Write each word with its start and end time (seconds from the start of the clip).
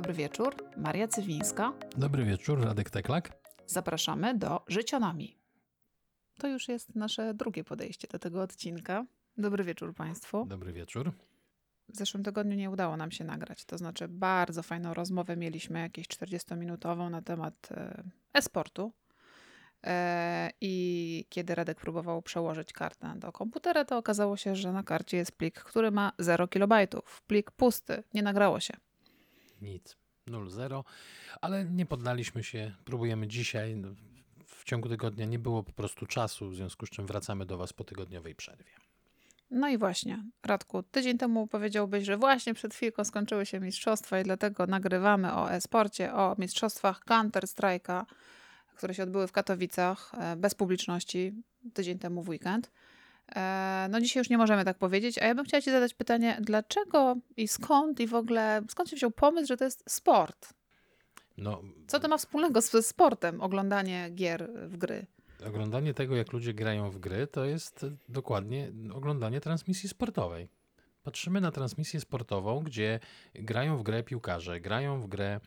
dobry 0.00 0.14
wieczór. 0.14 0.54
Maria 0.76 1.08
Cywińska. 1.08 1.72
Dobry 1.96 2.24
wieczór, 2.24 2.64
Radek 2.64 2.90
Teklak. 2.90 3.32
Zapraszamy 3.66 4.38
do 4.38 4.64
Życionami. 4.68 5.36
To 6.38 6.48
już 6.48 6.68
jest 6.68 6.96
nasze 6.96 7.34
drugie 7.34 7.64
podejście 7.64 8.08
do 8.08 8.18
tego 8.18 8.42
odcinka. 8.42 9.06
Dobry 9.38 9.64
wieczór 9.64 9.94
Państwu. 9.94 10.46
Dobry 10.46 10.72
wieczór. 10.72 11.12
W 11.88 11.96
zeszłym 11.96 12.22
tygodniu 12.22 12.56
nie 12.56 12.70
udało 12.70 12.96
nam 12.96 13.10
się 13.10 13.24
nagrać, 13.24 13.64
to 13.64 13.78
znaczy 13.78 14.08
bardzo 14.08 14.62
fajną 14.62 14.94
rozmowę 14.94 15.36
mieliśmy, 15.36 15.80
jakieś 15.80 16.08
40-minutową 16.08 17.10
na 17.10 17.22
temat 17.22 17.68
e, 17.70 18.02
e-sportu. 18.34 18.92
E, 19.86 20.50
I 20.60 21.24
kiedy 21.28 21.54
Radek 21.54 21.80
próbował 21.80 22.22
przełożyć 22.22 22.72
kartę 22.72 23.12
do 23.16 23.32
komputera, 23.32 23.84
to 23.84 23.98
okazało 23.98 24.36
się, 24.36 24.56
że 24.56 24.72
na 24.72 24.82
karcie 24.82 25.16
jest 25.16 25.32
plik, 25.32 25.60
który 25.60 25.90
ma 25.90 26.12
0 26.18 26.48
kilobajtów. 26.48 27.22
Plik 27.26 27.50
pusty, 27.50 28.02
nie 28.14 28.22
nagrało 28.22 28.60
się. 28.60 28.74
Nic, 29.60 29.96
0-0, 30.28 30.84
ale 31.40 31.64
nie 31.64 31.86
poddaliśmy 31.86 32.44
się. 32.44 32.74
Próbujemy 32.84 33.28
dzisiaj. 33.28 33.82
W 34.46 34.64
ciągu 34.64 34.88
tygodnia 34.88 35.26
nie 35.26 35.38
było 35.38 35.62
po 35.62 35.72
prostu 35.72 36.06
czasu, 36.06 36.50
w 36.50 36.56
związku 36.56 36.86
z 36.86 36.90
czym 36.90 37.06
wracamy 37.06 37.46
do 37.46 37.56
Was 37.56 37.72
po 37.72 37.84
tygodniowej 37.84 38.34
przerwie. 38.34 38.72
No 39.50 39.68
i 39.68 39.78
właśnie, 39.78 40.24
Radku, 40.46 40.82
tydzień 40.82 41.18
temu 41.18 41.46
powiedziałbyś, 41.46 42.04
że 42.04 42.16
właśnie 42.16 42.54
przed 42.54 42.74
chwilką 42.74 43.04
skończyły 43.04 43.46
się 43.46 43.60
mistrzostwa 43.60 44.20
i 44.20 44.24
dlatego 44.24 44.66
nagrywamy 44.66 45.34
o 45.34 45.52
e-sporcie, 45.52 46.14
o 46.14 46.34
mistrzostwach 46.38 47.04
Counter-Strike'a, 47.04 48.04
które 48.76 48.94
się 48.94 49.02
odbyły 49.02 49.26
w 49.26 49.32
Katowicach 49.32 50.12
e, 50.14 50.36
bez 50.36 50.54
publiczności 50.54 51.32
tydzień 51.74 51.98
temu 51.98 52.22
w 52.22 52.28
weekend. 52.28 52.70
E, 53.36 53.86
no 53.90 54.00
dzisiaj 54.00 54.20
już 54.20 54.30
nie 54.30 54.38
możemy 54.38 54.64
tak 54.64 54.78
powiedzieć, 54.78 55.18
a 55.18 55.26
ja 55.26 55.34
bym 55.34 55.44
chciała 55.44 55.60
ci 55.60 55.70
zadać 55.70 55.94
pytanie, 55.94 56.38
dlaczego 56.40 57.16
i 57.36 57.48
skąd 57.48 58.00
i 58.00 58.06
w 58.06 58.14
ogóle, 58.14 58.62
skąd 58.68 58.88
się 58.88 58.96
wziął 58.96 59.10
pomysł, 59.10 59.48
że 59.48 59.56
to 59.56 59.64
jest 59.64 59.90
sport? 59.90 60.54
No, 61.36 61.62
Co 61.86 62.00
to 62.00 62.08
ma 62.08 62.18
wspólnego 62.18 62.60
ze 62.60 62.82
sportem, 62.82 63.40
oglądanie 63.40 64.10
gier 64.14 64.50
w 64.66 64.76
gry? 64.76 65.06
oglądanie 65.46 65.94
tego, 65.94 66.16
jak 66.16 66.32
ludzie 66.32 66.54
grają 66.54 66.90
w 66.90 66.98
gry, 66.98 67.26
to 67.26 67.44
jest 67.44 67.86
dokładnie 68.08 68.72
oglądanie 68.94 69.40
transmisji 69.40 69.88
sportowej. 69.88 70.48
Patrzymy 71.02 71.40
na 71.40 71.50
transmisję 71.50 72.00
sportową, 72.00 72.60
gdzie 72.60 73.00
grają 73.34 73.76
w 73.76 73.82
grę 73.82 74.02
piłkarze, 74.02 74.60
grają 74.60 75.00
w 75.00 75.06
grę 75.06 75.40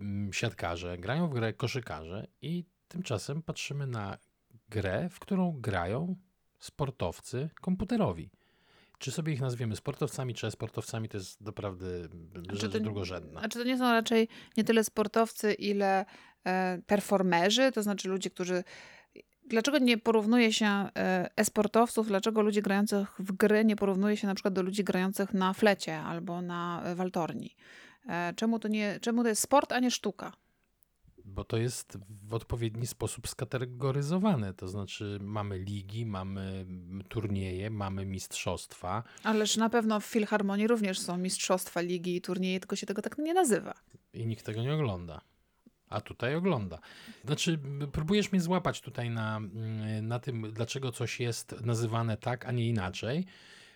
mm, 0.00 0.32
siatkarze, 0.32 0.98
grają 0.98 1.28
w 1.28 1.34
grę 1.34 1.52
koszykarze 1.52 2.26
i 2.42 2.64
tymczasem 2.88 3.42
patrzymy 3.42 3.86
na 3.86 4.18
grę, 4.68 5.08
w 5.10 5.18
którą 5.18 5.60
grają 5.60 6.16
sportowcy 6.62 7.50
komputerowi. 7.60 8.30
Czy 8.98 9.10
sobie 9.10 9.32
ich 9.32 9.40
nazwiemy 9.40 9.76
sportowcami, 9.76 10.34
czy 10.34 10.50
sportowcami, 10.50 11.08
to 11.08 11.16
jest 11.16 11.40
naprawdę 11.40 11.86
rzecz 12.52 12.72
to- 12.72 12.80
drugorzędna. 12.80 13.40
A 13.40 13.48
czy 13.48 13.58
to 13.58 13.64
nie 13.64 13.78
są 13.78 13.84
raczej 13.84 14.28
nie 14.56 14.64
tyle 14.64 14.84
sportowcy, 14.84 15.52
ile 15.52 16.04
e, 16.46 16.78
performerzy, 16.86 17.72
to 17.72 17.82
znaczy 17.82 18.08
ludzie, 18.08 18.30
którzy. 18.30 18.64
Dlaczego 19.46 19.78
nie 19.78 19.98
porównuje 19.98 20.52
się 20.52 20.66
e, 20.66 20.90
e-sportowców, 21.36 22.06
dlaczego 22.06 22.42
ludzi 22.42 22.62
grających 22.62 23.14
w 23.18 23.32
gry 23.32 23.64
nie 23.64 23.76
porównuje 23.76 24.16
się 24.16 24.26
na 24.26 24.34
przykład 24.34 24.54
do 24.54 24.62
ludzi 24.62 24.84
grających 24.84 25.34
na 25.34 25.52
flecie 25.52 25.98
albo 25.98 26.42
na 26.42 26.82
e, 26.84 26.94
waltorni? 26.94 27.56
Czemu, 28.36 28.58
to 28.58 28.68
nie, 28.68 28.98
czemu 29.00 29.22
to 29.22 29.28
jest 29.28 29.42
sport, 29.42 29.72
a 29.72 29.80
nie 29.80 29.90
sztuka? 29.90 30.32
Bo 31.34 31.44
to 31.44 31.56
jest 31.56 31.98
w 32.24 32.34
odpowiedni 32.34 32.86
sposób 32.86 33.28
skategoryzowane. 33.28 34.54
To 34.54 34.68
znaczy 34.68 35.18
mamy 35.22 35.58
ligi, 35.58 36.06
mamy 36.06 36.66
turnieje, 37.08 37.70
mamy 37.70 38.06
mistrzostwa. 38.06 39.02
Ależ 39.22 39.56
na 39.56 39.70
pewno 39.70 40.00
w 40.00 40.04
Filharmonii 40.04 40.66
również 40.66 40.98
są 40.98 41.18
mistrzostwa, 41.18 41.80
ligi 41.80 42.16
i 42.16 42.20
turnieje, 42.20 42.60
tylko 42.60 42.76
się 42.76 42.86
tego 42.86 43.02
tak 43.02 43.18
nie 43.18 43.34
nazywa. 43.34 43.74
i 44.14 44.26
nikt 44.26 44.46
tego 44.46 44.62
nie 44.62 44.74
ogląda. 44.74 45.20
A 45.88 46.00
tutaj 46.00 46.34
ogląda. 46.34 46.78
Znaczy, 47.24 47.58
próbujesz 47.92 48.32
mnie 48.32 48.40
złapać 48.40 48.80
tutaj 48.80 49.10
na, 49.10 49.36
mm, 49.36 50.08
na 50.08 50.18
tym, 50.18 50.52
dlaczego 50.52 50.92
coś 50.92 51.20
jest 51.20 51.60
nazywane 51.60 52.16
tak, 52.16 52.46
a 52.46 52.52
nie 52.52 52.68
inaczej. 52.68 53.26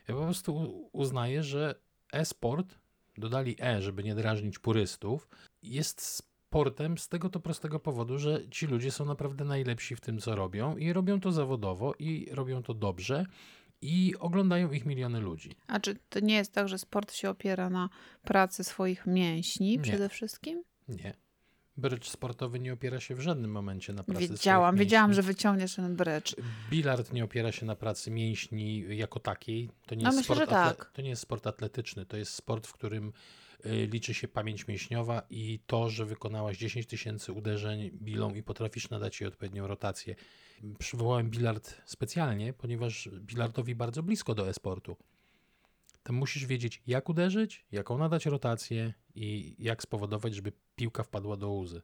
Ja 0.09 0.14
po 0.14 0.20
prostu 0.22 0.82
uznaję, 0.92 1.42
że 1.42 1.75
e-sport, 2.12 2.75
dodali 3.19 3.56
e, 3.62 3.82
żeby 3.82 4.04
nie 4.04 4.14
drażnić 4.14 4.59
purystów, 4.59 5.28
jest 5.62 6.22
sportem 6.50 6.98
z 6.98 7.08
tego 7.08 7.28
to 7.28 7.40
prostego 7.40 7.80
powodu, 7.80 8.18
że 8.18 8.40
ci 8.50 8.66
ludzie 8.66 8.90
są 8.90 9.04
naprawdę 9.04 9.44
najlepsi 9.44 9.96
w 9.96 10.00
tym, 10.00 10.18
co 10.18 10.36
robią 10.36 10.76
i 10.76 10.92
robią 10.92 11.20
to 11.20 11.32
zawodowo 11.32 11.94
i 11.98 12.28
robią 12.30 12.62
to 12.62 12.74
dobrze 12.74 13.26
i 13.82 14.14
oglądają 14.18 14.72
ich 14.72 14.86
miliony 14.86 15.20
ludzi. 15.20 15.50
A 15.66 15.80
czy 15.80 15.96
to 16.08 16.20
nie 16.20 16.34
jest 16.34 16.52
tak, 16.52 16.68
że 16.68 16.78
sport 16.78 17.12
się 17.12 17.30
opiera 17.30 17.70
na 17.70 17.88
pracy 18.22 18.64
swoich 18.64 19.06
mięśni 19.06 19.70
Nie. 19.70 19.82
przede 19.82 20.08
wszystkim? 20.08 20.62
Nie. 20.88 21.14
Brycz 21.76 22.08
sportowy 22.08 22.60
nie 22.60 22.72
opiera 22.72 23.00
się 23.00 23.14
w 23.14 23.20
żadnym 23.20 23.50
momencie 23.50 23.92
na 23.92 24.04
pracy 24.04 24.28
Wiedziałam, 24.28 24.76
wiedziałam, 24.76 25.12
że 25.12 25.22
wyciągniesz 25.22 25.74
ten 25.74 25.96
brycz. 25.96 26.36
Bilard 26.70 27.12
nie 27.12 27.24
opiera 27.24 27.52
się 27.52 27.66
na 27.66 27.76
pracy 27.76 28.10
mięśni 28.10 28.84
jako 28.96 29.20
takiej. 29.20 29.70
To 29.86 29.94
nie, 29.94 30.02
No 30.04 30.08
jest, 30.08 30.18
myślę, 30.18 30.34
sport 30.36 30.50
że 30.50 30.56
tak. 30.56 30.90
to 30.94 31.02
nie 31.02 31.08
jest 31.10 31.22
sport 31.22 31.46
atletyczny. 31.46 32.06
To 32.06 32.16
jest 32.16 32.32
sport, 32.32 32.66
w 32.66 32.72
którym 32.72 33.12
liczy 33.64 34.14
się 34.14 34.28
pamięć 34.28 34.68
mięśniowa 34.68 35.22
i 35.30 35.60
to, 35.66 35.88
że 35.88 36.04
wykonałaś 36.04 36.58
10 36.58 36.86
tysięcy 36.86 37.32
uderzeń 37.32 37.90
bilą 37.90 38.34
i 38.34 38.42
potrafisz 38.42 38.90
nadać 38.90 39.20
jej 39.20 39.28
odpowiednią 39.28 39.66
rotację. 39.66 40.14
Przywołałem 40.78 41.30
bilard 41.30 41.82
specjalnie, 41.84 42.52
ponieważ 42.52 43.08
bilardowi 43.12 43.74
bardzo 43.74 44.02
blisko 44.02 44.34
do 44.34 44.48
e-sportu. 44.48 44.96
Tam 46.02 46.16
musisz 46.16 46.46
wiedzieć, 46.46 46.82
jak 46.86 47.08
uderzyć, 47.08 47.66
jaką 47.72 47.98
nadać 47.98 48.26
rotację 48.26 48.94
i 49.14 49.56
jak 49.58 49.82
spowodować, 49.82 50.34
żeby 50.34 50.52
piłka 50.76 51.02
wpadła 51.02 51.36
do 51.36 51.50
łzy. 51.50 51.82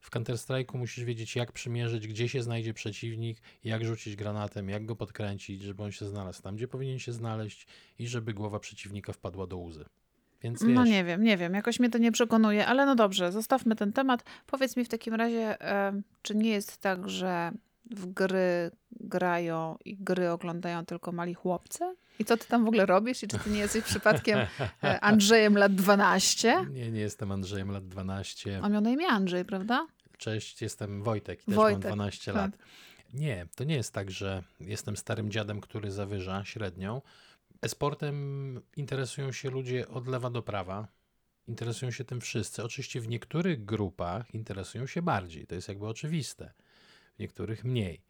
W 0.00 0.10
Counter-Strike'u 0.10 0.78
musisz 0.78 1.04
wiedzieć, 1.04 1.36
jak 1.36 1.52
przymierzyć, 1.52 2.08
gdzie 2.08 2.28
się 2.28 2.42
znajdzie 2.42 2.74
przeciwnik, 2.74 3.42
jak 3.64 3.84
rzucić 3.84 4.16
granatem, 4.16 4.68
jak 4.68 4.86
go 4.86 4.96
podkręcić, 4.96 5.62
żeby 5.62 5.82
on 5.82 5.92
się 5.92 6.06
znalazł 6.06 6.42
tam, 6.42 6.56
gdzie 6.56 6.68
powinien 6.68 6.98
się 6.98 7.12
znaleźć 7.12 7.66
i 7.98 8.08
żeby 8.08 8.34
głowa 8.34 8.60
przeciwnika 8.60 9.12
wpadła 9.12 9.46
do 9.46 9.58
łzy. 9.58 9.84
Więc 10.42 10.64
wiesz, 10.64 10.74
No 10.74 10.84
nie 10.84 11.04
wiem, 11.04 11.22
nie 11.22 11.36
wiem, 11.36 11.54
jakoś 11.54 11.80
mnie 11.80 11.90
to 11.90 11.98
nie 11.98 12.12
przekonuje, 12.12 12.66
ale 12.66 12.86
no 12.86 12.94
dobrze, 12.94 13.32
zostawmy 13.32 13.76
ten 13.76 13.92
temat. 13.92 14.24
Powiedz 14.46 14.76
mi 14.76 14.84
w 14.84 14.88
takim 14.88 15.14
razie, 15.14 15.56
czy 16.22 16.36
nie 16.36 16.50
jest 16.50 16.78
tak, 16.78 17.08
że 17.08 17.52
w 17.90 18.06
gry 18.06 18.70
grają 19.00 19.76
i 19.84 19.96
gry 19.96 20.30
oglądają 20.30 20.86
tylko 20.86 21.12
mali 21.12 21.34
chłopcy? 21.34 21.84
I 22.18 22.24
co 22.24 22.36
ty 22.36 22.48
tam 22.48 22.64
w 22.64 22.68
ogóle 22.68 22.86
robisz? 22.86 23.22
I 23.22 23.28
czy 23.28 23.38
ty 23.38 23.50
nie 23.50 23.58
jesteś 23.58 23.84
przypadkiem 23.84 24.38
e, 24.82 25.00
Andrzejem 25.10 25.58
lat 25.58 25.74
12? 25.74 26.66
nie, 26.70 26.90
nie 26.90 27.00
jestem 27.00 27.32
Andrzejem, 27.32 27.70
lat 27.70 27.88
12. 27.88 28.60
On 28.62 28.72
miał 28.72 28.80
na 28.80 28.90
imię 28.90 29.06
Andrzej, 29.06 29.44
prawda? 29.44 29.86
Cześć, 30.18 30.62
jestem 30.62 31.02
Wojtek 31.02 31.42
i 31.42 31.44
też 31.44 31.54
Wojtek, 31.54 31.84
mam 31.84 31.92
12 31.92 32.32
tak. 32.32 32.42
lat. 32.42 32.58
Nie, 33.14 33.46
to 33.56 33.64
nie 33.64 33.74
jest 33.74 33.92
tak, 33.92 34.10
że 34.10 34.42
jestem 34.60 34.96
starym 34.96 35.30
dziadem, 35.30 35.60
który 35.60 35.90
zawyża 35.90 36.44
średnią. 36.44 37.02
E-sportem 37.62 38.60
interesują 38.76 39.32
się 39.32 39.50
ludzie 39.50 39.88
od 39.88 40.08
lewa 40.08 40.30
do 40.30 40.42
prawa. 40.42 40.88
Interesują 41.46 41.90
się 41.90 42.04
tym 42.04 42.20
wszyscy. 42.20 42.64
Oczywiście 42.64 43.00
w 43.00 43.08
niektórych 43.08 43.64
grupach 43.64 44.34
interesują 44.34 44.86
się 44.86 45.02
bardziej. 45.02 45.46
To 45.46 45.54
jest 45.54 45.68
jakby 45.68 45.86
oczywiste. 45.86 46.52
W 47.16 47.18
niektórych 47.18 47.64
mniej. 47.64 48.02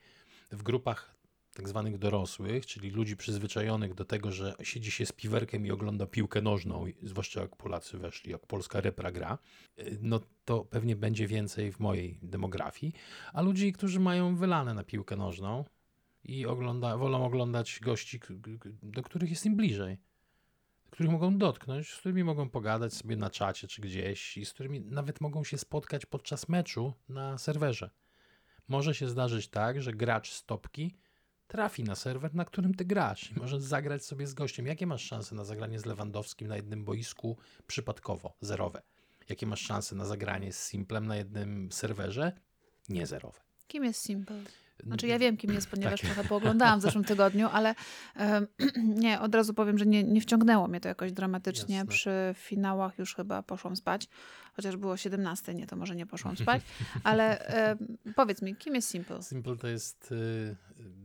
W 0.50 0.62
grupach 0.62 1.19
tak 1.54 1.69
zwanych 1.69 1.98
dorosłych, 1.98 2.66
czyli 2.66 2.91
ludzi 2.91 3.16
przyzwyczajonych 3.16 3.94
do 3.94 4.04
tego, 4.04 4.32
że 4.32 4.54
siedzi 4.62 4.91
się 4.91 5.06
z 5.06 5.12
piwerkiem 5.12 5.66
i 5.66 5.70
ogląda 5.70 6.06
piłkę 6.06 6.42
nożną, 6.42 6.86
zwłaszcza 7.03 7.41
jak 7.41 7.56
Polacy 7.56 7.98
weszli, 7.98 8.32
jak 8.32 8.47
polska 8.47 8.80
repra 8.80 9.12
gra, 9.12 9.38
y, 9.78 9.98
no 10.00 10.20
to 10.44 10.65
pewnie 10.65 10.97
będzie 10.97 11.26
więcej 11.26 11.72
w 11.72 11.80
mojej 11.80 12.19
demografii, 12.22 12.92
a 13.32 13.42
ludzi, 13.42 13.72
którzy 13.72 14.00
mają 14.00 14.36
wylane 14.36 14.75
na 14.75 14.84
piłkę 14.84 15.16
nożną 15.16 15.65
i 16.24 16.46
ogląda, 16.46 16.96
wolą 16.96 17.24
oglądać 17.24 17.80
gości, 17.82 18.20
do 18.82 19.02
których 19.02 19.30
jest 19.30 19.46
im 19.46 19.56
bliżej, 19.56 19.98
których 20.91 21.12
mogą 21.12 21.38
dotknąć, 21.38 21.88
z 21.88 21.97
którymi 21.97 22.24
mogą 22.24 22.50
pogadać 22.50 22.94
sobie 22.94 23.16
na 23.16 23.30
czacie 23.30 23.68
czy 23.68 23.82
gdzieś 23.82 24.36
i 24.36 24.44
z 24.44 24.53
którymi 24.53 24.80
nawet 24.80 25.20
mogą 25.20 25.44
się 25.44 25.59
spotkać 25.59 26.06
podczas 26.06 26.48
meczu 26.48 26.92
na 27.09 27.38
serwerze. 27.38 27.91
Może 28.68 28.94
się 28.94 29.09
zdarzyć 29.09 29.48
tak, 29.48 29.82
że 29.82 29.92
gracz 29.92 30.32
z 30.32 30.44
topki 30.44 30.94
trafi 31.47 31.84
na 31.84 31.94
serwer, 31.94 32.34
na 32.34 32.44
którym 32.44 32.74
ty 32.74 32.84
grasz 32.84 33.30
i 33.30 33.34
możesz 33.34 33.62
zagrać 33.62 34.04
sobie 34.04 34.26
z 34.26 34.34
gościem. 34.34 34.66
Jakie 34.66 34.86
masz 34.86 35.04
szanse 35.04 35.34
na 35.34 35.44
zagranie 35.44 35.78
z 35.78 35.86
Lewandowskim 35.86 36.48
na 36.48 36.56
jednym 36.56 36.84
boisku 36.84 37.38
przypadkowo? 37.66 38.36
Zerowe. 38.41 38.82
Jakie 39.28 39.47
masz 39.47 39.60
szanse 39.60 39.97
na 39.97 40.04
zagranie 40.04 40.53
z 40.53 40.64
Simplem 40.64 41.06
na 41.06 41.16
jednym 41.16 41.72
serwerze? 41.72 42.32
Nie 42.88 43.06
zerowe. 43.06 43.41
Kim 43.66 43.84
jest 43.84 44.03
Simple? 44.03 44.42
Znaczy 44.84 45.07
ja 45.07 45.19
wiem, 45.19 45.36
kim 45.36 45.53
jest, 45.53 45.71
ponieważ 45.71 46.01
Tak. 46.01 46.10
trochę 46.10 46.28
pooglądałam 46.28 46.78
w 46.78 46.83
zeszłym 46.83 47.04
tygodniu, 47.04 47.48
ale 47.53 47.75
nie, 49.04 49.21
od 49.21 49.34
razu 49.34 49.54
powiem, 49.54 49.78
że 49.78 49.86
nie, 49.86 50.04
nie 50.04 50.21
wciągnęło 50.21 50.69
mnie 50.69 50.80
to 50.80 50.89
jakoś 50.89 51.13
dramatycznie. 51.13 51.77
Jasne. 51.77 51.91
Przy 51.91 52.10
finałach 52.34 52.98
już 52.98 53.15
chyba 53.15 53.42
poszłam 53.42 53.77
spać. 53.77 54.09
chociaż 54.57 54.77
było 54.77 54.97
17, 54.97 55.54
nie, 55.54 55.66
to 55.66 55.77
może 55.77 55.97
nie 55.97 56.07
poszłam 56.07 56.36
spać, 56.36 56.63
ale 57.04 57.48
powiedz 58.16 58.42
mi, 58.42 58.57
kim 58.57 58.75
jest 58.75 58.91
Simple? 58.91 59.22
Simple 59.22 59.57
to 59.57 59.69
jest 59.69 60.13
y, 60.13 60.57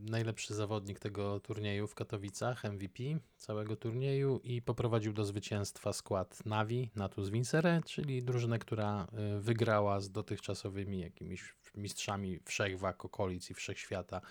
najlepszy 0.10 0.54
zawodnik 0.54 1.00
tego 1.00 1.40
turnieju 1.40 1.88
w 1.88 1.96
Katowicach, 1.96 2.64
MVP 2.64 3.04
całego 3.38 3.76
turnieju 3.76 4.40
i 4.44 4.62
poprowadził 4.62 5.14
do 5.14 5.26
zwycięstwa 5.26 5.94
skład 5.94 6.46
Navi, 6.46 6.92
Natus 6.96 7.30
Vincere, 7.30 7.82
czyli 7.86 8.24
drużynę, 8.24 8.60
która 8.60 9.08
y, 9.38 9.42
wygrała 9.42 10.00
z 10.00 10.12
dotychczasowymi 10.12 11.00
jakimiś 11.00 11.56
mistrzami 11.76 12.40
wszechwak, 12.46 13.06
okolic 13.06 13.50
i 13.50 13.54
wszechświata. 13.54 14.22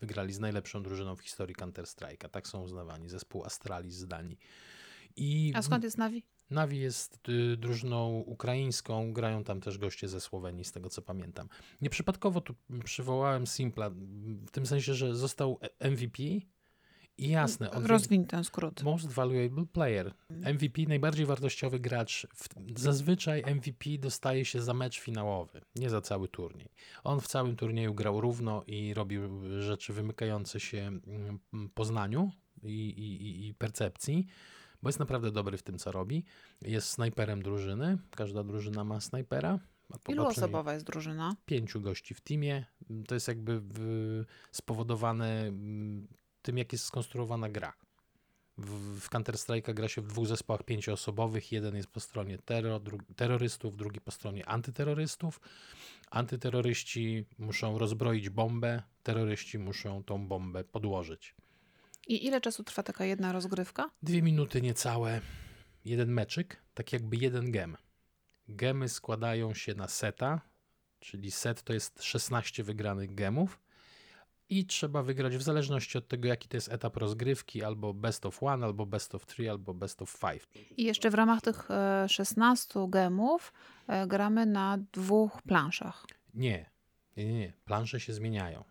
Wygrali 0.00 0.32
z 0.32 0.40
najlepszą 0.40 0.82
drużyną 0.82 1.16
w 1.16 1.20
historii 1.20 1.56
Counter-Strike'a. 1.56 2.28
Tak 2.28 2.48
są 2.48 2.62
uznawani. 2.62 3.08
Zespół 3.08 3.44
Astralis 3.44 3.94
z 3.94 4.06
Danii. 4.06 4.38
I 5.16 5.52
A 5.54 5.62
skąd 5.62 5.84
jest 5.84 5.98
Navi? 5.98 6.22
Navi 6.50 6.78
jest 6.78 7.28
y, 7.28 7.56
drużyną 7.56 8.18
ukraińską, 8.26 9.12
grają 9.12 9.44
tam 9.44 9.60
też 9.60 9.78
goście 9.78 10.08
ze 10.08 10.20
Słowenii, 10.20 10.64
z 10.64 10.72
tego 10.72 10.90
co 10.90 11.02
pamiętam. 11.02 11.48
Nieprzypadkowo 11.80 12.40
tu 12.40 12.54
przywołałem 12.84 13.46
Simpla, 13.46 13.90
w 14.46 14.50
tym 14.50 14.66
sensie, 14.66 14.94
że 14.94 15.14
został 15.14 15.58
e- 15.62 15.90
MVP 15.90 16.22
jasne, 17.18 17.70
on 17.70 17.86
Rozwiń 17.86 18.26
ten 18.26 18.44
skrót. 18.44 18.82
Most 18.82 19.08
Valuable 19.08 19.66
Player. 19.66 20.14
MVP, 20.30 20.82
najbardziej 20.88 21.26
wartościowy 21.26 21.80
gracz. 21.80 22.26
Zazwyczaj 22.76 23.44
MVP 23.54 23.90
dostaje 23.98 24.44
się 24.44 24.62
za 24.62 24.74
mecz 24.74 25.00
finałowy, 25.00 25.60
nie 25.76 25.90
za 25.90 26.00
cały 26.00 26.28
turniej. 26.28 26.68
On 27.04 27.20
w 27.20 27.26
całym 27.26 27.56
turnieju 27.56 27.94
grał 27.94 28.20
równo 28.20 28.62
i 28.66 28.94
robił 28.94 29.22
rzeczy 29.60 29.92
wymykające 29.92 30.60
się 30.60 30.78
mm, 30.78 31.38
poznaniu 31.74 32.30
i, 32.62 32.88
i, 32.88 33.46
i 33.48 33.54
percepcji, 33.54 34.26
bo 34.82 34.88
jest 34.88 34.98
naprawdę 34.98 35.30
dobry 35.30 35.56
w 35.56 35.62
tym, 35.62 35.78
co 35.78 35.92
robi. 35.92 36.24
Jest 36.62 36.88
snajperem 36.88 37.42
drużyny, 37.42 37.98
każda 38.10 38.44
drużyna 38.44 38.84
ma 38.84 39.00
snajpera. 39.00 39.58
Ilu 40.08 40.26
osobowa 40.26 40.74
jest 40.74 40.86
drużyna? 40.86 41.36
pięciu 41.46 41.80
gości 41.80 42.14
w 42.14 42.20
teamie. 42.20 42.64
To 43.08 43.14
jest 43.14 43.28
jakby 43.28 43.62
spowodowane 44.52 45.46
mm, 45.46 46.08
tym, 46.46 46.58
jak 46.58 46.72
jest 46.72 46.84
skonstruowana 46.84 47.48
gra. 47.48 47.72
W, 48.58 49.00
w 49.00 49.10
Counter-Strike'a 49.10 49.74
gra 49.74 49.88
się 49.88 50.02
w 50.02 50.06
dwóch 50.06 50.26
zespołach 50.26 50.62
pięcioosobowych. 50.62 51.52
Jeden 51.52 51.76
jest 51.76 51.88
po 51.88 52.00
stronie 52.00 52.38
terror, 52.38 52.82
dru, 52.82 52.98
terrorystów, 53.16 53.76
drugi 53.76 54.00
po 54.00 54.10
stronie 54.10 54.48
antyterrorystów. 54.48 55.40
Antyterroryści 56.10 57.24
muszą 57.38 57.78
rozbroić 57.78 58.30
bombę, 58.30 58.82
terroryści 59.02 59.58
muszą 59.58 60.04
tą 60.04 60.28
bombę 60.28 60.64
podłożyć. 60.64 61.34
I 62.06 62.26
ile 62.26 62.40
czasu 62.40 62.64
trwa 62.64 62.82
taka 62.82 63.04
jedna 63.04 63.32
rozgrywka? 63.32 63.90
Dwie 64.02 64.22
minuty 64.22 64.62
niecałe, 64.62 65.20
jeden 65.84 66.08
meczyk, 66.12 66.62
tak 66.74 66.92
jakby 66.92 67.16
jeden 67.16 67.50
gem. 67.50 67.76
Gemy 68.48 68.88
składają 68.88 69.54
się 69.54 69.74
na 69.74 69.88
seta, 69.88 70.40
czyli 71.00 71.30
set 71.30 71.62
to 71.62 71.72
jest 71.72 72.02
16 72.02 72.62
wygranych 72.62 73.14
gemów 73.14 73.65
i 74.48 74.66
trzeba 74.66 75.02
wygrać 75.02 75.36
w 75.36 75.42
zależności 75.42 75.98
od 75.98 76.08
tego, 76.08 76.28
jaki 76.28 76.48
to 76.48 76.56
jest 76.56 76.72
etap 76.72 76.96
rozgrywki, 76.96 77.64
albo 77.64 77.94
best 77.94 78.26
of 78.26 78.42
one, 78.42 78.66
albo 78.66 78.86
best 78.86 79.14
of 79.14 79.26
three, 79.26 79.48
albo 79.48 79.74
best 79.74 80.02
of 80.02 80.10
five. 80.10 80.46
I 80.76 80.84
jeszcze 80.84 81.10
w 81.10 81.14
ramach 81.14 81.40
tych 81.42 81.70
e, 81.70 82.06
16 82.08 82.86
gemów 82.88 83.52
e, 83.86 84.06
gramy 84.06 84.46
na 84.46 84.78
dwóch 84.92 85.42
planszach. 85.42 86.06
Nie, 86.34 86.70
nie, 87.16 87.24
nie, 87.24 87.38
nie. 87.38 87.52
Plansze 87.64 88.00
się 88.00 88.12
zmieniają. 88.12 88.64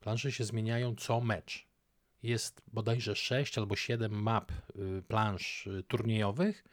Plansze 0.00 0.32
się 0.32 0.44
zmieniają 0.44 0.94
co 0.96 1.20
mecz. 1.20 1.66
Jest 2.22 2.62
bodajże 2.72 3.16
6 3.16 3.58
albo 3.58 3.76
7 3.76 4.22
map 4.22 4.52
y, 4.52 5.02
plansz 5.08 5.66
y, 5.66 5.82
turniejowych. 5.88 6.64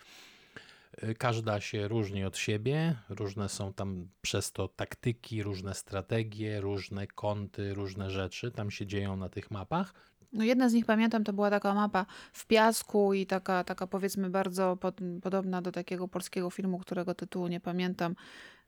Y, 1.03 1.15
Każda 1.15 1.61
się 1.61 1.87
różni 1.87 2.25
od 2.25 2.37
siebie. 2.37 2.95
Różne 3.09 3.49
są 3.49 3.73
tam 3.73 4.07
przez 4.21 4.51
to 4.51 4.67
taktyki, 4.67 5.43
różne 5.43 5.73
strategie, 5.73 6.61
różne 6.61 7.07
kąty, 7.07 7.73
różne 7.73 8.09
rzeczy 8.09 8.51
tam 8.51 8.71
się 8.71 8.85
dzieją 8.85 9.15
na 9.15 9.29
tych 9.29 9.51
mapach. 9.51 9.93
No 10.33 10.43
jedna 10.43 10.69
z 10.69 10.73
nich 10.73 10.85
pamiętam, 10.85 11.23
to 11.23 11.33
była 11.33 11.49
taka 11.49 11.73
mapa 11.73 12.05
w 12.33 12.45
piasku 12.45 13.13
i 13.13 13.25
taka, 13.25 13.63
taka 13.63 13.87
powiedzmy 13.87 14.29
bardzo 14.29 14.77
pod, 14.77 14.99
podobna 15.21 15.61
do 15.61 15.71
takiego 15.71 16.07
polskiego 16.07 16.49
filmu, 16.49 16.79
którego 16.79 17.15
tytułu 17.15 17.47
nie 17.47 17.59
pamiętam. 17.59 18.15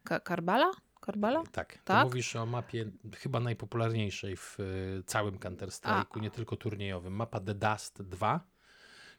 Ka 0.03 0.19
Karbala? 0.19 0.71
Karbala? 1.01 1.43
Tak, 1.51 1.73
to 1.73 1.79
Tak? 1.83 2.05
mówisz 2.05 2.35
o 2.35 2.45
mapie 2.45 2.85
chyba 3.15 3.39
najpopularniejszej 3.39 4.35
w 4.37 4.59
y, 4.59 5.03
całym 5.05 5.37
Counter-Strike'u, 5.37 6.21
nie 6.21 6.31
tylko 6.31 6.55
turniejowym. 6.55 7.13
Mapa 7.13 7.39
The 7.39 7.55
Dust 7.55 8.01
2, 8.01 8.39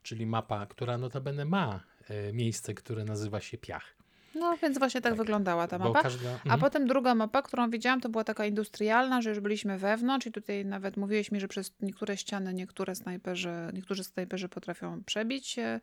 czyli 0.02 0.26
mapa, 0.26 0.66
która 0.66 0.98
notabene 0.98 1.44
ma 1.44 1.80
y, 1.95 1.95
miejsce, 2.32 2.74
które 2.74 3.04
nazywa 3.04 3.40
się 3.40 3.58
Piach. 3.58 3.96
No 4.38 4.56
więc 4.62 4.78
właśnie 4.78 5.00
tak, 5.00 5.12
Tak, 5.12 5.18
wyglądała 5.18 5.66
ta 5.68 5.78
mapa. 5.78 6.02
każda, 6.02 6.30
A 6.30 6.32
mhm. 6.34 6.60
potem 6.60 6.86
druga 6.86 7.14
mapa, 7.14 7.42
którą 7.42 7.70
widziałam, 7.70 8.00
to 8.00 8.08
była 8.08 8.24
taka 8.24 8.46
industrialna, 8.46 9.22
że 9.22 9.30
już 9.30 9.40
byliśmy 9.40 9.78
wewnątrz 9.78 10.26
i 10.26 10.32
tutaj 10.32 10.64
nawet 10.64 10.96
mówiłeś 10.96 11.32
mi, 11.32 11.40
że 11.40 11.48
przez 11.48 11.72
niektóre 11.80 12.16
ściany 12.16 12.54
niektóre 12.54 12.94
snajperzy, 12.94 13.50
niektórzy 13.72 14.04
snajperzy 14.04 14.48
potrafią 14.48 15.04
przebić 15.04 15.58
e, 15.58 15.80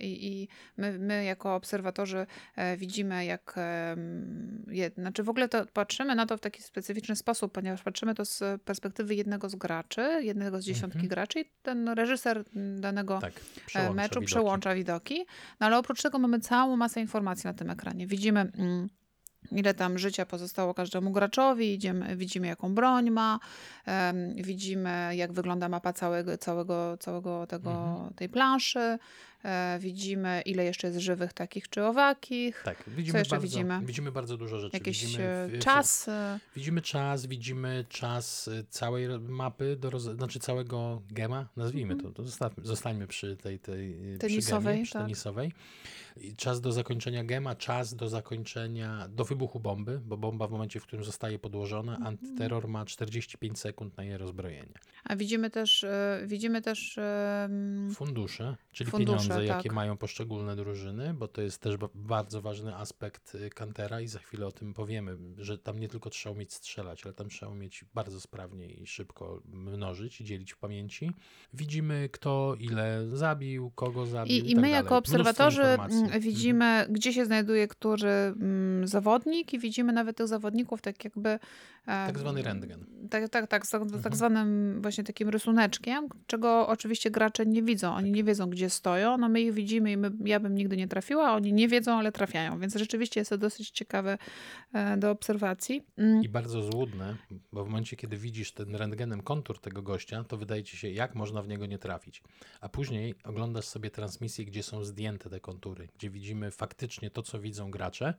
i, 0.00 0.26
i 0.42 0.48
my, 0.76 0.98
my 0.98 1.24
jako 1.24 1.54
obserwatorzy 1.54 2.26
e, 2.56 2.76
widzimy 2.76 3.24
jak, 3.24 3.54
je, 4.66 4.90
znaczy 4.98 5.22
w 5.22 5.28
ogóle 5.28 5.48
to 5.48 5.66
patrzymy 5.66 6.14
na 6.14 6.26
to 6.26 6.36
w 6.36 6.40
taki 6.40 6.62
specyficzny 6.62 7.16
sposób, 7.16 7.52
ponieważ 7.52 7.82
patrzymy 7.82 8.14
to 8.14 8.24
z 8.24 8.62
perspektywy 8.62 9.14
jednego 9.14 9.48
z 9.48 9.54
graczy, 9.54 10.18
jednego 10.22 10.60
z 10.60 10.64
dziesiątki 10.64 10.98
Mhm. 10.98 11.08
graczy 11.08 11.40
i 11.40 11.44
ten 11.62 11.88
reżyser 11.88 12.44
danego 12.76 13.18
tak, 13.20 13.32
e, 13.32 13.60
przełącza 13.66 13.94
meczu 13.94 14.08
widoki. 14.14 14.26
przełącza 14.26 14.74
widoki. 14.74 15.26
No 15.60 15.66
ale 15.66 15.78
oprócz 15.78 16.02
tego 16.02 16.18
mamy 16.18 16.40
całą 16.40 16.76
masę 16.76 17.00
informacji 17.00 17.46
na 17.46 17.54
tym 17.54 17.70
ekranie. 17.74 18.06
Widzimy, 18.06 18.40
mm, 18.40 18.88
ile 19.52 19.74
tam 19.74 19.98
życia 19.98 20.26
pozostało 20.26 20.74
każdemu 20.74 21.10
graczowi, 21.10 21.74
idziemy, 21.74 22.16
widzimy, 22.16 22.46
jaką 22.46 22.74
broń 22.74 23.10
ma, 23.10 23.38
widzimy, 24.36 25.16
jak 25.16 25.32
wygląda 25.32 25.68
mapa 25.68 25.92
całego, 25.92 26.38
całego, 26.38 26.96
całego 27.00 27.46
tego, 27.46 27.70
Mhm. 27.70 28.14
tej 28.14 28.28
planszy, 28.28 28.98
widzimy, 29.78 30.42
ile 30.46 30.64
jeszcze 30.64 30.86
jest 30.86 30.98
żywych 31.00 31.32
takich 31.32 31.68
czy 31.68 31.84
owakich, 31.84 32.62
Tak, 32.64 32.84
widzimy 32.86 33.18
jeszcze 33.18 33.36
bardzo, 33.36 33.46
widzimy? 33.46 33.80
widzimy 33.84 34.12
bardzo 34.12 34.36
dużo 34.36 34.58
rzeczy. 34.58 34.76
jakiś 34.76 35.04
widzimy 35.06 35.24
e, 35.24 35.48
w- 35.48 35.52
w- 35.52 35.58
czas. 35.58 36.08
e, 36.08 36.38
Widzimy 36.56 36.82
czas, 36.82 37.26
widzimy 37.26 37.84
czas 37.88 38.48
y, 38.48 38.64
całej 38.70 39.08
mapy, 39.20 39.76
do 39.76 39.90
roz... 39.90 40.02
znaczy 40.02 40.38
całego 40.40 41.02
gema, 41.10 41.48
nazwijmy 41.56 41.96
to, 41.96 42.10
to 42.10 42.22
zostawmy, 42.24 42.64
zostańmy 42.66 43.06
przy 43.06 43.36
tej, 43.36 43.58
tej 43.58 43.96
Tenisowej, 44.18 44.62
przy, 44.62 44.72
gemie, 44.72 44.82
przy 44.84 44.92
tak. 44.92 45.02
tenisowej. 45.02 45.52
Czas 46.36 46.60
do 46.60 46.72
zakończenia 46.72 47.24
gema, 47.24 47.54
czas 47.54 47.94
do 47.94 48.08
zakończenia, 48.08 49.08
do 49.08 49.24
wybuchu 49.24 49.60
bomby, 49.60 50.00
bo 50.04 50.16
bomba 50.16 50.46
w 50.46 50.50
momencie, 50.50 50.80
w 50.80 50.82
którym 50.86 51.04
zostaje 51.04 51.38
podłożona, 51.38 51.92
Mhm. 51.96 52.06
antyterror 52.06 52.68
ma 52.68 52.84
45 52.84 53.58
sekund 53.58 53.96
na 53.96 54.04
jej 54.04 54.16
rozbrojenie. 54.18 54.72
A 55.04 55.16
widzimy 55.16 55.50
też, 55.50 55.84
e, 55.84 56.20
widzimy 56.26 56.62
też 56.62 56.98
Fundusze, 57.94 58.56
czyli 58.72 58.90
Fundusze, 58.90 59.18
pieniądze, 59.18 59.33
jakie 59.42 59.68
tak. 59.68 59.72
mają 59.76 59.96
poszczególne 59.96 60.56
drużyny, 60.56 61.14
bo 61.14 61.28
to 61.28 61.42
jest 61.42 61.58
też 61.58 61.76
ba- 61.76 61.88
bardzo 61.94 62.42
ważny 62.42 62.76
aspekt 62.76 63.34
y, 63.34 63.50
Kantera 63.50 64.00
i 64.00 64.08
za 64.08 64.18
chwilę 64.18 64.46
o 64.46 64.52
tym 64.52 64.74
powiemy, 64.74 65.16
że 65.38 65.58
tam 65.58 65.78
nie 65.78 65.88
tylko 65.88 66.10
trzeba 66.10 66.34
umieć 66.34 66.52
strzelać, 66.52 67.04
ale 67.04 67.14
tam 67.14 67.28
trzeba 67.28 67.52
umieć 67.52 67.84
bardzo 67.94 68.20
sprawnie 68.20 68.66
i 68.70 68.86
szybko 68.86 69.42
mnożyć 69.52 70.20
i 70.20 70.24
dzielić 70.24 70.52
w 70.52 70.58
pamięci. 70.58 71.10
Widzimy 71.54 72.08
kto 72.12 72.54
ile 72.60 73.06
zabił, 73.12 73.70
kogo 73.70 74.06
zabił 74.06 74.34
I, 74.36 74.38
i 74.38 74.42
tak 74.42 74.54
my 74.54 74.54
dalej. 74.54 74.72
jako 74.72 74.96
obserwatorzy 74.96 75.62
mm, 75.62 75.80
Mhm. 76.04 76.20
widzimy, 76.20 76.86
gdzie 76.90 77.12
się 77.12 77.24
znajduje 77.26 77.68
który 77.68 78.08
mm, 78.10 78.86
zawodnik 78.88 79.52
i 79.54 79.58
widzimy 79.58 79.92
nawet 79.92 80.16
tych 80.16 80.28
zawodników 80.28 80.80
tak 80.82 81.04
jakby... 81.04 81.28
e, 81.30 81.38
Tak 81.86 82.18
zwany 82.18 82.42
rentgen. 82.42 82.86
Tak, 83.10 83.28
tak, 83.28 83.46
tak, 83.46 83.66
tak, 83.66 83.82
Mhm. 83.82 84.02
tak 84.02 84.16
zwanym 84.16 84.82
właśnie 84.82 85.04
takim 85.04 85.28
rysuneczkiem, 85.28 86.08
czego 86.26 86.68
oczywiście 86.68 87.10
gracze 87.10 87.46
nie 87.46 87.62
widzą. 87.62 87.94
Oni 87.94 88.12
nie 88.12 88.24
wiedzą, 88.24 88.50
gdzie 88.50 88.70
stoją, 88.70 89.18
no 89.24 89.28
my 89.28 89.40
ich 89.40 89.52
widzimy 89.52 89.92
i 89.92 89.96
my, 89.96 90.10
ja 90.24 90.40
bym 90.40 90.54
nigdy 90.54 90.76
nie 90.76 90.88
trafiła, 90.88 91.32
oni 91.32 91.52
nie 91.52 91.68
wiedzą, 91.68 91.98
ale 91.98 92.12
trafiają, 92.12 92.58
więc 92.58 92.74
rzeczywiście 92.74 93.20
jest 93.20 93.30
to 93.30 93.38
dosyć 93.38 93.70
ciekawe 93.70 94.18
e, 94.72 94.96
do 94.96 95.10
obserwacji. 95.10 95.86
Mm. 95.96 96.22
I 96.22 96.28
bardzo 96.28 96.62
złudne, 96.62 97.16
bo 97.52 97.64
w 97.64 97.68
momencie, 97.68 97.96
kiedy 97.96 98.16
widzisz 98.16 98.52
ten 98.52 98.74
rentgenem 98.74 99.22
kontur 99.22 99.58
tego 99.60 99.82
gościa, 99.82 100.24
to 100.24 100.36
wydaje 100.36 100.62
ci 100.62 100.76
się, 100.76 100.88
jak 100.88 101.14
można 101.14 101.42
w 101.42 101.48
niego 101.48 101.66
nie 101.66 101.78
trafić. 101.78 102.22
A 102.60 102.68
później 102.68 103.14
oglądasz 103.24 103.64
sobie 103.64 103.90
transmisję, 103.90 104.44
gdzie 104.44 104.62
są 104.62 104.84
zdjęte 104.84 105.30
te 105.30 105.40
kontury, 105.40 105.88
gdzie 105.98 106.10
widzimy 106.10 106.50
faktycznie 106.50 107.10
to, 107.10 107.22
co 107.22 107.40
widzą 107.40 107.70
gracze, 107.70 108.14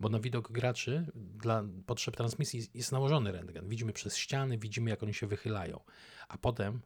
bo 0.00 0.08
na 0.08 0.20
widok 0.20 0.52
graczy 0.52 1.06
dla 1.14 1.64
potrzeb 1.86 2.16
transmisji 2.16 2.62
jest 2.74 2.92
nałożony 2.92 3.32
rentgen. 3.32 3.68
Widzimy 3.68 3.92
przez 3.92 4.16
ściany, 4.16 4.58
widzimy, 4.58 4.90
jak 4.90 5.02
oni 5.02 5.14
się 5.14 5.26
wychylają. 5.26 5.80
A 6.28 6.38
potem 6.38 6.80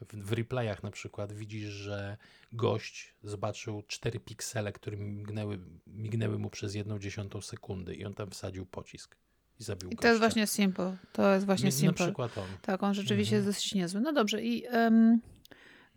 w, 0.00 0.14
w 0.26 0.32
replayach 0.32 0.82
na 0.82 0.90
przykład 0.90 1.32
widzisz, 1.32 1.68
że 1.68 2.16
gość 2.52 3.14
zobaczył 3.22 3.82
cztery 3.88 4.20
piksele, 4.20 4.72
które 4.72 4.96
mignęły, 4.96 5.58
mignęły 5.86 6.38
mu 6.38 6.50
przez 6.50 6.74
jedną 6.74 6.98
dziesiątą 6.98 7.40
sekundy 7.40 7.94
i 7.94 8.04
on 8.04 8.14
tam 8.14 8.30
wsadził 8.30 8.66
pocisk 8.66 9.16
i 9.60 9.64
zabił 9.64 9.90
I 9.90 9.94
gościa. 9.94 10.02
to 10.02 10.08
jest 10.08 10.20
właśnie 10.20 10.46
Simple. 10.46 10.96
To 11.12 11.34
jest 11.34 11.46
właśnie 11.46 11.66
Mi- 11.68 11.72
Na 11.74 11.78
Simple. 11.78 12.06
przykład 12.06 12.38
on. 12.38 12.44
Tak, 12.62 12.82
on 12.82 12.94
rzeczywiście 12.94 13.36
Mhm. 13.36 13.46
jest 13.48 13.58
dosyć 13.58 13.74
niezły. 13.74 14.00
No 14.00 14.12
dobrze, 14.12 14.42
i 14.42 14.66
em, 14.66 15.20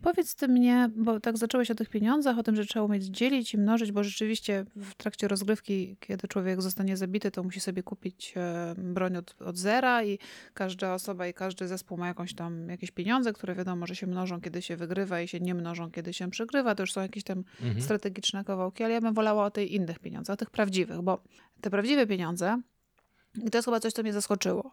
Powiedz 0.02 0.36
ty 0.36 0.48
mnie, 0.48 0.90
bo 0.96 1.20
tak 1.20 1.38
zacząłeś 1.38 1.72
o 1.72 1.76
tych 1.76 1.90
pieniądzach, 1.90 2.38
o 2.40 2.44
tym, 2.44 2.56
że 2.56 2.66
trzeba 2.66 2.86
umieć 2.86 3.04
dzielić 3.04 3.54
i 3.54 3.58
mnożyć, 3.58 3.92
bo 3.92 4.04
rzeczywiście 4.04 4.66
w 4.76 4.96
trakcie 4.96 5.28
rozgrywki, 5.28 5.98
kiedy 6.00 6.28
człowiek 6.28 6.62
zostanie 6.62 6.98
zabity, 6.98 7.32
to 7.32 7.44
musi 7.44 7.60
sobie 7.60 7.84
kupić 7.84 8.34
e, 8.36 8.76
broń 8.78 9.18
od, 9.18 9.42
od 9.42 9.58
zera 9.58 10.04
i 10.04 10.20
każda 10.54 10.94
osoba 10.94 11.28
i 11.28 11.34
każdy 11.34 11.68
zespół 11.68 11.98
ma 11.98 12.08
jakąś 12.08 12.34
tam, 12.34 12.70
jakieś 12.70 12.92
pieniądze, 12.92 13.34
które 13.34 13.56
wiadomo, 13.56 13.88
że 13.88 13.96
się 13.96 14.08
mnożą, 14.08 14.42
kiedy 14.42 14.62
się 14.62 14.78
wygrywa 14.78 15.22
i 15.22 15.28
się 15.28 15.40
nie 15.40 15.56
mnożą, 15.56 15.92
kiedy 15.92 16.14
się 16.14 16.30
przegrywa. 16.30 16.76
To 16.76 16.84
już 16.84 16.94
są 16.94 17.02
jakieś 17.02 17.24
tam 17.24 17.38
Mhm. 17.62 17.82
strategiczne 17.82 18.44
kawałki, 18.44 18.84
ale 18.84 18.94
ja 18.94 19.02
bym 19.02 19.14
wolała 19.14 19.46
o 19.46 19.52
tych 19.52 19.72
innych 19.72 20.00
pieniądzach, 20.00 20.34
o 20.34 20.38
tych 20.38 20.50
prawdziwych, 20.50 21.02
bo 21.02 21.24
te 21.62 21.70
prawdziwe 21.70 22.08
pieniądze, 22.08 22.62
i 23.46 23.50
to 23.50 23.58
jest 23.58 23.66
chyba 23.66 23.80
coś, 23.80 23.94
co 23.94 24.04
mnie 24.04 24.14
zaskoczyło. 24.14 24.72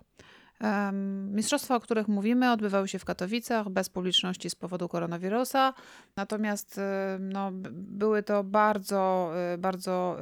Mistrzostwa, 1.32 1.76
o 1.76 1.80
których 1.80 2.08
mówimy, 2.08 2.52
odbywały 2.52 2.88
się 2.88 2.98
w 2.98 3.04
Katowicach 3.04 3.68
bez 3.68 3.88
publiczności 3.88 4.50
z 4.50 4.54
powodu 4.54 4.88
koronawirusa. 4.88 5.74
Natomiast 6.16 6.78
em, 6.78 7.32
no, 7.32 7.50
były 7.72 8.22
to 8.22 8.44
bardzo, 8.44 9.30
e, 9.36 9.58
bardzo 9.58 10.16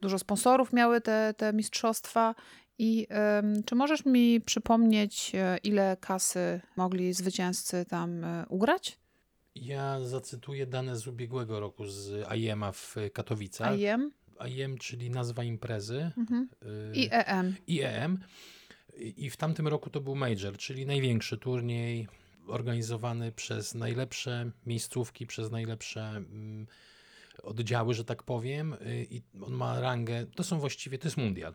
dużo 0.00 0.18
sponsorów 0.18 0.72
miały 0.72 1.00
te, 1.00 1.34
te 1.36 1.52
mistrzostwa. 1.52 2.34
I 2.78 3.06
czy 3.66 3.74
możesz 3.74 4.04
mi 4.04 4.40
przypomnieć, 4.40 5.32
e, 5.34 5.58
ile 5.64 5.96
kasy 6.00 6.60
mogli 6.76 7.12
zwycięzcy 7.12 7.84
tam 7.84 8.24
e, 8.24 8.44
ugrać? 8.48 8.98
Ja 9.54 10.00
zacytuję 10.00 10.66
dane 10.66 10.96
z 10.96 11.06
ubiegłego 11.06 11.60
roku 11.60 11.86
z 11.86 12.26
IEM-a 12.36 12.72
w 12.72 12.96
Katowicach. 13.12 13.78
IEM 13.78 14.10
IEM, 14.46 14.78
czyli 14.78 15.10
nazwa 15.10 15.44
imprezy. 15.44 16.10
mhm. 16.16 16.48
y, 16.62 16.96
i 16.96 17.08
EM. 17.10 17.56
IEM. 17.66 18.18
I 19.00 19.30
w 19.30 19.36
tamtym 19.36 19.68
roku 19.68 19.90
to 19.90 20.00
był 20.00 20.16
Major, 20.16 20.56
czyli 20.56 20.86
największy 20.86 21.38
turniej 21.38 22.08
organizowany 22.46 23.32
przez 23.32 23.74
najlepsze 23.74 24.50
miejscówki, 24.66 25.26
przez 25.26 25.50
najlepsze 25.50 26.02
mm, 26.02 26.66
oddziały, 27.42 27.94
że 27.94 28.04
tak 28.04 28.22
powiem. 28.22 28.72
Y, 28.72 29.06
I 29.10 29.22
on 29.42 29.52
ma 29.52 29.80
rangę, 29.80 30.26
to 30.26 30.44
są 30.44 30.58
właściwie, 30.58 30.98
to 30.98 31.06
jest 31.06 31.16
mundial. 31.16 31.54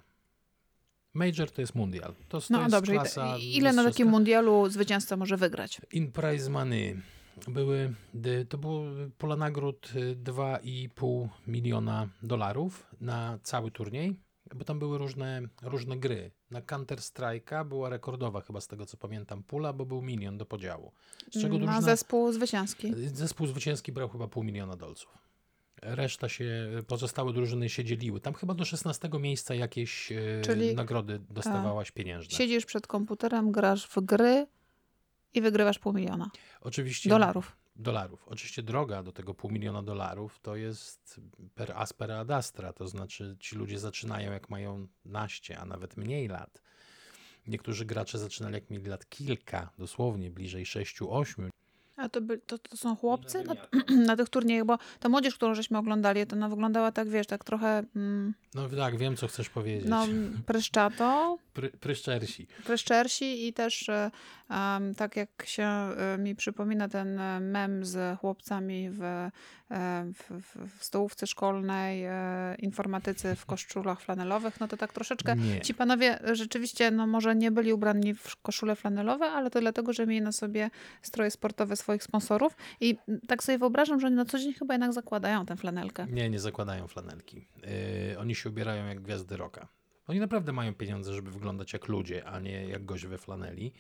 Major 1.13 1.51
to 1.51 1.61
jest 1.61 1.75
mundial. 1.75 2.13
To, 2.29 2.41
No 2.49 2.59
jest 2.59 2.71
dobrze, 2.71 2.93
klasa 2.93 3.37
ile 3.37 3.73
na 3.73 3.83
takim 3.83 4.07
mundialu 4.07 4.69
zwycięzca 4.69 5.17
może 5.17 5.37
wygrać? 5.37 5.81
In 5.91 6.11
prize 6.11 6.49
money 6.49 7.01
były, 7.47 7.93
to 8.49 8.57
było 8.57 8.83
pola 9.17 9.35
nagród 9.35 9.91
y, 9.95 10.15
2,5 10.15 11.27
miliona 11.47 12.09
dolarów 12.23 12.87
na 13.01 13.39
cały 13.43 13.71
turniej, 13.71 14.15
bo 14.55 14.65
tam 14.65 14.79
były 14.79 14.97
różne, 14.97 15.41
różne 15.61 15.97
gry. 15.97 16.31
Na 16.51 16.61
Counter 16.61 16.97
Strike'a 16.99 17.65
była 17.65 17.89
rekordowa 17.89 18.41
chyba 18.41 18.61
z 18.61 18.67
tego 18.67 18.85
co 18.85 18.97
pamiętam 18.97 19.43
pula, 19.43 19.73
bo 19.73 19.85
był 19.85 20.01
milion 20.01 20.37
do 20.37 20.45
podziału. 20.45 20.91
Z 21.31 21.41
czego 21.41 21.53
Na 21.53 21.59
drużyna, 21.65 21.81
zespół 21.81 22.31
zwycięski. 22.31 22.93
zespół 23.13 23.47
zwycięski 23.47 23.91
brał 23.91 24.09
chyba 24.09 24.27
pół 24.27 24.43
miliona 24.43 24.75
dolców. 24.75 25.17
Reszta 25.81 26.29
się, 26.29 26.45
pozostałe 26.87 27.33
drużyny 27.33 27.69
się 27.69 27.83
dzieliły. 27.83 28.19
Tam 28.19 28.33
chyba 28.33 28.53
do 28.53 28.65
16 28.65 29.09
miejsca 29.19 29.55
jakieś 29.55 30.11
y, 30.11 30.41
Czyli- 30.45 30.75
nagrody 30.75 31.19
dostawałaś 31.29 31.91
pieniężne. 31.91 32.37
Siedzisz 32.37 32.65
przed 32.65 32.87
komputerem, 32.87 33.51
grasz 33.51 33.87
w 33.87 33.99
gry 33.99 34.47
i 35.33 35.41
wygrywasz 35.41 35.79
pół 35.79 35.93
miliona 35.93 36.29
Oczywiście 36.61 37.09
dolarów. 37.09 37.55
Dolarów. 37.75 38.27
Oczywiście 38.27 38.63
droga 38.63 39.03
do 39.03 39.11
tego 39.11 39.33
pół 39.33 39.51
miliona 39.51 39.83
dolarów 39.83 40.39
to 40.41 40.55
jest 40.55 41.21
per 41.55 41.71
aspera 41.75 42.19
ad 42.19 42.31
astra, 42.31 42.73
to 42.73 42.87
znaczy 42.87 43.35
ci 43.39 43.55
ludzie 43.55 43.79
zaczynają 43.79 44.31
jak 44.31 44.49
mają 44.49 44.87
naście, 45.05 45.59
a 45.59 45.65
nawet 45.65 45.97
mniej 45.97 46.27
lat. 46.27 46.61
Niektórzy 47.47 47.85
gracze 47.85 48.17
zaczynali 48.17 48.55
jak 48.55 48.69
mieli 48.69 48.85
lat 48.89 49.09
kilka, 49.09 49.69
dosłownie 49.77 50.31
bliżej 50.31 50.65
sześciu, 50.65 51.13
ośmiu. 51.13 51.49
A 51.97 52.09
to, 52.09 52.21
by, 52.21 52.37
to, 52.37 52.57
to 52.57 52.77
są 52.77 52.95
chłopcy 52.95 53.43
na, 53.43 53.55
na 54.07 54.15
tych 54.15 54.29
turniejach, 54.29 54.65
bo 54.65 54.77
ta 54.99 55.09
młodzież, 55.09 55.35
którą 55.35 55.55
żeśmy 55.55 55.77
oglądali, 55.77 56.27
to 56.27 56.35
ona 56.35 56.49
wyglądała 56.49 56.91
tak, 56.91 57.09
wiesz, 57.09 57.27
tak 57.27 57.43
trochę 57.43 57.83
mm, 57.95 58.33
No 58.55 58.69
tak, 58.69 58.97
wiem 58.97 59.15
co 59.15 59.27
chcesz 59.27 59.49
powiedzieć. 59.49 59.89
no, 59.89 60.05
pryszczato, 60.45 61.37
Pry, 61.55 61.69
pryszczersi. 61.69 62.47
pryszczersi 62.65 63.47
i 63.47 63.53
też 63.53 63.89
em, 63.89 64.95
tak 64.95 65.15
jak 65.15 65.29
się 65.45 65.63
e, 65.63 66.17
mi 66.17 66.35
przypomina 66.35 66.89
ten 66.89 67.19
e, 67.19 67.39
mem 67.39 67.85
z 67.85 68.19
chłopcami 68.19 68.89
w, 68.89 69.29
w, 70.13 70.53
w, 70.79 70.83
stołówce 70.83 71.27
szkolnej, 71.27 72.05
informatycy 72.59 73.35
w 73.35 73.45
koszulach 73.45 74.01
flanelowych, 74.01 74.59
no 74.59 74.67
to 74.67 74.77
tak 74.77 74.93
troszeczkę 74.93 75.35
Nie. 75.35 75.61
Ci 75.61 75.73
panowie 75.73 76.19
rzeczywiście, 76.33 76.91
no 76.91 77.07
może 77.07 77.35
nie 77.35 77.51
byli 77.51 77.73
ubrani 77.73 78.13
w 78.13 78.35
koszule 78.41 78.75
flanelowe, 78.75 79.25
ale 79.25 79.49
to 79.49 79.59
dlatego, 79.59 79.93
że 79.93 80.07
mieli 80.07 80.21
na 80.21 80.31
sobie 80.31 80.69
stroje 81.01 81.31
sportowe 81.31 81.75
swoich 81.75 82.03
sponsorów 82.03 82.55
i 82.81 82.97
tak 83.27 83.43
sobie 83.43 83.57
wyobrażam, 83.57 83.99
że 83.99 84.07
oni 84.07 84.15
na 84.15 84.25
co 84.25 84.39
dzień 84.39 84.53
chyba 84.53 84.73
jednak 84.73 84.93
zakładają 84.93 85.45
tę 85.45 85.55
flanelkę. 85.57 86.07
Nie, 86.09 86.29
nie 86.29 86.39
zakładają 86.39 86.87
flanelki. 86.87 87.47
Yy, 88.09 88.19
oni 88.19 88.35
się 88.35 88.49
ubierają 88.49 88.87
jak 88.87 89.01
gwiazdy 89.01 89.37
rocka. 89.37 89.67
Oni 90.07 90.19
naprawdę 90.19 90.51
mają 90.51 90.73
pieniądze, 90.73 91.13
żeby 91.13 91.31
wyglądać 91.31 91.73
jak 91.73 91.87
ludzie, 91.87 92.25
a 92.25 92.39
nie 92.39 92.67
jak 92.67 92.85
gość 92.85 93.05
we 93.05 93.17
flaneli. 93.17 93.73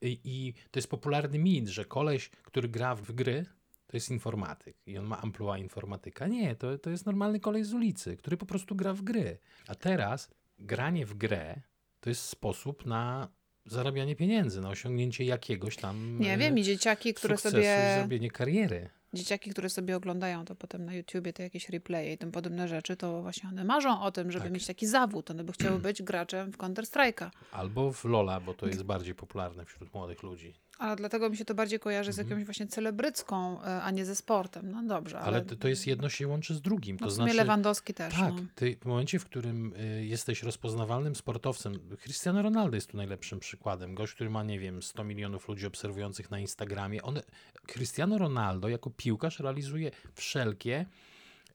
I, 0.00 0.20
I 0.24 0.54
to 0.70 0.78
jest 0.78 0.90
popularny 0.90 1.38
mit, 1.38 1.68
że 1.68 1.84
koleś, 1.84 2.30
który 2.30 2.68
gra 2.68 2.94
w 2.94 3.12
gry, 3.12 3.46
to 3.86 3.96
jest 3.96 4.10
informatyk 4.10 4.76
i 4.86 4.98
on 4.98 5.04
ma 5.04 5.22
amplua 5.22 5.58
informatyka. 5.58 6.26
Nie, 6.26 6.56
to, 6.56 6.78
to 6.78 6.90
jest 6.90 7.06
normalny 7.06 7.40
koleś 7.40 7.66
z 7.66 7.74
ulicy, 7.74 8.16
który 8.16 8.36
po 8.36 8.46
prostu 8.46 8.74
gra 8.74 8.92
w 8.92 9.02
gry. 9.02 9.38
A 9.68 9.74
teraz 9.74 10.30
granie 10.58 11.06
w 11.06 11.14
grę 11.14 11.60
to 12.00 12.10
jest 12.10 12.22
sposób 12.22 12.86
na 12.86 13.28
zarabianie 13.66 14.16
pieniędzy, 14.16 14.60
na 14.60 14.68
osiągnięcie 14.68 15.24
jakiegoś 15.24 15.76
tam 15.76 16.18
Nie 16.20 16.34
e, 16.34 16.38
wiem, 16.38 16.58
i 16.58 16.62
dzieciaki, 16.62 17.14
które 17.14 17.36
sobie 17.38 17.96
zrobienie 17.98 18.30
kariery. 18.30 18.90
Dzieciaki, 19.14 19.50
które 19.50 19.70
sobie 19.70 19.96
oglądają 19.96 20.44
to 20.44 20.54
potem 20.54 20.84
na 20.84 20.94
YouTubie, 20.94 21.32
te 21.32 21.42
jakieś 21.42 21.68
replaye 21.68 22.12
i 22.12 22.18
tym 22.18 22.32
podobne 22.32 22.68
rzeczy, 22.68 22.96
to 22.96 23.22
właśnie 23.22 23.48
one 23.48 23.64
marzą 23.64 24.00
o 24.02 24.10
tym, 24.12 24.32
żeby 24.32 24.44
Tak. 24.44 24.52
mieć 24.52 24.66
taki 24.66 24.86
zawód. 24.86 25.30
One 25.30 25.44
by 25.44 25.52
chciały 25.52 25.78
być 25.78 26.02
graczem 26.02 26.52
w 26.52 26.56
Counter 26.56 26.84
Strike'a. 26.84 27.30
Albo 27.52 27.92
w 27.92 28.04
Lola, 28.04 28.40
bo 28.40 28.54
to 28.54 28.66
jest 28.66 28.82
bardziej 28.82 29.14
popularne 29.14 29.64
wśród 29.64 29.94
młodych 29.94 30.22
ludzi. 30.22 30.54
Ale 30.78 30.96
dlatego 30.96 31.30
mi 31.30 31.36
się 31.36 31.44
to 31.44 31.54
bardziej 31.54 31.78
kojarzy 31.78 32.12
z 32.12 32.16
jakąś 32.16 32.44
właśnie 32.44 32.66
celebrycką, 32.66 33.62
e, 33.62 33.82
a 33.82 33.90
nie 33.90 34.04
ze 34.04 34.16
sportem. 34.16 34.70
No 34.70 34.82
dobrze, 34.82 35.16
ale, 35.18 35.26
Mhm. 35.26 35.46
Ale 35.48 35.56
to, 35.56 35.68
jest 35.68 35.86
jedno 35.86 36.08
się 36.08 36.28
łączy 36.28 36.54
z 36.54 36.60
drugim. 36.60 36.96
no 37.00 37.06
To 37.06 37.10
w 37.10 37.14
sumie 37.14 37.24
znaczy, 37.24 37.36
Lewandowski 37.36 37.94
też. 37.94 38.14
tak, 38.14 38.34
no. 38.34 38.42
ty 38.54 38.76
w 38.80 38.84
momencie, 38.84 39.18
w 39.18 39.24
którym 39.24 39.74
y, 39.74 40.04
jesteś 40.06 40.42
rozpoznawalnym 40.42 41.14
sportowcem, 41.16 41.74
Cristiano 42.02 42.42
Ronaldo 42.42 42.76
jest 42.76 42.90
tu 42.90 42.96
najlepszym 42.96 43.40
przykładem. 43.40 43.94
Gość, 43.94 44.14
który 44.14 44.30
ma, 44.30 44.42
nie 44.42 44.58
wiem, 44.58 44.82
100 44.82 45.04
milionów 45.04 45.48
ludzi 45.48 45.66
obserwujących 45.66 46.30
na 46.30 46.38
Instagramie. 46.38 47.02
On, 47.02 47.20
Cristiano 47.66 48.18
Ronaldo 48.18 48.68
jako 48.68 48.90
piłkarz 48.90 49.40
realizuje 49.40 49.90
wszelkie 50.14 50.86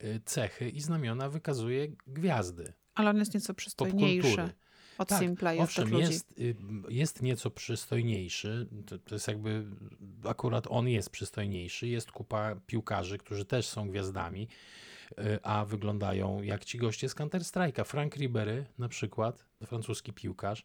y, 0.04 0.20
cechy 0.24 0.68
i 0.70 0.80
znamiona, 0.80 1.28
wykazuje 1.28 1.88
gwiazdy 2.06 2.72
Ale 2.94 3.10
on 3.10 3.16
jest 3.18 3.34
nieco 3.34 3.54
przystojniejszy 3.54 4.28
popkultury. 4.28 4.60
Od 5.00 5.08
Tak, 5.08 5.18
Simpla 5.18 5.54
i 5.54 5.58
Owszem, 5.58 5.90
ludzi. 5.90 6.12
jest, 6.12 6.38
y, 6.38 6.54
jest 6.88 7.22
nieco 7.22 7.50
przystojniejszy. 7.50 8.66
To, 8.86 8.98
to 8.98 9.14
jest 9.14 9.28
jakby, 9.28 9.64
akurat 10.24 10.66
on 10.68 10.88
jest 10.88 11.10
przystojniejszy. 11.10 11.88
Jest 11.88 12.12
kupa 12.12 12.56
piłkarzy, 12.66 13.18
którzy 13.18 13.44
też 13.44 13.66
są 13.68 13.88
gwiazdami, 13.88 14.48
y, 15.18 15.38
a 15.42 15.64
wyglądają 15.64 16.42
jak 16.42 16.64
ci 16.64 16.78
goście 16.78 17.08
z 17.08 17.14
Counter 17.14 17.40
Strike'a. 17.42 17.84
Frank 17.84 18.16
Ribery 18.16 18.66
na 18.78 18.88
przykład, 18.88 19.44
francuski 19.66 20.12
piłkarz, 20.12 20.64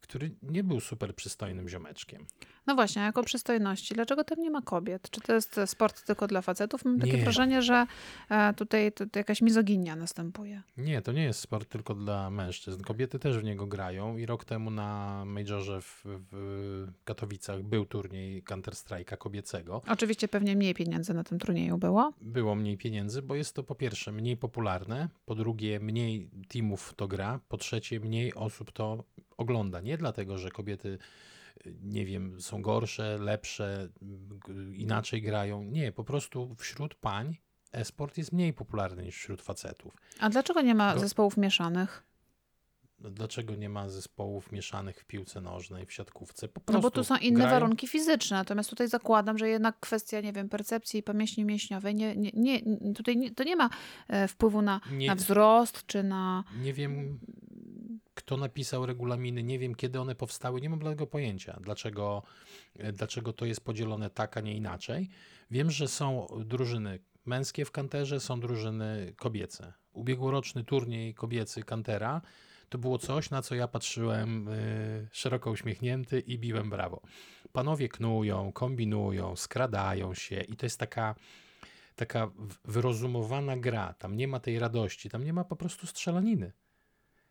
który 0.00 0.30
nie 0.42 0.64
był 0.64 0.80
super 0.80 1.14
przystojnym 1.14 1.68
ziomeczkiem. 1.68 2.26
No 2.66 2.74
właśnie, 2.74 3.02
jako 3.02 3.22
przystojności, 3.24 3.94
dlaczego 3.94 4.24
tam 4.24 4.38
nie 4.40 4.50
ma 4.50 4.62
kobiet? 4.62 5.10
Czy 5.10 5.20
to 5.20 5.32
jest 5.34 5.60
sport 5.66 6.06
tylko 6.06 6.26
dla 6.26 6.42
facetów? 6.42 6.84
Mam 6.84 7.00
takie 7.00 7.12
Nie. 7.12 7.22
wrażenie, 7.22 7.62
że 7.62 7.86
e, 8.30 8.54
tutaj 8.54 8.92
to, 8.92 9.06
to 9.06 9.18
jakaś 9.18 9.42
mizoginia 9.42 9.96
następuje. 9.96 10.62
Nie, 10.76 11.02
to 11.02 11.12
nie 11.12 11.22
jest 11.22 11.40
sport 11.40 11.68
tylko 11.68 11.94
dla 11.94 12.30
mężczyzn. 12.30 12.82
Kobiety 12.82 13.18
też 13.18 13.38
w 13.38 13.44
niego 13.44 13.66
grają 13.66 14.16
i 14.16 14.26
rok 14.26 14.44
temu 14.44 14.70
na 14.70 15.22
Majorze 15.24 15.80
w, 15.80 16.02
w 16.04 16.86
Katowicach 17.04 17.62
był 17.62 17.86
turniej 17.86 18.42
Counter 18.42 18.74
Strike'a 18.74 19.16
kobiecego. 19.16 19.82
Oczywiście 19.88 20.28
pewnie 20.28 20.56
mniej 20.56 20.74
pieniędzy 20.74 21.14
na 21.14 21.24
tym 21.24 21.38
turnieju 21.38 21.78
było. 21.78 22.12
było 22.20 22.54
mniej 22.54 22.76
pieniędzy, 22.76 23.22
bo 23.22 23.34
jest 23.34 23.54
to 23.54 23.62
po 23.62 23.74
pierwsze 23.74 24.12
mniej 24.12 24.36
popularne, 24.36 25.08
po 25.26 25.34
drugie 25.34 25.80
mniej 25.80 26.30
teamów 26.48 26.94
to 26.96 27.08
gra, 27.08 27.40
po 27.48 27.56
trzecie 27.56 28.00
mniej 28.00 28.34
osób 28.34 28.72
to 28.72 29.04
ogląda. 29.40 29.80
Nie 29.80 29.96
dlatego, 29.98 30.38
że 30.38 30.50
kobiety, 30.50 30.98
nie 31.82 32.04
wiem, 32.06 32.40
są 32.40 32.62
gorsze, 32.62 33.18
lepsze, 33.18 33.88
inaczej 34.76 35.22
grają. 35.22 35.62
Nie, 35.62 35.92
po 35.92 36.04
prostu 36.04 36.54
wśród 36.58 36.94
pań 36.94 37.36
e-sport 37.72 38.18
jest 38.18 38.32
mniej 38.32 38.52
popularny 38.52 39.02
niż 39.02 39.16
wśród 39.16 39.42
facetów. 39.42 39.96
A 40.20 40.30
dlaczego 40.30 40.60
nie 40.62 40.74
ma 40.74 40.94
No. 40.94 41.00
zespołów 41.00 41.36
mieszanych? 41.36 42.02
No, 43.02 43.10
Dlaczego 43.10 43.54
nie 43.56 43.68
ma 43.68 43.88
zespołów 43.88 44.52
mieszanych 44.52 45.00
w 45.00 45.04
piłce 45.04 45.40
nożnej, 45.40 45.86
w 45.86 45.92
siatkówce? 45.92 46.48
Po 46.48 46.60
No 46.60 46.64
bo 46.66 46.72
prostu 46.72 46.90
tu 46.90 47.04
są 47.04 47.16
inne 47.16 47.38
grają- 47.40 47.50
warunki 47.50 47.86
fizyczne. 47.88 48.36
Natomiast 48.36 48.70
tutaj 48.70 48.88
zakładam, 48.88 49.38
że 49.38 49.48
jednak 49.48 49.80
kwestia, 49.80 50.20
nie 50.20 50.32
wiem, 50.32 50.48
percepcji 50.48 51.00
i 51.00 51.02
pamięci 51.02 51.44
mięśniowej, 51.44 51.94
nie, 51.94 52.16
nie, 52.16 52.30
nie, 52.34 52.60
tutaj 52.94 53.16
nie, 53.16 53.30
to 53.34 53.44
nie 53.44 53.56
ma 53.56 53.70
e, 54.08 54.28
wpływu 54.28 54.62
na, 54.62 54.80
Nie, 54.92 55.06
na 55.06 55.14
wzrost 55.14 55.86
czy 55.86 56.02
na... 56.02 56.44
nie 56.62 56.72
wiem, 56.72 57.18
kto 58.22 58.36
napisał 58.36 58.86
regulaminy, 58.86 59.42
nie 59.42 59.58
wiem 59.58 59.74
kiedy 59.74 60.00
one 60.00 60.14
powstały, 60.14 60.60
nie 60.60 60.70
mam 60.70 60.78
bladego 60.78 61.06
pojęcia, 61.06 61.58
dlaczego, 61.60 62.22
e, 62.78 62.92
dlaczego 62.92 63.32
to 63.32 63.46
jest 63.46 63.60
podzielone 63.60 64.10
tak, 64.10 64.36
a 64.36 64.40
nie 64.40 64.56
inaczej. 64.56 65.08
Wiem, 65.50 65.70
że 65.70 65.88
są 65.88 66.26
drużyny 66.44 66.98
męskie 67.26 67.64
w 67.64 67.70
kanterze, 67.70 68.20
są 68.20 68.40
drużyny 68.40 69.14
kobiece. 69.16 69.72
Ubiegłoroczny 69.92 70.64
turniej 70.64 71.14
kobiecy 71.14 71.62
kantera 71.62 72.20
to 72.68 72.78
było 72.78 72.98
coś, 72.98 73.30
na 73.30 73.42
co 73.42 73.54
ja 73.54 73.68
patrzyłem 73.68 74.48
y, 74.48 75.08
szeroko 75.12 75.50
uśmiechnięty 75.50 76.20
i 76.20 76.38
biłem 76.38 76.70
brawo. 76.70 77.02
Panowie 77.52 77.88
knują, 77.88 78.52
kombinują, 78.52 79.36
skradają 79.36 80.14
się 80.14 80.40
i 80.40 80.56
to 80.56 80.66
jest 80.66 80.78
taka 80.78 81.14
taka 81.96 82.30
wyrozumowana 82.64 83.56
gra. 83.56 83.94
Tam 83.98 84.16
nie 84.16 84.28
ma 84.28 84.40
tej 84.40 84.58
radości, 84.58 85.10
tam 85.10 85.24
nie 85.24 85.32
ma 85.32 85.44
po 85.44 85.56
prostu 85.56 85.86
strzelaniny. 85.86 86.52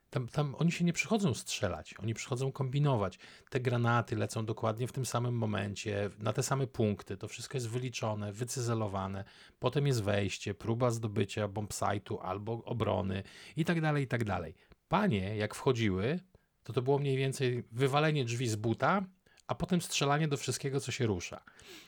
Tam, 0.10 0.28
tam 0.28 0.56
oni 0.56 0.72
się 0.72 0.86
nie 0.86 0.94
przychodzą 0.94 1.34
strzelać, 1.34 1.94
oni 1.94 2.13
przychodzą 2.13 2.51
kombinować. 2.51 3.20
Te 3.50 3.60
granaty 3.60 4.16
lecą 4.16 4.46
dokładnie 4.46 4.88
w 4.88 4.92
tym 4.92 5.06
samym 5.06 5.36
momencie, 5.36 6.10
na 6.20 6.34
te 6.34 6.44
same 6.44 6.68
punkty. 6.68 7.18
To 7.18 7.28
wszystko 7.28 7.58
jest 7.58 7.70
wyliczone, 7.70 8.34
wycyzelowane. 8.34 9.24
Potem 9.60 9.88
jest 9.88 10.04
wejście, 10.04 10.54
próba 10.54 10.92
zdobycia 10.92 11.48
bombsite'u 11.48 12.18
albo 12.22 12.63
obrony 12.66 13.24
i 13.56 13.66
tak 13.66 13.82
dalej, 13.82 14.04
i 14.04 14.08
tak 14.08 14.24
dalej. 14.24 14.56
Panie, 14.88 15.38
jak 15.38 15.56
wchodziły, 15.56 16.20
to 16.63 16.74
to 16.74 16.82
było 16.82 17.00
mniej 17.00 17.18
więcej 17.18 17.63
wywalenie 17.72 18.25
drzwi 18.25 18.48
z 18.48 18.56
buta, 18.56 19.06
a 19.48 19.56
potem 19.56 19.82
strzelanie 19.82 20.28
do 20.28 20.38
wszystkiego, 20.38 20.80
co 20.80 20.92
się 20.92 21.06
rusza. 21.06 21.44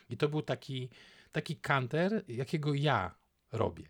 I 0.09 0.17
to 0.17 0.29
był 0.29 0.41
taki 0.41 0.89
taki 1.31 1.55
counter, 1.55 2.23
jakiego 2.27 2.73
ja 2.73 3.15
robię. 3.51 3.89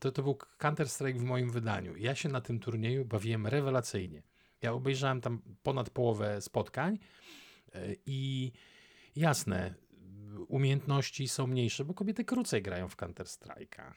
To, 0.00 0.12
to 0.12 0.22
był 0.22 0.38
Counter-Strike 0.58 1.18
w 1.18 1.24
moim 1.24 1.50
wydaniu. 1.50 1.96
Ja 1.96 2.14
się 2.14 2.28
na 2.28 2.40
tym 2.40 2.60
turnieju 2.60 3.04
bawiłem 3.04 3.46
rewelacyjnie. 3.46 4.22
Ja 4.62 4.72
obejrzałem 4.72 5.20
tam 5.20 5.42
ponad 5.62 5.90
połowę 5.90 6.40
spotkań 6.40 6.98
e, 7.74 7.94
i 8.06 8.52
jasne, 9.16 9.74
umiejętności 10.48 11.28
są 11.28 11.46
mniejsze, 11.46 11.84
bo 11.84 11.94
kobiety 11.94 12.24
krócej 12.24 12.62
grają 12.62 12.88
w 12.88 12.96
Counter-Strike'a. 12.96 13.92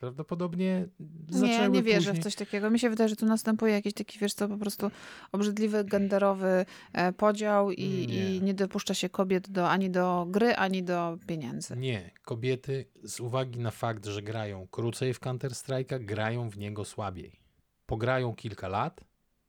Prawdopodobnie 0.00 0.88
zaczęły 1.28 1.58
Nie, 1.58 1.68
nie 1.68 1.82
wierzę 1.82 2.10
później... 2.10 2.20
w 2.20 2.24
coś 2.24 2.34
takiego. 2.34 2.70
Mi 2.70 2.78
się 2.78 2.90
wydaje, 2.90 3.08
że 3.08 3.16
tu 3.16 3.26
następuje 3.26 3.72
jakiś 3.72 3.94
taki, 3.94 4.18
wiesz 4.18 4.34
co, 4.34 4.48
po 4.48 4.56
prostu 4.56 4.90
obrzydliwy, 5.32 5.84
genderowy 5.84 6.66
e, 6.92 7.12
podział 7.12 7.70
i 7.70 8.06
nie. 8.06 8.36
i 8.36 8.42
nie 8.42 8.54
dopuszcza 8.54 8.94
się 8.94 9.08
kobiet 9.08 9.50
do, 9.50 9.70
ani 9.70 9.90
do 9.90 10.26
gry, 10.28 10.54
ani 10.54 10.82
do 10.82 11.18
pieniędzy. 11.26 11.76
Nie. 11.76 12.10
Kobiety 12.22 12.86
z 13.02 13.20
uwagi 13.20 13.58
na 13.58 13.70
fakt, 13.70 14.06
że 14.06 14.22
grają 14.22 14.66
krócej 14.70 15.14
w 15.14 15.20
Counter-Strike'a, 15.20 16.04
grają 16.04 16.50
w 16.50 16.58
niego 16.58 16.84
słabiej. 16.84 17.40
Pograją 17.86 18.34
kilka 18.34 18.68
lat, 18.68 19.04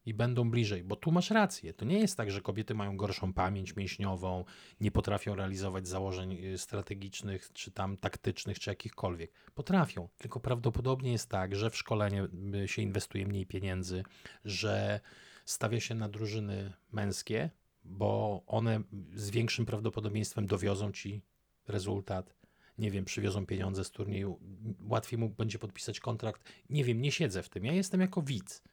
i 0.05 0.13
będą 0.13 0.51
bliżej, 0.51 0.83
bo 0.83 0.95
tu 0.95 1.11
masz 1.11 1.31
rację. 1.31 1.73
To 1.73 1.85
nie 1.85 1.99
jest 1.99 2.17
tak, 2.17 2.31
że 2.31 2.41
kobiety 2.41 2.75
mają 2.75 2.97
gorszą 2.97 3.33
pamięć 3.33 3.75
mięśniową, 3.75 4.45
nie 4.79 4.91
potrafią 4.91 5.35
realizować 5.35 5.87
założeń 5.87 6.45
y, 6.45 6.57
strategicznych, 6.57 7.49
czy 7.53 7.71
tam 7.71 7.97
taktycznych, 7.97 8.59
czy 8.59 8.69
jakichkolwiek. 8.69 9.31
Potrafią, 9.53 10.09
tylko 10.17 10.39
prawdopodobnie 10.39 11.11
jest 11.11 11.29
tak, 11.29 11.55
że 11.55 11.69
w 11.69 11.77
szkolenie 11.77 12.27
y, 12.63 12.67
się 12.67 12.81
inwestuje 12.81 13.27
mniej 13.27 13.45
pieniędzy, 13.45 14.03
że 14.45 14.99
stawia 15.45 15.79
się 15.79 15.95
na 15.95 16.09
drużyny 16.09 16.73
męskie, 16.91 17.49
bo 17.83 18.43
one 18.47 18.81
z 19.15 19.29
większym 19.29 19.65
prawdopodobieństwem 19.65 20.47
dowiozą 20.47 20.91
ci 20.91 21.21
rezultat. 21.67 22.35
Nie 22.77 22.91
wiem, 22.91 23.05
przywiozą 23.05 23.45
pieniądze 23.45 23.83
z 23.83 23.91
turnieju, 23.91 24.39
łatwiej 24.79 25.19
mu 25.19 25.29
będzie 25.29 25.59
podpisać 25.59 25.99
kontrakt. 25.99 26.43
Nie 26.69 26.83
wiem, 26.83 27.01
nie 27.01 27.11
siedzę 27.11 27.43
w 27.43 27.49
tym. 27.49 27.65
Ja 27.65 27.73
jestem 27.73 28.01
jako 28.01 28.21
widz 28.21 28.63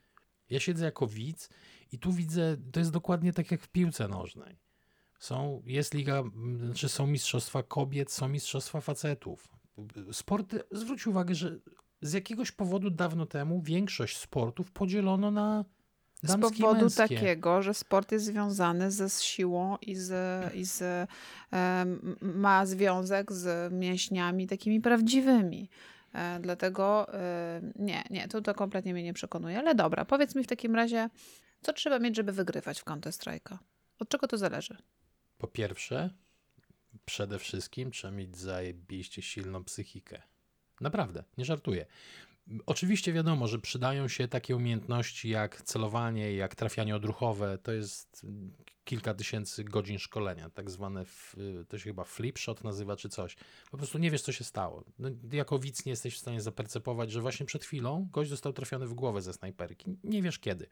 ja 0.51 0.61
siedzę 0.61 0.85
jako 0.85 1.07
widz 1.07 1.49
i 1.93 1.99
tu 1.99 2.13
widzę, 2.13 2.57
to 2.73 2.81
jest 2.81 2.93
dokładnie 2.93 3.33
tak 3.33 3.51
jak 3.51 3.63
w 3.63 3.69
piłce 3.69 4.09
nożnej. 4.09 4.59
Są, 5.19 5.63
jest 5.67 5.95
liga, 5.95 6.23
znaczy 6.65 6.89
są 6.89 7.07
mistrzostwa 7.07 7.63
kobiet, 7.63 8.13
są 8.13 8.29
mistrzostwa 8.29 8.81
facetów. 8.81 9.49
Sport, 10.13 10.57
zwróć 10.73 11.07
uwagę, 11.07 11.35
że 11.35 11.59
z 12.03 12.13
jakiegoś 12.13 12.53
powodu 12.53 12.91
dawno 12.91 13.27
temu 13.27 13.63
większość 13.63 14.17
sportów 14.17 14.73
podzielono 14.73 15.31
na 15.31 15.65
z 16.23 16.41
powodu 16.41 16.91
takiego, 16.91 17.63
że 17.63 17.75
sport 17.75 18.13
jest 18.13 18.25
związany 18.25 18.91
ze 18.91 19.11
siłą 19.11 19.77
i 19.77 19.97
z, 19.97 20.15
i 20.55 20.65
z 20.65 21.09
um, 21.53 22.17
ma 22.21 22.67
związek 22.67 23.33
z 23.33 23.73
mięśniami 23.73 24.47
takimi 24.47 24.81
prawdziwymi. 24.81 25.69
E, 26.15 26.41
dlatego 26.41 27.15
e, 27.15 27.61
nie, 27.77 28.05
nie, 28.11 28.29
to, 28.29 28.41
to 28.41 28.55
kompletnie 28.55 28.93
mnie 28.93 29.03
nie 29.03 29.13
przekonuje. 29.13 29.59
Ale 29.59 29.75
dobra, 29.75 30.05
powiedz 30.05 30.35
mi 30.35 30.45
w 30.45 30.47
takim 30.47 30.75
razie, 30.75 31.11
co 31.63 31.73
trzeba 31.73 31.99
mieć, 31.99 32.17
żeby 32.17 32.33
wygrywać 32.33 32.81
w 32.81 32.85
Counter 32.85 33.13
Strike'a? 33.13 33.59
Od 33.99 34.09
czego 34.09 34.29
to 34.29 34.39
zależy? 34.39 34.77
Po 35.39 35.47
pierwsze, 35.47 36.11
przede 37.05 37.39
wszystkim 37.39 37.91
trzeba 37.91 38.13
mieć 38.13 38.37
zajebiście 38.37 39.23
silną 39.23 39.65
psychikę. 39.65 40.23
Naprawdę, 40.81 41.25
nie 41.39 41.45
żartuję. 41.45 41.87
Oczywiście 42.67 43.13
wiadomo, 43.13 43.49
że 43.49 43.59
przydają 43.59 44.09
się 44.09 44.29
takie 44.29 44.57
umiejętności 44.57 45.29
jak 45.29 45.63
celowanie, 45.63 46.35
jak 46.35 46.55
trafianie 46.55 46.97
odruchowe. 46.97 47.59
To 47.59 47.73
jest 47.73 48.27
kilka 48.89 49.15
tysięcy 49.15 49.65
godzin 49.65 49.99
szkolenia, 49.99 50.51
tak 50.51 50.71
zwane, 50.71 51.05
to 51.69 51.79
się 51.79 51.85
chyba 51.85 52.05
flipshot 52.05 52.65
nazywa 52.65 52.97
czy 52.97 53.09
coś. 53.09 53.37
Po 53.71 53.77
prostu 53.77 53.99
nie 53.99 54.11
wiesz, 54.11 54.23
co 54.23 54.33
się 54.33 54.45
stało. 54.45 54.85
No, 54.99 55.09
jako 55.33 55.59
widz 55.59 55.85
nie 55.85 55.91
jesteś 55.91 56.15
w 56.15 56.19
stanie 56.19 56.41
zapercepować, 56.41 57.11
że 57.13 57.21
właśnie 57.21 57.47
przed 57.47 57.65
chwilą 57.65 58.09
gość 58.13 58.31
został 58.31 58.53
trafiony 58.53 58.87
w 58.87 58.95
głowę 58.95 59.23
ze 59.23 59.33
snajperki. 59.33 59.97
Nie 60.05 60.23
wiesz 60.23 60.39
kiedy. 60.39 60.67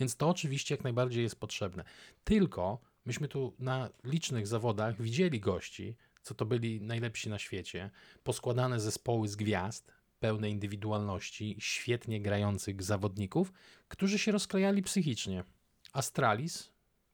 Więc 0.00 0.16
to 0.16 0.28
oczywiście 0.28 0.74
jak 0.74 0.84
najbardziej 0.84 1.22
jest 1.22 1.40
potrzebne. 1.40 1.84
Tylko 2.24 2.80
myśmy 3.04 3.28
tu 3.28 3.54
na 3.58 3.90
licznych 4.04 4.46
zawodach 4.46 5.02
widzieli 5.02 5.40
gości, 5.40 5.96
co 6.22 6.34
to 6.34 6.46
byli 6.46 6.80
najlepsi 6.80 7.28
na 7.28 7.38
świecie, 7.38 7.90
poskładane 8.22 8.80
zespoły 8.80 9.28
z 9.28 9.36
gwiazd, 9.36 9.92
pełne 10.20 10.50
indywidualności, 10.50 11.56
świetnie 11.58 12.20
grających 12.20 12.82
zawodników, 12.82 13.52
którzy 13.88 14.18
się 14.18 14.32
rozklejali 14.32 14.82
psychicznie. 14.82 15.44
Astralis 15.92 16.71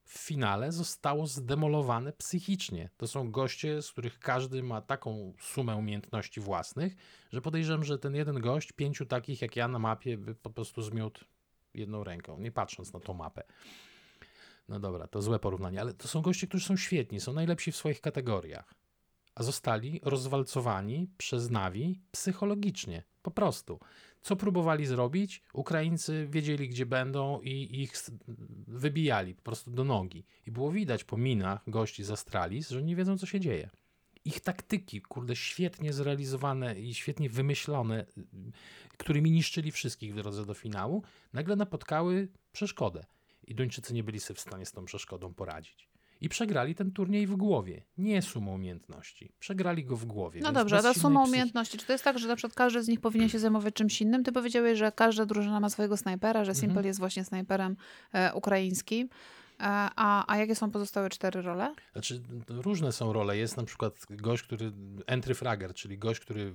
w 0.09 0.19
finale 0.19 0.73
zostało 0.73 1.27
zdemolowane 1.27 2.13
psychicznie. 2.13 2.91
To 2.97 3.07
są 3.07 3.31
goście, 3.31 3.83
z 3.83 3.93
których 3.93 4.19
każdy 4.19 4.63
ma 4.63 4.81
taką 4.81 5.33
sumę 5.41 5.77
umiejętności 5.77 6.41
własnych, 6.41 6.97
że 7.33 7.41
podejrzewam, 7.41 7.85
że 7.85 7.99
ten 7.99 8.15
jeden 8.15 8.41
gość, 8.41 8.73
pięciu 8.73 9.07
takich 9.07 9.43
jak 9.43 9.57
ja 9.57 9.69
na 9.69 9.79
mapie, 9.79 10.19
by 10.19 10.35
po 10.35 10.51
prostu 10.51 10.83
zmiótł 10.83 11.25
jedną 11.75 12.05
ręką, 12.05 12.41
nie 12.41 12.53
patrząc 12.53 12.93
na 12.93 13.01
tą 13.01 13.15
mapę. 13.15 13.43
No 14.69 14.81
dobra, 14.81 15.07
to 15.07 15.23
złe 15.23 15.39
porównanie, 15.39 15.81
ale 15.81 15.95
to 15.95 16.09
są 16.09 16.23
goście, 16.23 16.47
którzy 16.47 16.67
są 16.67 16.77
świetni, 16.77 17.21
są 17.21 17.33
najlepsi 17.33 17.73
w 17.73 17.77
swoich 17.77 18.01
kategoriach 18.01 18.75
a 19.39 19.43
zostali 19.43 20.01
rozwalcowani 20.03 21.11
przez 21.19 21.51
Nawi 21.51 22.01
psychologicznie. 22.11 23.03
Po 23.29 23.33
prostu. 23.33 23.81
Co 24.23 24.37
próbowali 24.37 24.87
zrobić? 24.87 25.43
Ukraińcy 25.53 26.27
wiedzieli, 26.31 26.69
gdzie 26.69 26.87
będą 26.87 27.41
i 27.41 27.83
ich 27.83 27.93
wybijali 28.67 29.35
po 29.35 29.43
prostu 29.43 29.71
do 29.71 29.85
nogi. 29.85 30.25
I 30.47 30.51
było 30.51 30.73
widać 30.73 31.05
po 31.05 31.17
minach 31.17 31.63
gości 31.67 32.05
z 32.05 32.11
Astralis, 32.11 32.71
że 32.71 32.83
nie 32.83 32.97
wiedzą, 32.97 33.19
co 33.19 33.27
się 33.27 33.41
dzieje. 33.41 33.71
Ich 34.25 34.41
taktyki, 34.41 35.01
kurde, 35.01 35.37
świetnie 35.37 35.93
zrealizowane 35.93 36.81
i 36.81 36.95
świetnie 36.95 37.31
wymyślone, 37.31 38.07
którymi 38.99 39.31
niszczyli 39.31 39.73
wszystkich 39.73 40.13
w 40.13 40.17
drodze 40.17 40.47
do 40.47 40.55
finału, 40.55 41.03
nagle 41.33 41.57
napotkały 41.57 42.29
przeszkodę. 42.53 43.05
I 43.47 43.55
Duńczycy 43.55 43.95
nie 43.95 44.05
byli 44.05 44.21
sobie 44.21 44.37
w 44.37 44.41
stanie 44.41 44.67
z 44.67 44.73
tą 44.73 44.85
przeszkodą 44.85 45.35
poradzić. 45.35 45.89
I 46.21 46.29
przegrali 46.29 46.75
ten 46.75 46.93
turniej 46.93 47.27
w 47.27 47.37
głowie, 47.37 47.83
nie 47.99 48.23
sumą 48.23 48.55
umiejętności. 48.55 49.33
Przegrali 49.39 49.85
go 49.85 49.97
w 49.97 50.05
głowie. 50.05 50.41
No 50.45 50.53
dobrze, 50.53 50.79
a 50.79 50.83
ta 50.83 50.95
suma 50.95 51.25
umiejętności, 51.25 51.79
czy 51.79 51.87
to 51.87 51.93
jest 51.93 52.05
tak, 52.05 52.19
że 52.19 52.29
na 52.29 52.37
przykład 52.37 52.55
każdy 52.55 52.83
z 52.83 52.89
nich 52.89 53.01
powinien 53.01 53.29
się 53.29 53.39
zajmować 53.39 53.75
czymś 53.75 54.03
innym? 54.03 54.25
Ty 54.25 54.33
powiedziałeś, 54.33 54.79
że 54.79 54.93
każda 54.93 55.27
drużyna 55.27 55.61
ma 55.61 55.69
swojego 55.69 55.97
snajpera, 55.97 56.45
że 56.45 56.55
Simple 56.55 56.69
mhm. 56.69 56.87
jest 56.87 57.01
właśnie 57.01 57.25
snajperem 57.25 57.77
e, 58.13 58.35
ukraińskim. 58.35 59.09
E, 59.61 59.91
a, 59.97 60.33
a 60.33 60.39
jakie 60.39 60.55
są 60.55 60.71
pozostałe 60.71 61.11
cztery 61.11 61.43
role? 61.43 61.75
Znaczy, 61.93 62.23
różne 62.49 62.93
są 62.93 63.13
role. 63.13 63.37
Jest 63.37 63.57
na 63.57 63.65
przykład 63.65 64.07
gość, 64.11 64.43
który 64.43 64.73
entry 65.07 65.35
fragger, 65.35 65.75
czyli 65.75 65.99
gość, 65.99 66.21
który 66.21 66.53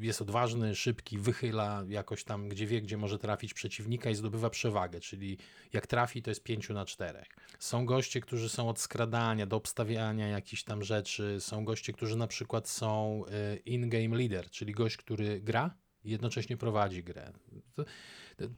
jest 0.00 0.22
odważny, 0.22 0.74
szybki, 0.74 1.18
wychyla 1.18 1.84
jakoś 1.88 2.24
tam, 2.24 2.48
gdzie 2.48 2.66
wie, 2.66 2.82
gdzie 2.82 2.96
może 2.96 3.18
trafić 3.18 3.54
przeciwnika 3.54 4.10
i 4.10 4.14
zdobywa 4.14 4.50
przewagę, 4.50 5.00
czyli 5.00 5.38
jak 5.72 5.86
trafi, 5.86 6.22
to 6.22 6.30
jest 6.30 6.42
pięciu 6.42 6.74
na 6.74 6.84
czterech. 6.84 7.26
Są 7.58 7.86
goście, 7.86 8.20
którzy 8.20 8.48
są 8.48 8.68
od 8.68 8.80
skradania 8.80 9.46
do 9.46 9.56
obstawiania 9.56 10.28
jakichś 10.28 10.64
tam 10.64 10.84
rzeczy. 10.84 11.36
Są 11.40 11.64
goście, 11.64 11.92
którzy 11.92 12.16
na 12.16 12.26
przykład 12.26 12.68
są 12.68 13.22
y, 13.54 13.56
in-game 13.56 14.16
leader, 14.16 14.50
czyli 14.50 14.72
gość, 14.72 14.96
który 14.96 15.40
gra 15.40 15.74
i 16.04 16.10
jednocześnie 16.10 16.56
prowadzi 16.56 17.04
grę. 17.04 17.32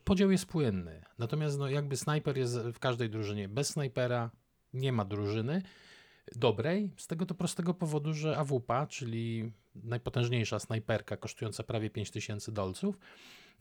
Podział 0.05 0.31
jest 0.31 0.47
płynny. 0.47 1.03
Natomiast 1.19 1.59
no, 1.59 1.69
jakby 1.69 1.97
snajper 1.97 2.39
jest 2.39 2.59
w 2.59 2.79
każdej 2.79 3.11
drużynie. 3.11 3.49
Bez 3.49 3.69
snajpera 3.69 4.31
nie 4.75 4.93
ma 4.93 5.05
drużyny 5.05 5.63
dobrej, 6.35 6.91
z 6.97 7.07
tego 7.07 7.27
to 7.27 7.35
prostego 7.35 7.75
powodu, 7.75 8.15
że 8.15 8.37
AWP, 8.39 8.87
czyli 8.89 9.53
najpotężniejsza 9.75 10.59
snajperka 10.59 11.17
kosztująca 11.17 11.63
prawie 11.63 11.91
5000 11.91 12.53
dolców 12.53 12.99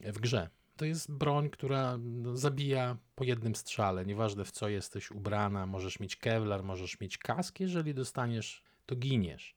w 0.00 0.18
grze 0.18 0.48
To 0.76 0.84
jest 0.84 1.12
broń, 1.12 1.50
która 1.50 1.98
no, 1.98 2.36
zabija 2.36 2.96
po 3.14 3.24
jednym 3.24 3.54
strzale. 3.54 4.06
Nieważne 4.06 4.44
w 4.44 4.50
co 4.50 4.68
jesteś 4.68 5.10
ubrana, 5.10 5.66
możesz 5.66 6.00
mieć 6.00 6.16
kevlar, 6.16 6.62
możesz 6.62 7.00
mieć 7.00 7.18
kask. 7.18 7.60
Jeżeli 7.60 7.94
dostaniesz, 7.94 8.62
to 8.86 8.96
giniesz. 8.96 9.56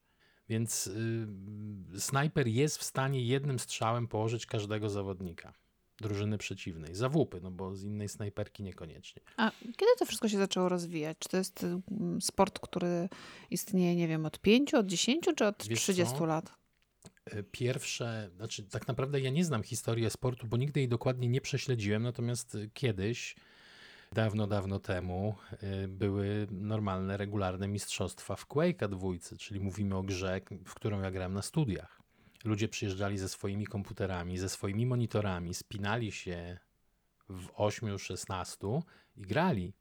Więc 0.50 0.86
yy, 1.94 2.00
snajper 2.00 2.48
jest 2.48 2.78
w 2.78 2.84
stanie 2.84 3.22
jednym 3.22 3.60
strzałem 3.60 4.08
położyć 4.08 4.46
każdego 4.46 4.90
zawodnika 4.90 5.54
drużyny 6.02 6.38
przeciwnej. 6.38 6.96
Zawupy, 6.96 7.40
no 7.42 7.52
bo 7.52 7.76
z 7.76 7.84
innej 7.84 8.10
snajperki 8.10 8.64
niekoniecznie. 8.64 9.22
A 9.38 9.52
kiedy 9.62 9.92
to 10.00 10.06
wszystko 10.06 10.30
się 10.30 10.38
zaczęło 10.38 10.70
rozwijać? 10.70 11.18
Czy 11.20 11.30
to 11.30 11.38
jest 11.38 11.64
mm, 11.64 12.22
sport, 12.22 12.60
który 12.60 13.10
istnieje, 13.50 13.96
nie 13.96 14.08
wiem, 14.08 14.26
od 14.26 14.40
5, 14.40 14.74
od 14.74 14.86
10 14.86 15.30
czy 15.36 15.46
od 15.46 15.68
Wiesz 15.68 15.80
30 15.82 16.16
co? 16.18 16.26
lat? 16.26 16.54
E, 17.26 17.44
Pierwsze, 17.44 18.30
znaczy 18.36 18.64
tak 18.64 18.88
naprawdę 18.88 19.22
ja 19.22 19.30
nie 19.30 19.46
znam 19.46 19.64
historii 19.64 20.10
sportu, 20.10 20.48
bo 20.48 20.58
nigdy 20.58 20.80
jej 20.80 20.90
dokładnie 20.90 21.28
nie 21.28 21.42
prześledziłem, 21.42 22.04
natomiast 22.04 22.56
y, 22.56 22.70
kiedyś, 22.74 23.36
dawno, 24.12 24.48
dawno 24.48 24.80
temu, 24.80 25.36
y, 25.84 25.88
były 25.88 26.48
normalne, 26.52 27.18
regularne 27.18 27.68
mistrzostwa 27.68 28.36
w 28.36 28.48
Quake'a 28.48 28.90
dwójcy, 28.90 29.38
czyli 29.38 29.60
mówimy 29.60 29.96
o 29.98 30.04
grze, 30.04 30.42
w 30.66 30.74
którą 30.74 31.02
ja 31.02 31.12
grałem 31.12 31.34
na 31.34 31.42
studiach. 31.42 31.99
Ludzie 32.44 32.68
przyjeżdżali 32.68 33.18
ze 33.18 33.30
swoimi 33.30 33.66
komputerami, 33.68 34.38
ze 34.38 34.50
swoimi 34.50 34.86
monitorami, 34.86 35.54
spinali 35.54 36.12
się 36.12 36.58
w 37.30 37.48
8-16 37.48 38.82
i 39.18 39.22
grali. 39.22 39.74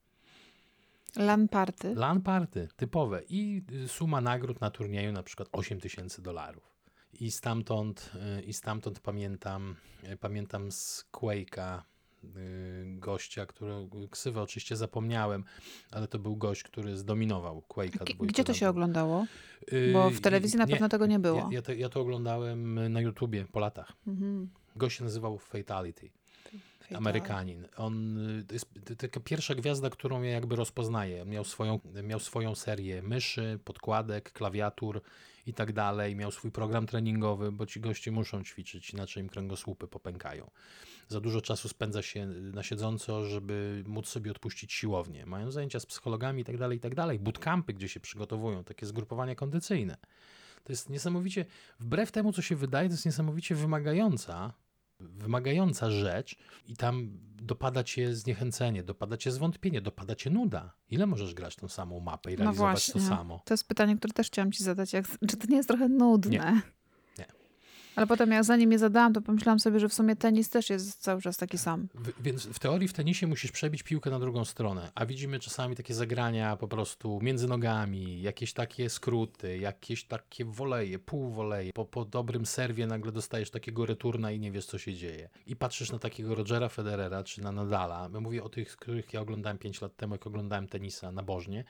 LAN 1.17 1.49
party. 1.49 1.95
LAN 1.95 2.23
party, 2.23 2.69
typowe. 2.77 3.23
I 3.29 3.63
suma 3.87 4.21
nagród 4.21 4.61
na 4.61 4.71
turnieju 4.71 5.13
na 5.13 5.23
przykład 5.23 5.49
8 5.53 5.81
tysięcy 5.81 6.23
dolarów. 6.23 6.79
I 7.13 7.31
stamtąd, 7.31 8.13
y, 8.39 8.43
i 8.43 8.53
stamtąd 8.53 9.01
pamiętam, 9.01 9.77
y, 10.05 10.17
pamiętam 10.17 10.73
z 10.73 11.05
Quake'a 11.13 11.83
gościa, 12.85 13.47
którego 13.47 14.09
ksywę 14.11 14.43
oczywiście 14.43 14.77
zapomniałem, 14.77 15.45
ale 15.91 16.09
to 16.09 16.19
był 16.19 16.37
gość, 16.37 16.63
który 16.63 16.97
zdominował 16.97 17.63
Quake'a. 17.69 18.05
G- 18.05 18.15
Gdzie 18.21 18.45
to 18.45 18.55
się 18.55 18.69
oglądało? 18.69 19.27
Y, 19.73 19.91
Bo 19.93 20.11
w 20.11 20.21
telewizji 20.21 20.59
na 20.59 20.65
nie, 20.65 20.71
pewno 20.73 20.89
tego 20.89 21.07
nie 21.07 21.19
było. 21.19 21.39
Ja, 21.39 21.49
ja, 21.51 21.63
to, 21.63 21.73
ja 21.73 21.89
to 21.89 22.01
oglądałem 22.01 22.93
na 22.93 23.01
YouTubie 23.01 23.45
po 23.53 23.61
latach. 23.61 23.93
Mhm. 24.07 24.49
Gość 24.77 24.99
się 24.99 25.05
nazywał 25.05 25.39
Fatality. 25.39 26.11
Amerykanin. 26.95 27.69
On 27.77 28.17
to 28.49 28.55
jest 28.55 28.67
taka 28.99 29.21
pierwsza 29.21 29.55
gwiazda, 29.55 29.91
którą 29.91 30.23
ja 30.23 30.31
jakby 30.31 30.57
rozpoznaję. 30.57 31.25
Miał 31.25 31.45
swoją, 31.45 31.81
miał 32.03 32.21
swoją 32.21 32.55
serię 32.55 33.03
myszy, 33.03 33.59
podkładek, 33.65 34.33
klawiatur 34.33 35.03
i 35.47 35.55
tak 35.55 35.73
dalej. 35.73 36.17
Miał 36.17 36.31
swój 36.31 36.51
program 36.51 36.87
treningowy, 36.87 37.53
bo 37.53 37.67
ci 37.67 37.81
goście 37.81 38.11
muszą 38.11 38.45
ćwiczyć, 38.45 38.91
inaczej 38.91 39.23
im 39.23 39.29
kręgosłupy 39.29 39.89
popękają. 39.89 40.51
Za 41.09 41.21
dużo 41.21 41.41
czasu 41.41 41.69
spędza 41.69 42.03
się 42.03 42.27
na 42.27 42.63
siedząco, 42.63 43.25
żeby 43.25 43.85
móc 43.87 44.09
sobie 44.09 44.31
odpuścić 44.31 44.73
siłownię. 44.73 45.27
Mają 45.27 45.51
zajęcia 45.51 45.81
z 45.81 45.87
psychologami 45.87 46.43
i 46.43 46.45
tak 46.45 46.59
dalej, 46.59 46.79
i 46.79 46.81
tak 46.81 46.95
dalej. 46.95 47.19
Bootcampy, 47.19 47.75
gdzie 47.75 47.89
się 47.89 48.01
przygotowują, 48.01 48.65
takie 48.65 48.87
zgrupowania 48.87 49.35
kondycyjne. 49.35 49.97
To 50.65 50.73
jest 50.73 50.91
niesamowicie, 50.91 51.45
wbrew 51.81 52.13
temu, 52.13 52.33
co 52.33 52.43
się 52.43 52.57
wydaje, 52.57 52.89
to 52.89 52.93
jest 52.93 53.07
niesamowicie 53.07 53.55
wymagająca 53.55 54.53
wymagająca 55.01 55.91
rzecz 55.91 56.37
i 56.67 56.77
tam 56.77 57.09
dopada 57.43 57.85
cię 57.85 58.15
zniechęcenie, 58.15 58.83
dopada 58.83 59.17
cię 59.17 59.31
zwątpienie, 59.33 59.81
dopada 59.81 60.15
cię 60.15 60.31
nuda. 60.31 60.75
Ile 60.91 61.07
możesz 61.07 61.35
grać 61.35 61.57
tą 61.57 61.69
samą 61.69 62.01
mapę 62.01 62.33
i 62.33 62.35
No 62.35 62.39
realizować 62.45 62.87
to 62.87 62.93
właśnie. 62.93 63.09
samo? 63.17 63.43
To 63.45 63.55
jest 63.55 63.69
pytanie, 63.69 63.97
które 63.97 64.13
też 64.13 64.27
chciałam 64.27 64.53
ci 64.53 64.65
zadać. 64.65 64.93
Jak, 64.93 65.07
czy 65.29 65.37
to 65.37 65.47
nie 65.47 65.57
jest 65.57 65.69
trochę 65.69 65.89
nudne? 65.89 66.31
Nie. 66.31 66.63
Ale 67.99 68.07
potem 68.07 68.31
jak 68.31 68.45
zanim 68.45 68.73
je 68.73 68.79
zadałam, 68.79 69.13
to 69.13 69.21
pomyślałam 69.21 69.61
sobie, 69.61 69.81
że 69.81 69.89
w 69.89 69.95
sumie 69.95 70.17
tenis 70.17 70.51
też 70.51 70.71
jest 70.71 71.03
cały 71.03 71.23
czas 71.23 71.37
taki 71.37 71.59
sam. 71.59 71.89
W, 71.95 72.23
więc 72.23 72.47
w 72.47 72.59
teorii 72.59 72.89
w 72.89 72.93
tenisie 72.93 73.27
musisz 73.27 73.53
przebić 73.53 73.83
piłkę 73.83 74.11
na 74.11 74.19
drugą 74.19 74.45
stronę, 74.45 74.91
a 74.95 75.07
widzimy 75.07 75.39
czasami 75.39 75.77
takie 75.77 75.95
zagrania 75.95 76.57
po 76.57 76.69
prostu 76.69 77.21
między 77.23 77.49
nogami, 77.49 78.23
jakieś 78.23 78.53
takie 78.53 78.91
skróty, 78.91 79.59
jakieś 79.59 80.05
takie 80.05 80.45
woleje, 80.45 80.99
półwoleje. 80.99 81.73
Po, 81.73 81.85
po 81.85 82.05
dobrym 82.05 82.47
serwie 82.47 82.87
nagle 82.87 83.13
dostajesz 83.13 83.51
takiego 83.51 83.87
returna 83.87 84.33
i 84.33 84.39
nie 84.39 84.53
wiesz, 84.53 84.67
co 84.67 84.79
się 84.79 84.95
dzieje. 84.95 85.29
I 85.47 85.57
patrzysz 85.57 85.93
na 85.93 85.99
takiego 85.99 86.35
Rogera 86.35 86.69
Federera 86.69 87.25
czy 87.25 87.43
na 87.43 87.53
Nadala. 87.53 88.09
Mówię 88.09 88.45
o 88.45 88.49
tych, 88.49 88.77
których 88.77 89.13
ja 89.13 89.21
oglądałem 89.21 89.59
5 89.59 89.81
lat 89.81 89.97
temu, 89.97 90.15
jak 90.15 90.27
oglądałem 90.27 90.69
tenisa 90.69 91.13
nabożnie. 91.13 91.65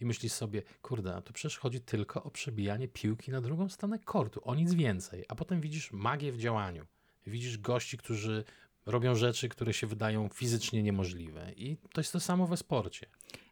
I 0.00 0.06
myślisz 0.06 0.32
sobie, 0.32 0.62
kurde, 0.82 1.16
a 1.16 1.20
to 1.22 1.32
przecież 1.32 1.58
chodzi 1.58 1.80
tylko 1.80 2.22
o 2.22 2.30
przebijanie 2.30 2.88
piłki 2.88 3.30
na 3.30 3.40
drugą 3.40 3.68
stronę 3.68 3.98
kortu, 3.98 4.40
o 4.44 4.54
nic 4.54 4.74
więcej. 4.74 5.24
A 5.28 5.34
potem 5.34 5.60
widzisz 5.60 5.92
magię 5.92 6.32
w 6.32 6.38
działaniu. 6.38 6.86
Widzisz 7.26 7.58
gości, 7.58 7.98
którzy 7.98 8.44
robią 8.86 9.14
rzeczy, 9.14 9.48
które 9.48 9.72
się 9.72 9.86
wydają 9.86 10.28
fizycznie 10.28 10.82
niemożliwe. 10.82 11.52
I 11.56 11.76
to 11.92 12.00
jest 12.00 12.12
to 12.12 12.20
samo 12.20 12.46
we 12.46 12.56
sporcie. 12.56 13.06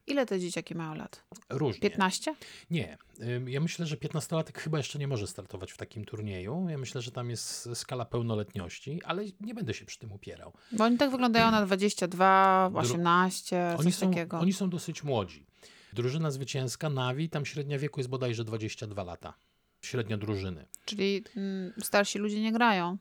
Ile 0.07 0.27
te 0.27 0.41
dzieciaki 0.41 0.75
mają 0.75 0.95
lat? 0.95 1.25
Różnie. 1.49 1.81
15? 1.81 2.35
Nie. 2.71 2.99
Ja 3.47 3.61
myślę, 3.61 3.87
że 3.87 3.97
15-latek 3.97 4.59
chyba 4.59 4.79
jeszcze 4.79 4.99
nie 4.99 5.09
może 5.09 5.27
startować 5.27 5.73
w 5.73 5.77
takim 5.77 6.05
turnieju. 6.05 6.67
Ja 6.69 6.79
myślę, 6.79 7.03
że 7.03 7.11
tam 7.11 7.31
jest 7.31 7.69
skala 7.75 8.05
pełnoletności, 8.05 9.01
ale 9.05 9.25
nie 9.41 9.55
będę 9.55 9.75
się 9.75 9.85
przy 9.85 9.99
tym 9.99 10.13
upierał. 10.13 10.53
Bo 10.73 10.85
oni 10.85 10.99
tak 10.99 11.11
wyglądają 11.11 11.51
na 11.51 11.67
22, 11.67 12.71
Dru- 12.73 12.79
18, 12.79 13.75
Oni 13.79 13.85
coś 13.85 13.95
są, 13.95 14.11
takiego. 14.11 14.39
oni 14.39 14.53
są 14.53 14.71
dosyć 14.71 15.05
młodzi. 15.05 15.47
Drużyna 15.93 16.31
zwycięska 16.31 16.91
Navi, 16.91 17.29
tam 17.29 17.47
średnia 17.47 17.79
wieku 17.79 18.01
jest 18.01 18.11
bodajże 18.11 18.45
22 18.45 19.05
lata. 19.05 19.35
Średnia 19.83 20.19
drużyny. 20.19 20.67
Czyli 20.85 21.25
mm, 21.37 21.73
starsi 21.83 22.19
ludzie 22.19 22.41
nie 22.41 22.53
grają. 22.53 22.99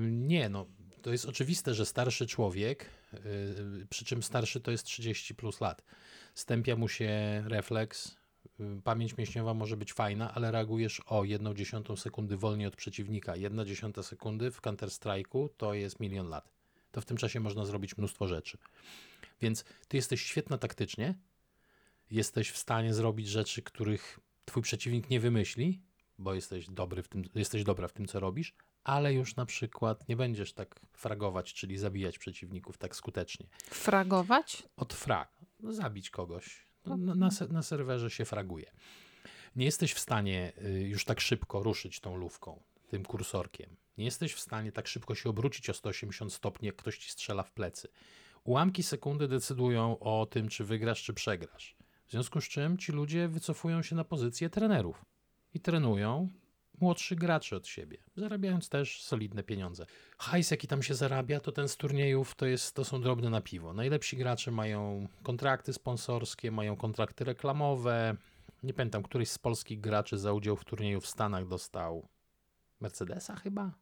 Nie, 0.00 0.48
no 0.48 0.66
to 1.02 1.12
jest 1.12 1.26
oczywiste, 1.26 1.74
że 1.74 1.86
starszy 1.86 2.26
człowiek, 2.26 2.86
yy, 3.12 3.86
przy 3.90 4.04
czym 4.04 4.22
starszy 4.22 4.60
to 4.60 4.70
jest 4.70 4.84
30 4.84 5.34
plus 5.34 5.60
lat, 5.60 5.84
stępia 6.34 6.76
mu 6.76 6.88
się 6.88 7.42
refleks, 7.46 8.16
yy, 8.58 8.82
pamięć 8.84 9.16
mięśniowa 9.16 9.54
może 9.54 9.76
być 9.76 9.92
fajna, 9.92 10.34
ale 10.34 10.50
reagujesz 10.50 11.00
o 11.06 11.24
1 11.24 11.54
dziesiątą 11.54 11.96
sekundy 11.96 12.36
wolniej 12.36 12.66
od 12.66 12.76
przeciwnika. 12.76 13.36
1 13.36 13.66
dziesiąta 13.66 14.02
sekundy 14.02 14.50
w 14.50 14.60
Counter-Strike'u 14.60 15.48
to 15.56 15.74
jest 15.74 16.00
milion 16.00 16.28
lat. 16.28 16.52
To 16.92 17.00
w 17.00 17.04
tym 17.04 17.16
czasie 17.16 17.40
można 17.40 17.64
zrobić 17.64 17.96
mnóstwo 17.96 18.26
rzeczy. 18.26 18.58
Więc 19.40 19.64
ty 19.88 19.96
jesteś 19.96 20.22
świetna 20.22 20.58
taktycznie, 20.58 21.14
jesteś 22.10 22.50
w 22.50 22.56
stanie 22.56 22.94
zrobić 22.94 23.28
rzeczy, 23.28 23.62
których 23.62 24.18
twój 24.44 24.62
przeciwnik 24.62 25.10
nie 25.10 25.20
wymyśli, 25.20 25.82
bo 26.18 26.34
jesteś 26.34 26.66
dobry 26.70 27.02
w 27.02 27.08
tym, 27.08 27.24
jesteś 27.34 27.64
dobra 27.64 27.88
w 27.88 27.92
tym, 27.92 28.06
co 28.06 28.20
robisz, 28.20 28.54
ale 28.84 29.14
już 29.14 29.36
na 29.36 29.46
przykład 29.46 30.08
nie 30.08 30.16
będziesz 30.16 30.52
tak 30.52 30.80
fragować, 30.92 31.54
czyli 31.54 31.78
zabijać 31.78 32.18
przeciwników 32.18 32.78
tak 32.78 32.96
skutecznie. 32.96 33.46
Fragować? 33.70 34.62
Od 34.76 34.94
frag, 34.94 35.38
no, 35.60 35.72
zabić 35.72 36.10
kogoś. 36.10 36.66
No, 36.84 36.96
na, 36.96 37.14
na, 37.14 37.30
se- 37.30 37.48
na 37.48 37.62
serwerze 37.62 38.10
się 38.10 38.24
fraguje. 38.24 38.72
Nie 39.56 39.64
jesteś 39.64 39.92
w 39.92 39.98
stanie 39.98 40.52
y, 40.64 40.80
już 40.80 41.04
tak 41.04 41.20
szybko 41.20 41.62
ruszyć 41.62 42.00
tą 42.00 42.16
lówką, 42.16 42.62
tym 42.88 43.04
kursorkiem. 43.04 43.76
Nie 43.98 44.04
jesteś 44.04 44.34
w 44.34 44.40
stanie 44.40 44.72
tak 44.72 44.88
szybko 44.88 45.14
się 45.14 45.30
obrócić 45.30 45.70
o 45.70 45.74
180 45.74 46.32
stopni, 46.32 46.66
jak 46.66 46.76
ktoś 46.76 46.98
ci 46.98 47.10
strzela 47.10 47.42
w 47.42 47.52
plecy. 47.52 47.88
Ułamki 48.44 48.82
sekundy 48.82 49.28
decydują 49.28 49.98
o 49.98 50.26
tym, 50.26 50.48
czy 50.48 50.64
wygrasz, 50.64 51.02
czy 51.02 51.14
przegrasz. 51.14 51.76
W 52.10 52.12
związku 52.12 52.40
z 52.40 52.44
czym 52.44 52.78
ci 52.78 52.92
ludzie 52.92 53.28
wycofują 53.28 53.82
się 53.82 53.96
na 53.96 54.04
pozycję 54.04 54.50
trenerów 54.50 55.04
i 55.54 55.60
trenują 55.60 56.28
młodszych 56.80 57.18
graczy 57.18 57.56
od 57.56 57.66
siebie, 57.66 57.98
zarabiając 58.16 58.68
też 58.68 59.02
solidne 59.02 59.42
pieniądze. 59.42 59.86
Hajs, 60.18 60.50
jaki 60.50 60.68
tam 60.68 60.82
się 60.82 60.94
zarabia, 60.94 61.40
to 61.40 61.52
ten 61.52 61.68
z 61.68 61.76
turniejów 61.76 62.34
to, 62.34 62.46
jest, 62.46 62.74
to 62.74 62.84
są 62.84 63.00
drobne 63.00 63.30
na 63.30 63.40
piwo. 63.40 63.74
Najlepsi 63.74 64.16
gracze 64.16 64.50
mają 64.50 65.08
kontrakty 65.22 65.72
sponsorskie, 65.72 66.50
mają 66.50 66.76
kontrakty 66.76 67.24
reklamowe. 67.24 68.16
Nie 68.62 68.74
pamiętam, 68.74 69.02
któryś 69.02 69.28
z 69.28 69.38
polskich 69.38 69.80
graczy 69.80 70.18
za 70.18 70.32
udział 70.32 70.56
w 70.56 70.64
turnieju 70.64 71.00
w 71.00 71.06
Stanach 71.06 71.48
dostał 71.48 72.08
Mercedesa 72.80 73.36
chyba? 73.36 73.72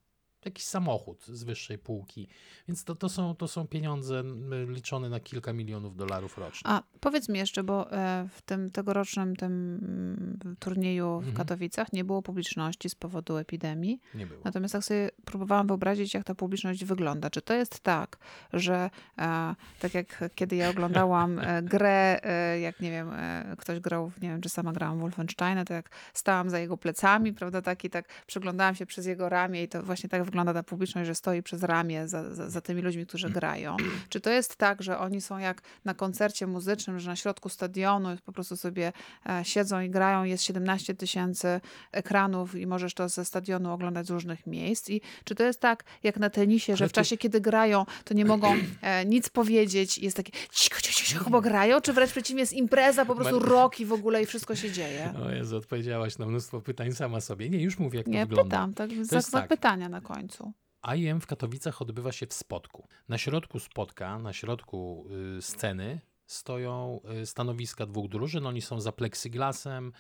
Jakiś 0.45 0.65
samochód 0.65 1.27
z 1.27 1.45
wyższej 1.45 1.79
półki. 1.79 2.29
Więc 2.69 2.85
to, 2.85 2.95
to, 2.95 3.09
są, 3.09 3.35
to 3.35 3.49
są 3.49 3.67
pieniądze 3.67 4.23
liczone 4.67 5.09
na 5.09 5.21
kilka 5.21 5.53
milionów 5.53 5.97
dolarów 5.97 6.39
rocznie. 6.39 6.71
A 6.71 6.83
powiedz 7.01 7.29
mi 7.29 7.39
jeszcze, 7.39 7.63
bo 7.65 7.93
e, 7.93 8.29
w 8.33 8.43
tym 8.43 8.71
tegorocznym 8.71 9.37
tym 9.37 9.53
mm, 9.53 10.57
turnieju 10.59 11.21
w 11.21 11.29
Mhm. 11.29 11.37
Katowicach 11.37 11.93
nie 11.93 12.05
było 12.05 12.23
publiczności 12.23 12.91
z 12.91 12.95
powodu 12.95 13.37
epidemii. 13.37 14.01
Nie 14.15 14.27
było. 14.27 14.41
Natomiast 14.45 14.73
tak 14.73 14.85
sobie 14.85 15.11
próbowałam 15.25 15.67
wyobrazić, 15.67 16.15
jak 16.15 16.25
ta 16.25 16.35
publiczność 16.35 16.85
wygląda. 16.85 17.31
Czy 17.31 17.43
to 17.43 17.55
jest 17.55 17.81
tak, 17.81 18.19
że 18.53 18.91
e, 19.19 19.55
tak 19.81 19.95
jak 19.95 20.25
kiedy 20.35 20.57
ja 20.57 20.71
oglądałam 20.71 21.39
e, 21.39 21.63
grę, 21.73 22.21
jak 22.63 22.81
nie 22.81 22.91
wiem, 22.91 23.11
ktoś 23.59 23.81
grał, 23.81 24.13
nie 24.23 24.29
wiem, 24.29 24.41
czy 24.41 24.49
sama 24.49 24.73
grałam 24.73 24.99
Wolfensteina, 24.99 25.65
to 25.65 25.75
jak 25.75 25.91
stałam 26.15 26.51
za 26.51 26.59
jego 26.59 26.77
plecami, 26.77 27.33
prawda, 27.33 27.63
tak 27.63 27.85
i 27.85 27.91
tak 27.91 28.09
przyglądałam 28.27 28.75
się 28.75 28.87
przez 28.87 29.07
jego 29.07 29.29
ramię 29.29 29.63
i 29.63 29.69
to 29.69 29.83
właśnie 29.83 30.09
tak 30.09 30.25
wyglądało 30.25 30.38
wygląda 30.39 30.63
ta 30.63 30.69
publiczność, 30.69 31.07
że 31.07 31.15
stoi 31.15 31.43
przez 31.43 31.63
ramię 31.63 32.09
za, 32.09 32.35
za, 32.35 32.51
za 32.51 32.61
tymi 32.61 32.83
ludźmi, 32.83 33.07
którzy 33.07 33.31
grają? 33.31 33.77
Czy 34.09 34.21
to 34.21 34.31
jest 34.31 34.57
tak, 34.57 34.83
że 34.83 34.99
oni 34.99 35.21
są 35.21 35.39
jak 35.39 35.63
na 35.85 35.95
koncercie 35.95 36.47
muzycznym, 36.47 36.99
że 36.99 37.11
na 37.11 37.17
środku 37.17 37.49
stadionu 37.49 38.09
po 38.25 38.33
prostu 38.33 38.57
sobie 38.57 38.93
e, 39.27 39.45
siedzą 39.45 39.81
i 39.81 39.91
grają, 39.91 40.25
jest 40.25 40.45
17 40.45 40.95
tysięcy 40.95 41.61
ekranów 41.93 42.55
i 42.55 42.67
możesz 42.67 42.95
to 42.95 43.09
ze 43.09 43.25
stadionu 43.25 43.73
oglądać 43.73 44.07
z 44.07 44.11
różnych 44.11 44.47
miejsc? 44.47 44.91
I 44.91 45.01
czy 45.25 45.35
to 45.35 45.43
jest 45.43 45.61
tak, 45.61 45.85
jak 46.03 46.17
na 46.17 46.31
tenisie, 46.31 46.77
że 46.77 46.89
w 46.89 46.93
to- 46.93 46.95
czasie, 46.95 47.17
kiedy 47.17 47.41
grają, 47.41 47.85
to 48.05 48.15
nie 48.15 48.25
mogą 48.25 48.55
e, 48.83 49.05
nic 49.07 49.29
powiedzieć 49.29 49.99
i 49.99 50.05
jest 50.05 50.17
takie 50.17 50.33
cicho, 50.51 50.81
cicho, 50.81 51.05
cicho, 51.05 51.31
bo 51.31 51.41
grają? 51.41 51.81
Czy 51.81 51.93
wręcz 51.93 52.11
przeciwnie, 52.11 52.41
jest 52.41 52.53
impreza, 52.53 53.05
po 53.05 53.15
prostu 53.15 53.39
rok 53.39 53.81
i 53.81 53.87
w 53.87 53.93
ogóle 53.93 54.23
i 54.23 54.27
wszystko 54.27 54.55
się 54.57 54.73
dzieje? 54.73 55.15
O 55.27 55.31
Jezu, 55.31 55.57
odpowiedziałaś 55.57 56.19
na 56.19 56.27
mnóstwo 56.27 56.61
pytań 56.61 56.93
sama 56.93 57.21
sobie. 57.21 57.51
Nie, 57.51 57.63
już 57.63 57.79
mówię, 57.79 57.99
jak 57.99 58.07
Nie, 58.07 58.23
to 58.23 58.29
wygląda. 58.29 58.57
pytam, 58.57 58.75
tak, 58.75 58.91
za, 59.07 59.17
jest 59.17 59.33
tak. 59.33 59.43
zapytania 59.43 59.89
na 59.89 60.01
końcu. 60.19 60.53
IEM 60.97 61.21
w 61.21 61.27
Katowicach 61.27 61.83
odbywa 61.83 62.13
się 62.13 62.27
w 62.27 62.33
Spodku. 62.33 62.89
Na 63.09 63.19
środku 63.19 63.59
Spodka, 63.59 64.19
na 64.19 64.33
środku 64.33 65.07
y, 65.39 65.43
sceny 65.43 66.01
stoją 66.27 67.01
y, 67.23 67.27
stanowiska 67.27 67.87
dwóch 67.87 68.09
drużyn. 68.09 68.47
Oni 68.47 68.61
są 68.61 68.81
za 68.81 68.93
plexiglasem, 68.93 69.93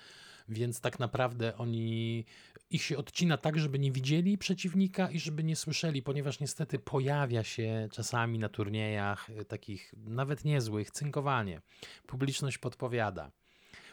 więc 0.48 0.81
tak 0.81 0.98
naprawdę 0.98 1.57
oni 1.57 2.24
ich 2.70 2.83
się 2.83 2.96
odcina 2.98 3.37
tak, 3.37 3.59
żeby 3.59 3.78
nie 3.78 3.92
widzieli 3.92 4.38
przeciwnika 4.38 5.11
i 5.11 5.18
żeby 5.18 5.44
nie 5.44 5.57
słyszeli, 5.57 6.02
ponieważ 6.02 6.40
niestety 6.40 6.78
pojawia 6.78 7.44
się 7.44 7.88
czasami 7.92 8.38
na 8.38 8.48
turniejach 8.48 9.31
y, 9.31 9.44
takich 9.44 9.94
nawet 9.96 10.44
niezłych 10.44 10.90
cynkowanie. 10.90 11.61
Publiczność 12.07 12.59
podpowiada. 12.59 13.31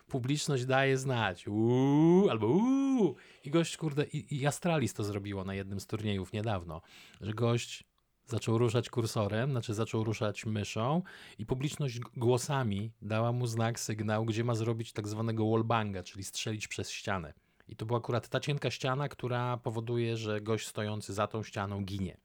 Publiczność 0.08 0.66
daje 0.66 0.98
znać. 0.98 1.48
Uuu, 1.48 2.30
albo 2.30 2.48
uuu. 2.48 3.16
I 3.44 3.50
gość, 3.50 3.78
kurde, 3.78 4.06
i, 4.06 4.36
i 4.36 4.48
Astralis 4.48 4.94
to 4.94 5.04
zrobiło 5.04 5.44
na 5.44 5.56
jednym 5.56 5.80
z 5.80 5.88
turniejów 5.88 6.34
niedawno, 6.34 6.82
że 7.22 7.34
gość 7.34 7.84
zaczął 8.26 8.58
ruszać 8.58 8.90
kursorem, 8.90 9.52
znaczy 9.52 9.74
zaczął 9.74 10.04
ruszać 10.04 10.46
myszą 10.46 11.02
i 11.38 11.46
publiczność 11.46 12.00
głosami 12.00 12.92
dała 13.02 13.32
mu 13.32 13.48
znak, 13.48 13.80
sygnał, 13.80 14.26
gdzie 14.26 14.44
ma 14.44 14.56
zrobić 14.56 14.94
tak 14.94 15.08
zwanego 15.08 15.50
wallbanga, 15.50 16.04
czyli 16.04 16.24
strzelić 16.24 16.68
przez 16.68 16.92
ścianę. 16.92 17.34
I 17.68 17.76
to 17.76 17.86
była 17.86 18.00
akurat 18.00 18.30
ta 18.30 18.40
cienka 18.40 18.72
ściana, 18.72 19.10
która 19.10 19.58
powoduje, 19.58 20.18
że 20.18 20.42
gość 20.42 20.68
stojący 20.68 21.14
za 21.14 21.28
tą 21.28 21.44
ścianą 21.44 21.84
ginie. 21.84 22.18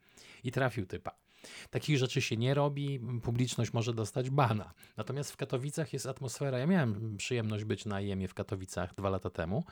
I 0.45 0.53
trafił 0.53 0.87
typa. 0.87 1.30
Takich 1.70 1.98
rzeczy 1.98 2.22
się 2.22 2.37
nie 2.37 2.55
robi, 2.55 3.00
publiczność 3.22 3.72
może 3.72 3.94
dostać 3.94 4.31
bana. 4.31 4.74
Natomiast 4.96 5.33
w 5.33 5.37
Katowicach 5.37 5.92
jest 5.92 6.07
atmosfera. 6.07 6.59
Ja 6.59 6.66
miałem 6.66 7.16
przyjemność 7.16 7.64
być 7.64 7.85
na 7.85 8.00
IEM-ie 8.00 8.29
w 8.29 8.35
Katowicach 8.35 8.94
dwa 8.94 9.11
lata 9.11 9.31
temu. 9.31 9.64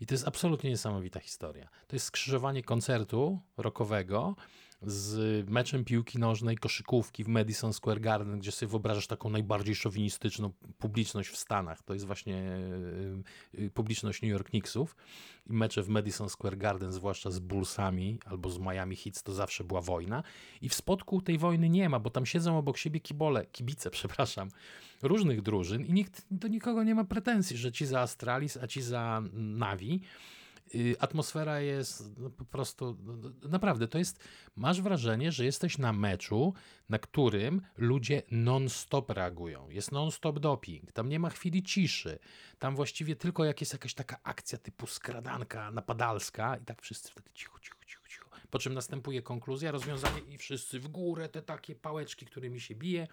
I 0.00 0.06
to 0.06 0.14
jest 0.14 0.28
absolutnie 0.28 0.70
niesamowita 0.70 1.20
historia. 1.20 1.68
To 1.86 1.96
jest 1.96 2.06
skrzyżowanie 2.06 2.62
koncertu 2.62 3.40
rockowego 3.56 4.36
z 4.86 5.48
meczem 5.50 5.84
piłki 5.84 6.18
nożnej, 6.18 6.56
koszykówki 6.56 7.24
w 7.24 7.28
Madison 7.28 7.72
Square 7.72 8.00
Garden, 8.00 8.38
gdzie 8.38 8.52
sobie 8.52 8.70
wyobrażasz 8.70 9.06
taką 9.06 9.30
najbardziej 9.30 9.74
szowinistyczną 9.74 10.52
publiczność 10.78 11.28
w 11.28 11.36
Stanach. 11.36 11.82
To 11.82 11.94
jest 11.94 12.06
właśnie 12.06 12.36
y, 13.54 13.62
y, 13.62 13.70
publiczność 13.70 14.22
New 14.22 14.30
York 14.30 14.50
Knicksów. 14.50 14.96
I 15.50 15.52
mecze 15.52 15.82
w 15.82 15.88
Madison 15.88 16.28
Square 16.28 16.58
Garden, 16.58 16.92
zwłaszcza 16.92 17.30
z 17.30 17.38
Bullsami 17.38 18.18
albo 18.24 18.50
z 18.50 18.58
Miami 18.58 18.96
Heat, 18.96 19.22
to 19.22 19.32
zawsze 19.32 19.64
była 19.64 19.80
wojna. 19.80 20.22
I 20.62 20.68
w 20.68 20.74
spodku 20.74 21.22
tej 21.22 21.38
wojny 21.38 21.68
nie 21.68 21.88
ma, 21.88 21.98
bo 21.98 22.10
tam 22.10 22.26
siedzą 22.26 22.58
obok 22.58 22.78
siebie 22.78 23.00
kibole, 23.00 23.46
kibice, 23.46 23.90
przepraszam, 24.00 24.48
różnych 25.02 25.42
drużyn 25.42 25.84
i 25.84 25.92
nikt 25.92 26.26
do 26.30 26.48
nikogo 26.48 26.84
nie 26.84 26.94
ma 26.94 27.04
pretensji, 27.04 27.56
że 27.56 27.72
ci 27.72 27.86
za 27.86 28.00
Astralis, 28.00 28.56
a 28.56 28.66
ci 28.66 28.82
za 28.82 29.22
Navi. 29.32 30.00
Y, 30.74 30.96
Atmosfera 31.00 31.60
jest 31.60 32.18
no, 32.18 32.30
po 32.30 32.44
prostu, 32.44 32.98
no, 33.02 33.12
no, 33.16 33.48
naprawdę, 33.48 33.88
to 33.88 33.98
jest, 33.98 34.24
masz 34.56 34.82
wrażenie, 34.82 35.32
że 35.32 35.44
jesteś 35.44 35.78
na 35.78 35.92
meczu, 35.92 36.54
na 36.88 36.98
którym 36.98 37.62
ludzie 37.76 38.22
non-stop 38.30 39.10
reagują. 39.10 39.70
Jest 39.70 39.92
non-stop 39.92 40.38
doping, 40.38 40.92
tam 40.92 41.08
nie 41.08 41.18
ma 41.18 41.30
chwili 41.30 41.62
ciszy. 41.62 42.18
Tam 42.58 42.76
właściwie 42.76 43.16
tylko 43.16 43.44
jak 43.44 43.60
jest 43.60 43.72
jakaś 43.72 43.94
taka 43.94 44.16
akcja 44.22 44.58
typu 44.58 44.86
skradanka 44.86 45.70
napadalska 45.70 46.56
i 46.56 46.64
tak 46.64 46.82
wszyscy 46.82 47.10
wtedy 47.10 47.30
cicho, 47.34 47.58
cicho, 47.58 47.76
cicho. 47.86 48.01
Po 48.52 48.58
czym 48.58 48.74
następuje 48.74 49.22
konkluzja, 49.22 49.70
rozwiązanie 49.70 50.20
i 50.28 50.38
wszyscy 50.38 50.80
w 50.80 50.88
górę, 50.88 51.28
te 51.28 51.42
takie 51.42 51.74
pałeczki, 51.74 52.26
którymi 52.26 52.60
się 52.60 52.74
bije 52.74 53.06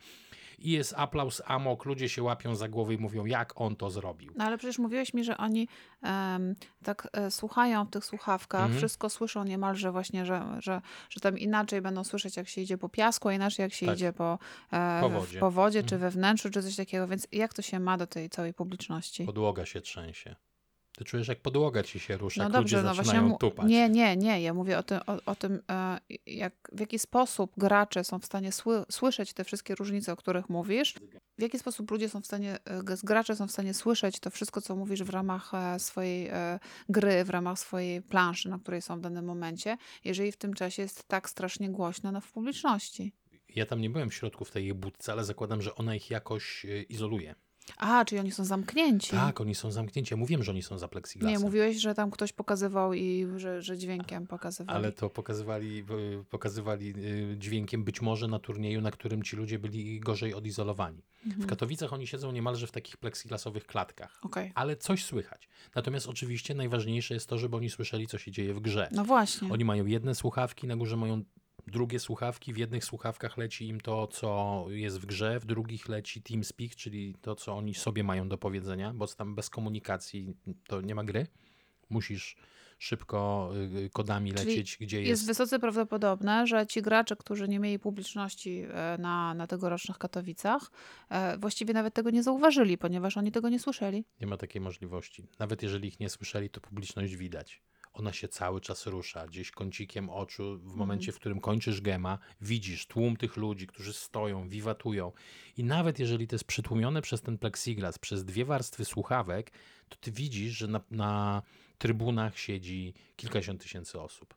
i 0.59 0.71
jest 0.71 0.93
aplauz, 0.97 1.41
amok, 1.45 1.85
ludzie 1.85 2.09
się 2.09 2.23
łapią 2.23 2.55
za 2.55 2.67
głowę 2.69 2.93
i 2.93 2.97
mówią, 2.97 3.25
jak 3.25 3.61
on 3.61 3.75
to 3.75 3.89
zrobił. 3.89 4.33
No 4.35 4.45
ale 4.45 4.57
przecież 4.57 4.79
mówiłeś 4.79 5.13
mi, 5.13 5.23
że 5.23 5.37
oni 5.37 5.67
em, 6.01 6.55
tak 6.83 7.07
e, 7.13 7.31
słuchają 7.31 7.85
w 7.85 7.89
tych 7.89 8.05
słuchawkach, 8.05 8.61
Mhm. 8.61 8.77
wszystko 8.77 9.09
słyszą 9.09 9.43
niemalże 9.43 9.91
właśnie, 9.91 10.25
że, 10.25 10.57
że, 10.59 10.81
że 11.09 11.19
tam 11.21 11.37
inaczej 11.37 11.81
będą 11.81 12.03
słyszeć, 12.03 12.37
jak 12.37 12.47
się 12.49 12.61
idzie 12.61 12.77
po 12.77 12.89
piasku, 12.89 13.27
a 13.27 13.33
inaczej 13.33 13.63
jak 13.63 13.73
się 13.73 13.85
Tak. 13.85 13.95
idzie 13.95 14.13
po, 14.13 14.39
e, 14.73 15.01
Po 15.39 15.51
w- 15.51 15.53
wodzie 15.53 15.83
czy 15.83 15.95
Mhm. 15.95 16.01
we 16.01 16.17
wnętrzu, 16.17 16.49
czy 16.49 16.63
coś 16.63 16.75
takiego, 16.75 17.07
więc 17.07 17.27
jak 17.31 17.53
to 17.53 17.61
się 17.61 17.79
ma 17.79 17.97
do 17.97 18.07
tej 18.07 18.29
całej 18.29 18.53
publiczności? 18.53 19.25
Podłoga 19.25 19.65
się 19.65 19.81
trzęsie. 19.81 20.35
Ty 20.99 21.05
czujesz, 21.05 21.27
jak 21.27 21.39
podłoga 21.39 21.83
ci 21.83 21.99
się 21.99 22.17
rusza, 22.17 22.41
No 22.41 22.43
jak 22.43 22.53
dobrze, 22.53 22.77
ludzie 22.77 22.87
no 22.87 22.93
właśnie. 22.93 23.03
zaczynają 23.05 23.29
mu- 23.29 23.37
tupać. 23.37 23.67
Nie, 23.67 23.89
nie, 23.89 24.17
nie. 24.17 24.41
Ja 24.41 24.53
mówię 24.53 24.77
o 24.77 24.83
tym, 24.83 24.99
o, 25.07 25.31
o 25.31 25.35
tym 25.35 25.61
e, 25.71 25.99
jak, 26.25 26.53
w 26.71 26.79
jaki 26.79 26.99
sposób 26.99 27.51
gracze 27.57 28.03
są 28.03 28.19
w 28.19 28.25
stanie 28.25 28.51
sły, 28.51 28.83
słyszeć 28.91 29.33
te 29.33 29.43
wszystkie 29.43 29.75
różnice, 29.75 30.13
o 30.13 30.15
których 30.15 30.49
mówisz. 30.49 30.95
W 31.37 31.41
jaki 31.41 31.59
sposób 31.59 31.91
ludzie 31.91 32.09
są 32.09 32.21
w 32.21 32.25
stanie, 32.25 32.57
e, 32.65 32.83
gracze 33.03 33.35
są 33.35 33.47
w 33.47 33.51
stanie 33.51 33.73
słyszeć 33.73 34.19
to 34.19 34.29
wszystko, 34.29 34.61
co 34.61 34.75
mówisz 34.75 35.03
w 35.03 35.09
ramach 35.09 35.53
e, 35.53 35.79
swojej 35.79 36.29
gry, 36.89 37.23
w 37.25 37.29
ramach 37.29 37.59
swojej 37.59 38.01
planszy, 38.01 38.49
na 38.49 38.59
której 38.59 38.81
są 38.81 38.97
w 38.97 39.01
danym 39.01 39.25
momencie, 39.25 39.77
jeżeli 40.03 40.31
w 40.31 40.37
tym 40.37 40.53
czasie 40.53 40.81
jest 40.81 41.07
tak 41.07 41.29
strasznie 41.29 41.69
głośno 41.69 42.11
no, 42.11 42.21
w 42.21 42.31
publiczności. 42.31 43.13
Ja 43.55 43.65
tam 43.65 43.81
nie 43.81 43.89
byłem 43.89 44.09
w 44.09 44.13
środku 44.13 44.45
w 44.45 44.51
tej 44.51 44.73
budce, 44.73 45.11
ale 45.11 45.25
zakładam, 45.25 45.61
że 45.61 45.75
ona 45.75 45.95
ich 45.95 46.09
jakoś 46.09 46.65
izoluje. 46.89 47.35
A, 47.77 48.05
czyli 48.05 48.19
oni 48.19 48.31
są 48.31 48.45
zamknięci. 48.45 49.11
Tak, 49.11 49.41
oni 49.41 49.55
są 49.55 49.71
zamknięci. 49.71 50.13
Ja 50.13 50.17
mówiłem, 50.17 50.43
że 50.43 50.51
oni 50.51 50.63
są 50.63 50.77
za 50.77 50.87
plexiglasem. 50.87 51.37
Nie, 51.37 51.45
mówiłeś, 51.45 51.77
że 51.77 51.95
tam 51.95 52.11
ktoś 52.11 52.33
pokazywał 52.33 52.93
i 52.93 53.27
że, 53.37 53.61
że 53.61 53.77
dźwiękiem 53.77 54.27
pokazywał. 54.27 54.75
Ale 54.75 54.91
to 54.91 55.09
pokazywali, 55.09 55.85
pokazywali 56.29 56.89
e, 57.33 57.37
dźwiękiem 57.37 57.83
być 57.83 58.01
może 58.01 58.27
na 58.27 58.39
turnieju, 58.39 58.81
na 58.81 58.91
którym 58.91 59.23
ci 59.23 59.35
ludzie 59.35 59.59
byli 59.59 59.99
gorzej 59.99 60.33
odizolowani. 60.33 61.03
W 61.25 61.45
Katowicach 61.45 61.93
oni 61.93 62.07
siedzą 62.07 62.31
niemalże 62.31 62.67
w 62.67 62.71
takich 62.71 62.97
plexiglasowych 62.97 63.65
klatkach. 63.65 64.19
Okej. 64.21 64.51
Ale 64.55 64.75
coś 64.75 65.05
słychać. 65.05 65.49
Natomiast 65.75 66.07
oczywiście 66.07 66.53
najważniejsze 66.53 67.13
jest 67.13 67.29
to, 67.29 67.37
żeby 67.37 67.55
oni 67.55 67.69
słyszeli, 67.69 68.07
co 68.07 68.17
się 68.17 68.31
dzieje 68.31 68.53
w 68.53 68.59
grze. 68.59 68.89
No 68.91 69.05
właśnie. 69.05 69.51
Oni 69.51 69.65
mają 69.65 69.85
jedne 69.85 70.15
słuchawki, 70.15 70.67
na 70.67 70.75
górze 70.75 70.97
mają 70.97 71.23
drugie 71.71 71.99
słuchawki. 71.99 72.53
W 72.53 72.57
jednych 72.57 72.85
słuchawkach 72.85 73.37
leci 73.37 73.67
im 73.67 73.81
to, 73.81 74.07
co 74.07 74.65
jest 74.69 74.99
w 74.99 75.05
grze, 75.05 75.39
w 75.39 75.45
drugich 75.45 75.89
leci 75.89 76.21
TeamSpeak, 76.21 76.75
czyli 76.75 77.15
to, 77.21 77.35
co 77.35 77.55
oni 77.55 77.75
sobie 77.75 78.03
mają 78.03 78.29
do 78.29 78.37
powiedzenia, 78.37 78.93
bo 78.93 79.07
tam 79.07 79.35
bez 79.35 79.49
komunikacji 79.49 80.33
to 80.67 80.81
nie 80.81 80.95
ma 80.95 81.03
gry. 81.03 81.27
Musisz 81.89 82.35
szybko 82.79 83.51
y, 83.85 83.89
kodami 83.89 84.33
Czyli 84.33 84.45
lecieć, 84.45 84.77
gdzie 84.81 84.97
Jest 84.97 85.09
jest. 85.09 85.27
wysoce 85.27 85.59
prawdopodobne, 85.59 86.47
że 86.47 86.67
ci 86.67 86.81
gracze, 86.81 87.15
którzy 87.15 87.47
nie 87.47 87.59
mieli 87.59 87.79
publiczności 87.79 88.63
e, 88.73 88.97
na, 88.99 89.33
na 89.33 89.47
tegorocznych 89.47 89.97
Katowicach, 89.97 90.71
e, 91.09 91.37
właściwie 91.37 91.73
nawet 91.73 91.93
tego 91.93 92.09
nie 92.09 92.23
zauważyli, 92.23 92.77
ponieważ 92.77 93.17
oni 93.17 93.31
tego 93.31 93.49
nie 93.49 93.59
słyszeli. 93.59 94.05
Nie 94.21 94.27
ma 94.27 94.37
takiej 94.37 94.61
możliwości. 94.61 95.27
Nawet 95.39 95.63
jeżeli 95.63 95.87
ich 95.87 95.99
nie 95.99 96.09
słyszeli, 96.09 96.49
to 96.49 96.61
publiczność 96.61 97.15
widać. 97.15 97.61
Ona 97.93 98.13
się 98.13 98.27
cały 98.27 98.61
czas 98.61 98.85
rusza, 98.85 99.27
gdzieś 99.27 99.51
kącikiem 99.51 100.09
oczu. 100.09 100.59
W 100.59 100.75
momencie, 100.75 101.11
w 101.11 101.15
którym 101.15 101.39
kończysz 101.41 101.81
gema, 101.81 102.19
widzisz 102.41 102.87
tłum 102.87 103.17
tych 103.17 103.37
ludzi, 103.37 103.67
którzy 103.67 103.93
stoją, 103.93 104.49
wiwatują. 104.49 105.11
I 105.57 105.63
nawet 105.63 105.99
jeżeli 105.99 106.27
to 106.27 106.35
jest 106.35 106.45
przytłumione 106.45 107.01
przez 107.01 107.21
ten 107.21 107.37
plexiglas, 107.37 107.99
przez 107.99 108.25
dwie 108.25 108.45
warstwy 108.45 108.85
słuchawek, 108.85 109.51
to 109.89 109.97
ty 110.01 110.11
widzisz, 110.11 110.57
że 110.57 110.67
na, 110.67 110.81
na 110.91 111.41
trybunach 111.77 112.37
siedzi 112.37 112.93
kilkadziesiąt 113.15 113.61
tysięcy 113.61 114.01
osób. 114.01 114.33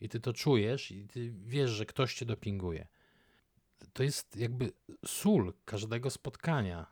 I 0.00 0.08
ty 0.08 0.20
to 0.20 0.32
czujesz 0.32 0.90
i 0.90 1.06
ty 1.06 1.32
wiesz, 1.46 1.70
że 1.70 1.86
ktoś 1.86 2.14
cię 2.14 2.26
dopinguje. 2.26 2.88
To 3.92 4.02
jest 4.02 4.36
jakby 4.36 4.72
sól 5.06 5.52
każdego 5.64 6.10
spotkania. 6.10 6.86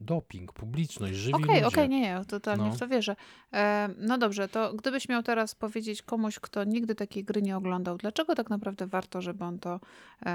Doping, 0.00 0.52
publiczność, 0.52 1.14
żywi 1.14 1.34
Okej, 1.34 1.46
ludzie. 1.54 1.66
okej, 1.66 1.88
nie, 1.88 2.00
nie, 2.00 2.20
totalnie 2.28 2.64
No. 2.64 2.72
w 2.72 2.78
to 2.78 2.88
wierzę. 2.88 3.16
E, 3.52 3.88
no 3.98 4.18
dobrze, 4.18 4.48
to 4.48 4.74
gdybyś 4.74 5.08
miał 5.08 5.22
teraz 5.22 5.54
powiedzieć 5.54 6.02
komuś, 6.02 6.38
kto 6.38 6.64
nigdy 6.64 6.94
takiej 6.94 7.24
gry 7.24 7.42
nie 7.42 7.56
oglądał, 7.56 7.96
dlaczego 7.96 8.34
tak 8.34 8.50
naprawdę 8.50 8.86
warto, 8.86 9.22
żeby 9.22 9.44
on 9.44 9.58
to 9.58 9.80
e, 10.26 10.28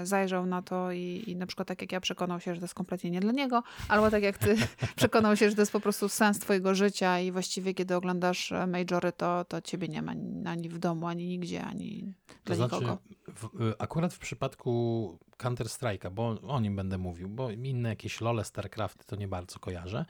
e, 0.00 0.06
zajrzał 0.06 0.46
na 0.46 0.62
to 0.62 0.92
i, 0.92 1.24
i 1.26 1.36
na 1.36 1.46
przykład 1.46 1.68
tak 1.68 1.80
jak 1.82 1.92
ja 1.92 2.00
przekonał 2.00 2.40
się, 2.40 2.54
że 2.54 2.60
to 2.60 2.64
jest 2.64 2.74
kompletnie 2.74 3.10
nie 3.10 3.20
dla 3.20 3.32
niego, 3.32 3.62
albo 3.88 4.10
tak 4.10 4.22
jak 4.22 4.38
ty 4.38 4.56
przekonał 4.96 5.36
się, 5.36 5.50
że 5.50 5.56
to 5.56 5.62
jest 5.62 5.72
po 5.72 5.80
prostu 5.80 6.08
sens 6.08 6.38
twojego 6.38 6.74
życia 6.74 7.20
i 7.20 7.32
właściwie 7.32 7.74
kiedy 7.74 7.96
oglądasz 7.96 8.52
e, 8.52 8.66
majory, 8.66 9.12
to, 9.12 9.44
to 9.44 9.60
ciebie 9.60 9.88
nie 9.88 10.02
ma 10.02 10.12
ani 10.46 10.68
w 10.68 10.78
domu, 10.78 11.06
ani 11.06 11.26
nigdzie, 11.26 11.64
ani 11.64 12.14
To 12.26 12.34
dla 12.44 12.56
znaczy, 12.56 12.74
nikogo. 12.74 12.98
w, 13.34 13.44
y, 13.62 13.74
akurat 13.78 14.14
w 14.14 14.18
przypadku 14.18 15.18
Counter-Strike'a, 15.40 16.10
bo 16.10 16.28
o 16.28 16.60
nim 16.60 16.76
będę 16.76 16.98
mówił, 16.98 17.28
bo 17.28 17.50
inne 17.50 17.88
jakieś 17.88 18.20
LoL, 18.20 18.44
StarCraft 18.44 19.06
to 19.06 19.16
nie 19.16 19.28
bardzo 19.28 19.58
kojarzę. 19.58 20.04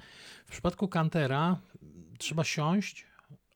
W 0.47 0.51
przypadku 0.51 0.89
Countera 0.89 1.57
trzeba 2.19 2.45
siąść, 2.45 3.07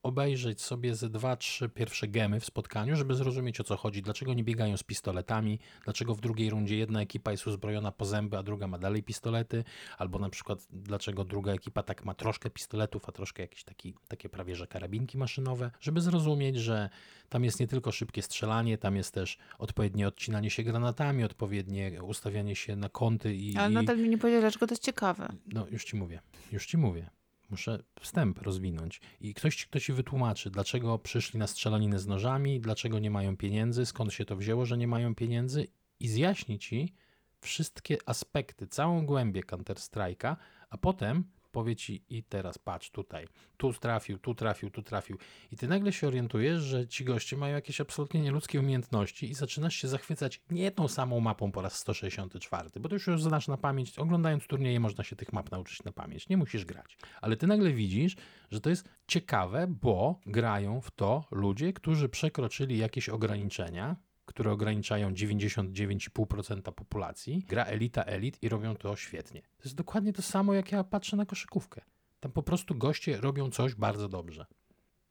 obejrzeć 0.04 0.62
sobie 0.62 0.94
ze 0.94 1.10
dwa, 1.10 1.36
trzy 1.36 1.68
pierwsze 1.68 2.08
gemy 2.08 2.40
w 2.40 2.44
spotkaniu, 2.44 2.96
żeby 2.96 3.14
zrozumieć 3.14 3.60
o 3.60 3.64
co 3.64 3.76
chodzi, 3.76 4.02
dlaczego 4.02 4.34
nie 4.34 4.44
biegają 4.44 4.76
z 4.76 4.82
pistoletami, 4.82 5.58
dlaczego 5.84 6.14
w 6.14 6.20
drugiej 6.20 6.50
rundzie 6.50 6.76
jedna 6.76 7.00
ekipa 7.00 7.30
jest 7.30 7.46
uzbrojona 7.46 7.92
po 7.92 8.04
zęby, 8.04 8.38
a 8.38 8.42
druga 8.42 8.66
ma 8.66 8.78
dalej 8.78 9.02
pistolety, 9.02 9.64
albo 9.98 10.18
na 10.18 10.30
przykład 10.30 10.66
dlaczego 10.70 11.24
druga 11.24 11.52
ekipa 11.52 11.82
tak 11.82 12.04
ma 12.04 12.14
troszkę 12.14 12.50
pistoletów, 12.50 13.08
a 13.08 13.12
troszkę 13.12 13.42
jakieś 13.42 13.64
taki, 13.64 13.94
takie 14.08 14.28
prawie 14.28 14.56
że 14.56 14.66
karabinki 14.66 15.18
maszynowe, 15.18 15.70
żeby 15.80 16.00
zrozumieć, 16.00 16.56
że 16.56 16.90
tam 17.28 17.44
jest 17.44 17.60
nie 17.60 17.66
tylko 17.66 17.92
szybkie 17.92 18.22
strzelanie, 18.22 18.78
tam 18.78 18.96
jest 18.96 19.14
też 19.14 19.38
odpowiednie 19.58 20.08
odcinanie 20.08 20.50
się 20.50 20.62
granatami, 20.62 21.24
odpowiednie 21.24 22.02
ustawianie 22.02 22.56
się 22.56 22.76
na 22.76 22.88
kąty 22.88 23.34
i... 23.34 23.56
Ale 23.56 23.70
nadal 23.70 23.98
mi 23.98 24.08
nie 24.08 24.18
powiedział, 24.18 24.40
dlaczego 24.40 24.66
to 24.66 24.72
jest 24.72 24.82
ciekawe. 24.82 25.28
No 25.46 25.66
już 25.70 25.84
ci 25.84 25.96
mówię, 25.96 26.20
już 26.52 26.66
ci 26.66 26.78
mówię. 26.78 27.10
Muszę 27.54 27.78
wstęp 28.00 28.42
rozwinąć. 28.42 29.00
I 29.20 29.34
ktoś, 29.34 29.66
kto 29.66 29.80
ci 29.80 29.92
wytłumaczy, 29.92 30.50
dlaczego 30.50 30.98
przyszli 30.98 31.38
na 31.38 31.46
strzelaninę 31.46 31.98
z 31.98 32.06
nożami, 32.06 32.60
dlaczego 32.60 32.98
nie 32.98 33.10
mają 33.10 33.36
pieniędzy, 33.36 33.86
skąd 33.86 34.12
się 34.12 34.24
to 34.24 34.36
wzięło, 34.36 34.66
że 34.66 34.78
nie 34.78 34.88
mają 34.88 35.14
pieniędzy 35.14 35.66
i 36.00 36.08
zjaśni 36.08 36.58
ci 36.58 36.94
wszystkie 37.40 37.96
aspekty, 38.06 38.66
całą 38.66 39.06
głębię 39.06 39.42
Counter-Strike'a, 39.42 40.36
a 40.70 40.78
potem 40.78 41.24
powie 41.54 41.76
ci 41.76 42.04
i 42.08 42.22
teraz 42.22 42.58
patrz 42.58 42.90
tutaj, 42.90 43.26
tu 43.56 43.72
trafił, 43.72 44.18
tu 44.18 44.34
trafił, 44.34 44.70
tu 44.70 44.82
trafił. 44.82 45.18
I 45.52 45.56
ty 45.56 45.68
nagle 45.68 45.92
się 45.92 46.06
orientujesz, 46.06 46.62
że 46.62 46.88
ci 46.88 47.04
goście 47.04 47.36
mają 47.36 47.54
jakieś 47.54 47.80
absolutnie 47.80 48.20
nieludzkie 48.20 48.60
umiejętności 48.60 49.30
i 49.30 49.34
zaczynasz 49.34 49.74
się 49.74 49.88
zachwycać 49.88 50.40
nie 50.50 50.62
jedną 50.62 50.88
samą 50.88 51.20
mapą 51.20 51.52
po 51.52 51.62
raz 51.62 51.74
164, 51.74 52.70
bo 52.80 52.88
to 52.88 52.94
już 52.94 53.06
już 53.06 53.22
znasz 53.22 53.48
na 53.48 53.56
pamięć, 53.56 53.98
oglądając 53.98 54.46
turnieje 54.46 54.80
można 54.80 55.04
się 55.04 55.16
tych 55.16 55.32
map 55.32 55.50
nauczyć 55.50 55.84
na 55.84 55.92
pamięć, 55.92 56.28
nie 56.28 56.36
musisz 56.36 56.64
grać, 56.64 56.98
ale 57.20 57.36
ty 57.36 57.46
nagle 57.46 57.72
widzisz, 57.72 58.16
że 58.50 58.60
to 58.60 58.70
jest 58.70 58.88
ciekawe, 59.06 59.66
bo 59.68 60.20
grają 60.26 60.80
w 60.80 60.90
to 60.90 61.24
ludzie, 61.30 61.72
którzy 61.72 62.08
przekroczyli 62.08 62.78
jakieś 62.78 63.08
ograniczenia, 63.08 63.96
które 64.24 64.52
ograniczają 64.52 65.10
99,5% 65.10 66.72
populacji, 66.72 67.44
gra 67.48 67.64
elita 67.64 68.04
elit 68.04 68.42
i 68.42 68.48
robią 68.48 68.76
to 68.76 68.96
świetnie. 68.96 69.40
To 69.42 69.64
jest 69.64 69.76
dokładnie 69.76 70.12
to 70.12 70.22
samo, 70.22 70.54
jak 70.54 70.72
ja 70.72 70.84
patrzę 70.84 71.16
na 71.16 71.26
koszykówkę. 71.26 71.80
Tam 72.20 72.32
po 72.32 72.42
prostu 72.42 72.74
goście 72.74 73.16
robią 73.16 73.50
coś 73.50 73.74
bardzo 73.74 74.08
dobrze. 74.08 74.46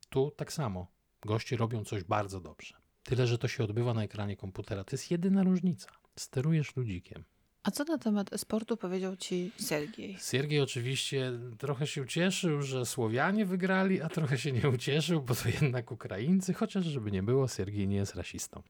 Tu 0.08 0.30
tak 0.36 0.52
samo. 0.52 0.86
Goście 1.22 1.56
robią 1.56 1.84
coś 1.84 2.04
bardzo 2.04 2.40
dobrze. 2.40 2.74
Tyle, 3.02 3.26
że 3.26 3.38
to 3.38 3.48
się 3.48 3.64
odbywa 3.64 3.94
na 3.94 4.02
ekranie 4.02 4.36
komputera. 4.36 4.84
To 4.84 4.94
jest 4.94 5.10
jedyna 5.10 5.42
różnica. 5.42 5.90
Sterujesz 6.16 6.76
ludzikiem. 6.76 7.24
A 7.64 7.70
co 7.70 7.84
na 7.84 7.98
temat 7.98 8.32
esportu 8.32 8.76
powiedział 8.76 9.16
ci 9.16 9.50
Sergiej? 9.56 10.16
Siergiej 10.20 10.60
oczywiście 10.60 11.32
trochę 11.58 11.86
się 11.86 12.02
ucieszył, 12.02 12.62
że 12.62 12.86
Słowianie 12.86 13.46
wygrali, 13.46 14.02
a 14.02 14.08
trochę 14.08 14.38
się 14.38 14.52
nie 14.52 14.68
ucieszył, 14.68 15.22
bo 15.22 15.34
to 15.34 15.48
jednak 15.48 15.92
Ukraińcy, 15.92 16.54
chociaż 16.54 16.84
żeby 16.84 17.10
nie 17.10 17.22
było, 17.22 17.48
Siergiej 17.48 17.88
nie 17.88 17.96
jest 17.96 18.14
rasistą. 18.14 18.62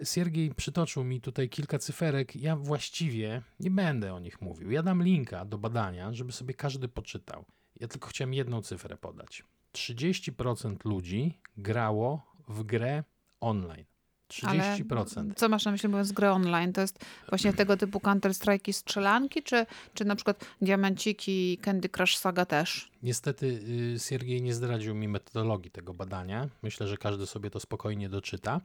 E, 0.00 0.06
Siergiej 0.06 0.54
przytoczył 0.54 1.04
mi 1.04 1.20
tutaj 1.20 1.48
kilka 1.48 1.78
cyferek. 1.78 2.36
Ja 2.36 2.56
właściwie 2.56 3.42
nie 3.60 3.70
będę 3.70 4.14
o 4.14 4.20
nich 4.20 4.40
mówił. 4.40 4.70
Ja 4.70 4.82
dam 4.82 5.02
linka 5.02 5.44
do 5.44 5.58
badania, 5.58 6.12
żeby 6.12 6.32
sobie 6.32 6.54
każdy 6.54 6.88
poczytał. 6.88 7.44
Ja 7.80 7.88
tylko 7.88 8.08
chciałem 8.08 8.34
jedną 8.34 8.62
cyfrę 8.62 8.96
podać. 8.96 9.44
30% 9.72 10.76
ludzi 10.84 11.38
grało 11.56 12.32
w 12.48 12.62
grę 12.62 13.04
online. 13.40 13.91
30%. 14.32 15.18
Ale 15.18 15.34
co 15.36 15.48
masz 15.48 15.64
na 15.64 15.72
myśli 15.72 15.88
mówiąc 15.88 16.12
grę 16.12 16.32
online? 16.32 16.72
To 16.72 16.80
jest 16.80 17.04
właśnie 17.28 17.52
tego 17.62 17.76
typu 17.76 17.98
Counter-Strike 17.98 18.68
i 18.68 18.72
strzelanki, 18.72 19.42
czy, 19.42 19.66
czy 19.94 20.04
na 20.04 20.16
przykład 20.16 20.44
Diamenciki, 20.62 21.58
Candy 21.62 21.88
Crush 21.88 22.16
Saga 22.16 22.46
też? 22.46 22.90
Niestety 23.02 23.46
y, 23.94 23.98
Siergiej 23.98 24.42
nie 24.42 24.54
zdradził 24.54 24.94
mi 24.94 25.08
metodologii 25.08 25.70
tego 25.70 25.94
badania. 25.94 26.48
Myślę, 26.62 26.88
że 26.88 26.96
każdy 26.96 27.26
sobie 27.26 27.50
to 27.50 27.60
spokojnie 27.60 28.08
doczyta. 28.08 28.60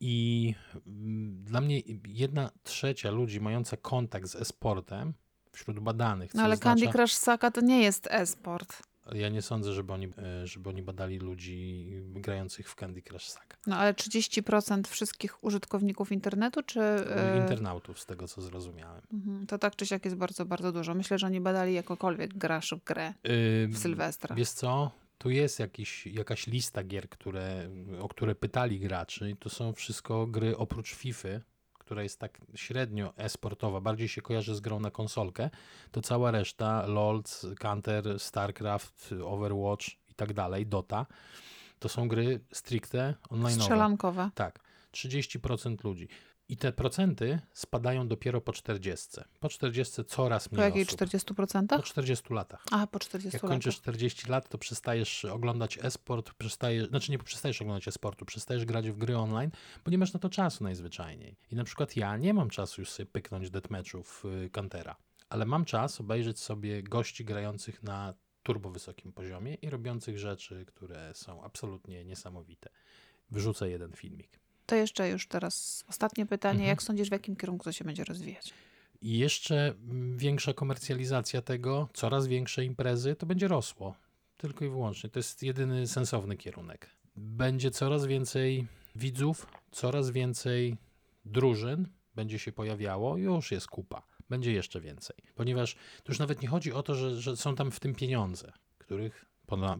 I 0.00 0.54
mm, 0.86 1.44
dla 1.44 1.60
mnie 1.60 1.80
jedna 2.08 2.50
trzecia 2.62 3.10
ludzi 3.10 3.40
mająca 3.40 3.76
kontakt 3.76 4.28
z 4.28 4.36
e-sportem 4.36 5.14
wśród 5.52 5.80
badanych, 5.80 6.34
No 6.34 6.42
ale 6.42 6.54
oznacza, 6.54 6.70
Candy 6.70 6.92
Crush 6.98 7.12
Saga 7.12 7.50
to 7.50 7.60
nie 7.60 7.82
jest 7.82 8.08
e-sport. 8.10 8.82
Ja 9.14 9.28
nie 9.28 9.42
sądzę, 9.42 9.72
żeby 9.72 9.92
oni, 9.92 10.06
e, 10.18 10.46
żeby 10.46 10.68
oni 10.68 10.82
badali 10.82 11.18
ludzi 11.18 11.86
grających 12.06 12.70
w 12.70 12.74
Candy 12.74 13.02
Crush 13.02 13.26
Saga. 13.28 13.56
No 13.66 13.76
ale 13.76 13.94
30% 13.94 14.88
wszystkich 14.88 15.44
użytkowników 15.44 16.12
internetu, 16.12 16.62
czy... 16.62 16.80
e, 16.80 17.38
Internautów, 17.42 18.00
z 18.00 18.06
tego 18.06 18.28
co 18.28 18.42
zrozumiałem. 18.42 19.02
mhm, 19.12 19.46
To 19.46 19.58
tak 19.58 19.76
czy 19.76 19.86
siak 19.86 20.04
jest 20.04 20.16
bardzo, 20.16 20.44
bardzo 20.44 20.72
dużo. 20.72 20.94
Myślę, 20.94 21.18
że 21.18 21.26
oni 21.26 21.40
badali 21.40 21.74
jakokolwiek 21.74 22.34
grasz 22.38 22.74
w 22.80 22.84
grę 22.84 23.14
Y, 23.26 23.68
w 23.68 23.78
Sylwestra. 23.78 24.36
Wiesz 24.36 24.50
co? 24.50 24.90
Tu 25.18 25.30
jest 25.30 25.58
jakiś, 25.60 26.06
jakaś 26.06 26.46
lista 26.46 26.84
gier, 26.84 27.08
które, 27.08 27.70
o 28.00 28.08
które 28.08 28.34
pytali 28.34 28.80
graczy. 28.80 29.30
i 29.30 29.36
To 29.36 29.48
są 29.50 29.72
wszystko 29.72 30.26
gry 30.26 30.56
oprócz 30.56 30.94
FIFA, 30.94 31.28
która 31.90 32.02
jest 32.02 32.18
tak 32.18 32.40
średnio 32.54 33.12
e-sportowa, 33.16 33.80
bardziej 33.80 34.08
się 34.08 34.22
kojarzy 34.22 34.54
z 34.54 34.60
grą 34.60 34.80
na 34.80 34.90
konsolkę. 34.90 35.50
To 35.90 36.00
cała 36.00 36.30
reszta, 36.30 36.86
LoL, 36.86 37.22
Counter, 37.58 38.20
StarCraft, 38.20 39.14
Overwatch 39.24 39.88
i 39.88 40.14
tak 40.16 40.32
dalej, 40.32 40.66
Dota, 40.66 41.06
to 41.78 41.88
są 41.88 42.08
gry 42.08 42.40
stricte 42.52 43.14
online. 43.30 43.60
Strzelankowe. 43.60 44.30
Tak, 44.34 44.60
30% 44.92 45.84
ludzi. 45.84 46.08
I 46.50 46.56
te 46.56 46.72
procenty 46.72 47.40
spadają 47.52 48.08
dopiero 48.08 48.40
po 48.40 48.52
40. 48.52 49.08
Po 49.40 49.48
40 49.48 50.04
coraz 50.04 50.48
Po 50.48 50.56
mniej 50.56 50.64
jakiej 50.64 50.82
osób. 50.82 51.00
40%? 51.00 51.66
Po 51.68 51.82
40 51.82 52.34
latach. 52.34 52.64
A, 52.70 52.86
po 52.86 52.98
40 52.98 53.26
Jak 53.26 53.42
latach. 53.42 53.50
kończysz 53.50 53.76
40 53.76 54.28
lat, 54.28 54.48
to 54.48 54.58
przestajesz 54.58 55.24
oglądać 55.24 55.78
e-sport, 55.82 56.34
przestajesz, 56.34 56.88
znaczy 56.88 57.10
nie 57.12 57.18
przestajesz 57.18 57.62
oglądać 57.62 57.88
e-sportu, 57.88 58.24
przestajesz 58.24 58.64
grać 58.64 58.90
w 58.90 58.96
gry 58.98 59.16
online, 59.18 59.50
bo 59.84 59.90
nie 59.90 59.98
masz 59.98 60.12
na 60.12 60.20
to 60.20 60.28
czasu 60.28 60.64
najzwyczajniej. 60.64 61.36
I 61.50 61.54
na 61.56 61.64
przykład 61.64 61.96
ja 61.96 62.16
nie 62.16 62.34
mam 62.34 62.50
czasu 62.50 62.80
już 62.80 62.90
sobie 62.90 63.06
pyknąć 63.06 63.50
deathmatchów 63.50 64.24
y, 64.44 64.50
Kantera, 64.50 64.96
ale 65.28 65.46
mam 65.46 65.64
czas 65.64 66.00
obejrzeć 66.00 66.38
sobie 66.38 66.82
gości 66.82 67.24
grających 67.24 67.82
na 67.82 68.14
turbo 68.42 68.70
wysokim 68.70 69.12
poziomie 69.12 69.54
i 69.54 69.70
robiących 69.70 70.18
rzeczy, 70.18 70.64
które 70.64 71.14
są 71.14 71.44
absolutnie 71.44 72.04
niesamowite. 72.04 72.70
Wrzucę 73.30 73.70
jeden 73.70 73.92
filmik. 73.92 74.40
To 74.70 74.76
jeszcze 74.76 75.08
już 75.08 75.26
teraz 75.26 75.84
ostatnie 75.88 76.26
pytanie. 76.26 76.52
Mhm. 76.52 76.68
Jak 76.68 76.82
sądzisz, 76.82 77.08
w 77.08 77.12
jakim 77.12 77.36
kierunku 77.36 77.64
to 77.64 77.72
się 77.72 77.84
będzie 77.84 78.04
rozwijać? 78.04 78.52
I 79.02 79.18
jeszcze 79.18 79.68
mm, 79.68 80.18
większa 80.18 80.52
komercjalizacja 80.52 81.42
tego, 81.42 81.88
coraz 81.94 82.26
większe 82.26 82.64
imprezy, 82.64 83.16
to 83.16 83.26
będzie 83.26 83.48
rosło. 83.48 83.94
Tylko 84.36 84.64
i 84.64 84.68
wyłącznie. 84.68 85.10
To 85.10 85.18
jest 85.18 85.42
jedyny 85.42 85.86
sensowny 85.86 86.36
kierunek. 86.36 86.90
Będzie 87.16 87.70
coraz 87.70 88.06
więcej 88.06 88.66
widzów, 88.96 89.46
coraz 89.70 90.10
więcej 90.10 90.76
drużyn 91.24 91.88
będzie 92.14 92.38
się 92.38 92.52
pojawiało, 92.52 93.16
już 93.16 93.52
jest 93.52 93.66
kupa. 93.66 94.02
Będzie 94.28 94.52
jeszcze 94.52 94.80
więcej. 94.80 95.16
Ponieważ 95.34 95.74
to 95.74 96.12
już 96.12 96.18
nawet 96.18 96.42
nie 96.42 96.48
chodzi 96.48 96.72
o 96.72 96.82
to, 96.82 96.94
że, 96.94 97.20
że 97.20 97.36
są 97.36 97.54
tam 97.54 97.70
w 97.70 97.80
tym 97.80 97.94
pieniądze, 97.94 98.52
których 98.78 99.26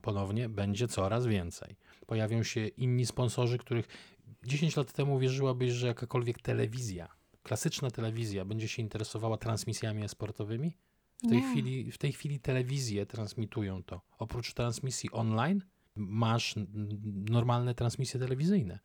ponownie 0.02 0.48
będzie 0.48 0.88
coraz 0.88 1.26
więcej. 1.26 1.76
Pojawią 2.06 2.42
się 2.42 2.66
inni 2.66 3.06
sponsorzy, 3.06 3.58
których 3.58 3.88
10 4.44 4.76
lat 4.76 4.92
temu 4.92 5.18
wierzyłabyś, 5.18 5.70
że 5.70 5.86
jakakolwiek 5.86 6.42
telewizja 6.42 7.20
klasyczna 7.42 7.90
telewizja 7.90 8.44
będzie 8.44 8.68
się 8.68 8.82
interesowała 8.82 9.36
transmisjami 9.36 10.08
sportowymi? 10.08 10.76
W 11.18 11.28
tej, 11.28 11.38
Nie. 11.38 11.50
chwili, 11.50 11.92
w 11.92 11.98
tej 11.98 12.12
chwili 12.12 12.40
telewizje 12.40 13.06
transmitują 13.06 13.82
to. 13.82 14.00
Oprócz 14.18 14.54
transmisji 14.54 15.10
online 15.12 15.62
masz 15.96 16.54
normalne 17.30 17.74
transmisje 17.74 18.20
telewizyjne. 18.20 18.78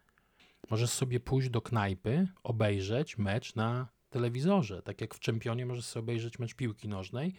Możesz 0.69 0.89
sobie 0.89 1.19
pójść 1.19 1.49
do 1.49 1.61
knajpy, 1.61 2.27
obejrzeć 2.43 3.17
mecz 3.17 3.55
na 3.55 3.87
telewizorze. 4.09 4.81
Tak 4.81 5.01
jak 5.01 5.15
w 5.15 5.19
Czempionie 5.19 5.65
możesz 5.65 5.85
sobie 5.85 6.03
obejrzeć 6.03 6.39
mecz 6.39 6.53
piłki 6.53 6.87
nożnej, 6.87 7.33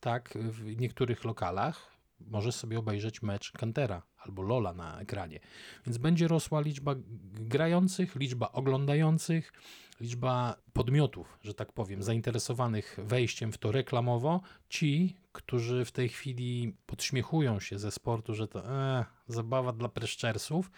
tak 0.00 0.38
w 0.50 0.80
niektórych 0.80 1.24
lokalach 1.24 1.92
możesz 2.30 2.54
sobie 2.54 2.78
obejrzeć 2.78 3.22
mecz 3.22 3.52
Kantera 3.52 4.02
albo 4.18 4.42
Lola 4.42 4.74
na 4.74 5.00
ekranie. 5.00 5.40
Więc 5.86 5.98
będzie 5.98 6.28
rosła 6.28 6.60
liczba 6.60 6.94
grających, 7.32 8.16
liczba 8.16 8.52
oglądających, 8.52 9.52
liczba 10.00 10.56
podmiotów, 10.72 11.38
że 11.42 11.54
tak 11.54 11.72
powiem, 11.72 12.02
zainteresowanych 12.02 12.98
wejściem 13.02 13.52
w 13.52 13.58
to 13.58 13.72
reklamowo, 13.72 14.40
ci, 14.68 15.16
którzy 15.32 15.84
w 15.84 15.92
tej 15.92 16.08
chwili 16.08 16.76
podśmiechują 16.86 17.60
się 17.60 17.78
ze 17.78 17.90
sportu, 17.90 18.34
że 18.34 18.48
to 18.48 18.70
e, 18.70 19.04
zabawa 19.28 19.72
dla 19.72 19.88
preszczersów, 19.88 20.70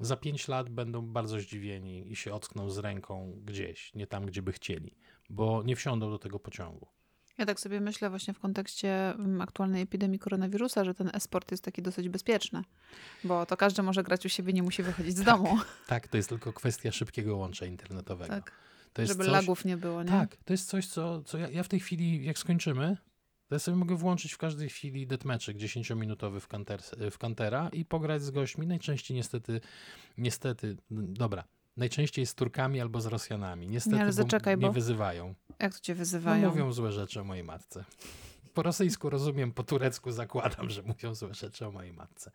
za 0.00 0.16
5 0.16 0.48
lat 0.48 0.68
będą 0.68 1.02
bardzo 1.02 1.40
zdziwieni 1.40 2.12
i 2.12 2.16
się 2.16 2.34
ockną 2.34 2.70
z 2.70 2.78
ręką 2.78 3.40
gdzieś, 3.44 3.94
nie 3.94 4.06
tam, 4.06 4.26
gdzie 4.26 4.42
by 4.42 4.52
chcieli, 4.52 4.96
bo 5.30 5.62
nie 5.62 5.76
wsiądą 5.76 6.10
do 6.10 6.18
tego 6.18 6.38
pociągu. 6.38 6.88
Ja 7.38 7.46
tak 7.46 7.60
sobie 7.60 7.80
myślę 7.80 8.10
właśnie 8.10 8.34
w 8.34 8.38
kontekście 8.38 9.10
mm, 9.10 9.40
aktualnej 9.40 9.82
epidemii 9.82 10.18
koronawirusa, 10.18 10.84
że 10.84 10.94
ten 10.94 11.10
e-sport 11.14 11.50
jest 11.50 11.64
taki 11.64 11.82
dosyć 11.82 12.08
bezpieczny, 12.08 12.62
bo 13.24 13.46
to 13.46 13.56
każdy 13.56 13.82
może 13.82 14.02
grać 14.02 14.26
u 14.26 14.28
siebie, 14.28 14.52
nie 14.52 14.62
musi 14.62 14.82
wychodzić 14.82 15.16
z 15.16 15.22
domu, 15.22 15.58
Tak, 15.86 16.08
to 16.08 16.16
jest 16.16 16.28
tylko 16.28 16.52
kwestia 16.52 16.92
szybkiego 16.92 17.36
łącza 17.36 17.66
internetowego. 17.66 18.34
tak, 18.34 18.52
to 18.92 19.02
jest 19.02 19.12
żeby 19.12 19.24
coś, 19.24 19.32
lagów 19.32 19.64
nie 19.64 19.76
było, 19.76 20.02
nie? 20.02 20.10
Tak, 20.10 20.36
to 20.36 20.52
jest 20.52 20.68
coś, 20.68 20.86
co, 20.86 21.22
co 21.22 21.38
ja, 21.38 21.48
ja 21.48 21.62
w 21.62 21.68
tej 21.68 21.80
chwili, 21.80 22.24
jak 22.24 22.38
skończymy, 22.38 22.96
To 23.48 23.54
ja 23.54 23.58
sobie 23.58 23.76
mogę 23.76 23.96
włączyć 23.96 24.32
w 24.32 24.38
każdej 24.38 24.68
chwili 24.68 25.06
deathmatchek 25.06 25.56
10-minutowy 25.56 26.40
w, 26.40 26.48
kanter, 26.48 26.80
w 27.10 27.18
Kantera 27.18 27.68
i 27.72 27.84
pograć 27.84 28.22
z 28.22 28.30
gośćmi. 28.30 28.66
Najczęściej 28.66 29.16
niestety, 29.16 29.60
niestety, 30.18 30.76
dobra, 30.90 31.44
najczęściej 31.76 32.26
z 32.26 32.34
Turkami 32.34 32.80
albo 32.80 33.00
z 33.00 33.06
Rosjanami. 33.06 33.68
Niestety 33.68 33.96
Nie, 33.96 34.02
ale 34.02 34.56
bo 34.56 34.56
mnie 34.56 34.70
wyzywają. 34.70 35.34
Jak 35.58 35.74
to 35.74 35.80
cię 35.80 35.92
No, 35.94 35.98
wyzywają? 35.98 36.48
mówią 36.48 36.72
złe 36.72 36.92
rzeczy 36.92 37.20
o 37.20 37.24
mojej 37.24 37.44
matce. 37.44 37.84
Po 38.54 38.62
rosyjsku 38.62 39.10
rozumiem, 39.10 39.52
po 39.52 39.62
turecku 39.62 40.10
zakładam, 40.10 40.70
że 40.70 40.82
mówią 40.82 41.14
złe 41.14 41.34
rzeczy 41.34 41.66
o 41.66 41.72
mojej 41.72 41.92
matce. 41.92 42.30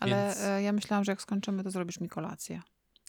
Ale 0.00 0.26
więc- 0.26 0.40
e, 0.40 0.62
ja 0.62 0.72
myślałam, 0.72 1.04
że 1.04 1.12
jak 1.12 1.22
skończymy, 1.22 1.64
to 1.64 1.70
zrobisz 1.70 2.00
mi 2.00 2.08
kolację. 2.08 2.62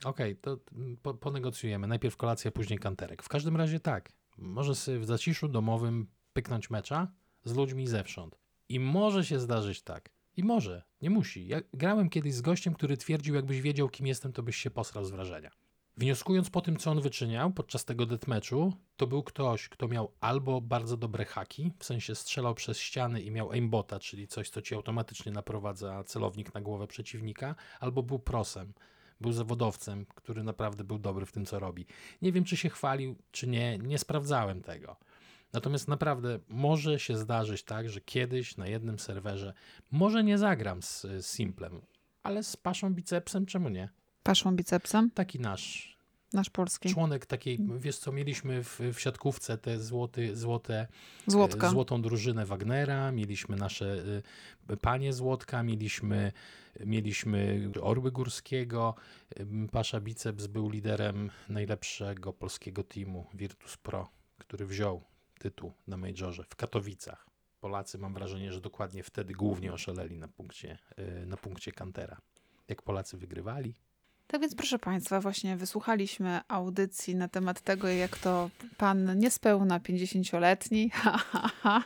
Okej, 0.05 0.35
to 0.35 0.57
mm, 0.75 0.97
po, 0.97 1.13
ponegocjujemy. 1.13 1.87
Najpierw 1.87 2.17
kolacja, 2.17 2.51
później 2.51 2.79
kanterek. 2.79 3.23
W 3.23 3.29
każdym 3.29 3.57
razie 3.57 3.79
tak. 3.79 4.11
Może 4.37 4.75
sobie 4.75 4.99
w 4.99 5.05
zaciszu 5.05 5.47
domowym 5.47 6.07
pyknąć 6.33 6.69
mecza 6.69 7.07
z 7.45 7.53
ludźmi 7.55 7.87
zewsząd. 7.87 8.39
I 8.69 8.79
może 8.79 9.25
się 9.25 9.39
zdarzyć 9.39 9.81
tak. 9.81 10.09
I 10.37 10.43
może, 10.43 10.83
nie 11.01 11.09
musi. 11.09 11.47
Ja 11.47 11.61
grałem 11.73 12.09
kiedyś 12.09 12.33
z 12.33 12.41
gościem, 12.41 12.73
który 12.73 12.97
twierdził, 12.97 13.35
jakbyś 13.35 13.61
wiedział, 13.61 13.89
kim 13.89 14.07
jestem, 14.07 14.33
to 14.33 14.43
byś 14.43 14.55
się 14.55 14.71
posrał 14.71 15.05
z 15.05 15.11
wrażenia. 15.11 15.51
Wnioskując 15.97 16.49
po 16.49 16.61
tym, 16.61 16.77
co 16.77 16.91
on 16.91 17.01
wyczyniał 17.01 17.51
podczas 17.51 17.85
tego 17.85 18.05
deathmatchu, 18.05 18.73
to 18.97 19.07
był 19.07 19.23
ktoś, 19.23 19.69
kto 19.69 19.87
miał 19.87 20.11
albo 20.21 20.61
bardzo 20.61 20.97
dobre 20.97 21.25
haki, 21.25 21.71
w 21.79 21.85
sensie 21.85 22.15
strzelał 22.15 22.55
przez 22.55 22.79
ściany 22.79 23.21
i 23.21 23.31
miał 23.31 23.51
aimbota, 23.51 23.99
czyli 23.99 24.27
coś, 24.27 24.49
co 24.49 24.61
ci 24.61 24.75
automatycznie 24.75 25.31
naprowadza 25.31 26.03
celownik 26.03 26.53
na 26.53 26.61
głowę 26.61 26.87
przeciwnika, 26.87 27.55
albo 27.79 28.03
był 28.03 28.19
prosem, 28.19 28.73
był 29.21 29.31
zawodowcem, 29.31 30.05
który 30.05 30.43
naprawdę 30.43 30.83
był 30.83 30.99
dobry 30.99 31.25
w 31.25 31.31
tym, 31.31 31.45
co 31.45 31.59
robi. 31.59 31.85
Nie 32.21 32.31
wiem, 32.31 32.43
czy 32.43 32.57
się 32.57 32.69
chwalił, 32.69 33.15
czy 33.31 33.47
nie, 33.47 33.77
nie 33.77 33.97
sprawdzałem 33.97 34.61
tego. 34.61 34.97
Natomiast 35.53 35.87
naprawdę 35.87 36.39
może 36.49 36.99
się 36.99 37.17
zdarzyć 37.17 37.63
tak, 37.63 37.89
że 37.89 38.01
kiedyś 38.01 38.57
na 38.57 38.67
jednym 38.67 38.99
serwerze 38.99 39.53
może 39.91 40.23
nie 40.23 40.37
zagram 40.37 40.81
z, 40.81 41.05
Simplem, 41.21 41.81
ale 42.23 42.43
z 42.43 42.57
Paszą 42.57 42.93
Bicepsem, 42.93 43.45
czemu 43.45 43.69
nie? 43.69 43.89
Paszą 44.23 44.55
bicepsem, 44.55 45.11
Taki 45.11 45.39
nasz 45.39 45.93
nasz 46.33 46.49
polski. 46.49 46.89
członek 46.89 47.25
takiej, 47.25 47.59
wiesz 47.77 47.97
co, 47.97 48.11
mieliśmy 48.11 48.63
w, 48.63 48.79
w 48.93 48.99
siatkówce 48.99 49.57
te 49.57 49.79
złoty, 49.79 50.35
złote, 50.35 50.87
Złotka. 51.27 51.67
e, 51.67 51.69
złotą 51.69 52.01
drużynę 52.01 52.45
Wagnera, 52.45 53.11
mieliśmy 53.11 53.55
nasze 53.55 53.95
y, 54.71 54.77
panie 54.77 55.13
Złotka, 55.13 55.63
mieliśmy, 55.63 56.31
mieliśmy 56.85 57.69
Orły 57.81 58.11
Górskiego. 58.11 58.95
Ym, 59.39 59.69
Pasza 59.71 59.99
Biceps 60.01 60.47
był 60.47 60.69
liderem 60.69 61.29
najlepszego 61.49 62.33
polskiego 62.33 62.83
teamu 62.83 63.25
Virtus 63.33 63.77
Pro, 63.77 64.09
który 64.37 64.65
wziął 64.65 65.03
tytuł 65.43 65.73
na 65.87 65.97
Majorze 65.97 66.43
w 66.43 66.55
Katowicach. 66.55 67.27
Polacy 67.59 67.97
mam 67.97 68.13
wrażenie, 68.13 68.51
że 68.51 68.61
dokładnie 68.61 69.03
wtedy 69.03 69.33
głównie 69.33 69.73
oszaleli 69.73 70.17
na 70.17 70.27
punkcie, 70.27 70.77
y, 70.99 71.25
na 71.25 71.37
punkcie 71.37 71.71
Kantera. 71.71 72.17
Jak 72.67 72.81
Polacy 72.81 73.17
wygrywali, 73.17 73.73
Tak 74.27 74.41
więc, 74.41 74.55
proszę 74.55 74.79
Państwa, 74.79 75.19
właśnie 75.21 75.57
wysłuchaliśmy 75.57 76.41
audycji 76.47 77.15
na 77.15 77.27
temat 77.27 77.61
tego, 77.61 77.87
jak 77.87 78.17
to 78.17 78.49
pan 78.77 79.19
niespełna 79.19 79.79
50-letni, 79.79 80.89
ha, 81.03 81.17
ha, 81.17 81.49
ha, 81.61 81.83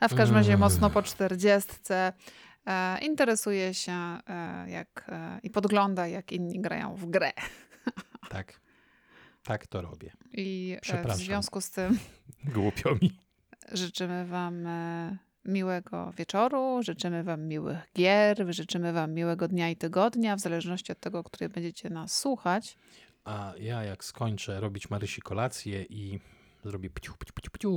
a 0.00 0.08
w 0.08 0.14
każdym 0.14 0.36
razie 0.36 0.56
mocno 0.56 0.90
po 0.90 1.02
40 1.02 1.72
e, 2.66 2.98
interesuje 3.02 3.74
się 3.74 3.92
e, 3.92 4.70
jak, 4.70 5.06
e, 5.08 5.40
i 5.42 5.50
podgląda, 5.50 6.06
jak 6.06 6.32
inni 6.32 6.60
grają 6.60 6.94
w 6.96 7.06
grę. 7.06 7.32
tak, 8.30 8.60
tak 9.44 9.66
to 9.66 9.82
robię. 9.82 10.12
I 10.32 10.76
e, 10.92 11.14
w 11.14 11.16
związku 11.16 11.60
z 11.60 11.70
tym 11.70 11.98
Głupio 12.54 12.94
mi. 13.02 13.18
życzymy 13.72 14.26
Wam 14.26 14.66
e, 14.66 15.18
miłego 15.44 16.12
wieczoru, 16.16 16.82
życzymy 16.82 17.24
Wam 17.24 17.42
miłych 17.42 17.78
gier, 17.96 18.46
życzymy 18.48 18.92
Wam 18.92 19.12
miłego 19.12 19.48
dnia 19.48 19.70
i 19.70 19.76
tygodnia, 19.76 20.36
w 20.36 20.40
zależności 20.40 20.92
od 20.92 21.00
tego, 21.00 21.24
który 21.24 21.48
będziecie 21.48 21.90
nas 21.90 22.18
słuchać. 22.18 22.76
A 23.24 23.54
ja 23.60 23.84
jak 23.84 24.04
skończę 24.04 24.60
robić 24.60 24.90
Marysi 24.90 25.22
kolację 25.22 25.82
i 25.82 26.20
zrobię 26.64 26.90
pciu, 26.90 27.14
pciu, 27.18 27.32
pciu, 27.34 27.50
pciu 27.50 27.70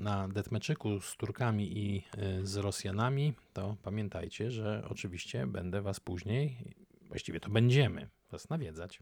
na 0.00 0.28
deathmatchiku 0.28 1.00
z 1.00 1.16
Turkami 1.16 1.78
i 1.78 2.04
y, 2.40 2.46
z 2.46 2.56
Rosjanami, 2.56 3.34
to 3.52 3.76
pamiętajcie, 3.82 4.50
że 4.50 4.84
oczywiście 4.90 5.46
będę 5.46 5.82
was 5.82 6.00
później, 6.00 6.74
właściwie 7.08 7.40
to 7.40 7.50
będziemy 7.50 8.08
was 8.30 8.50
nawiedzać. 8.50 9.00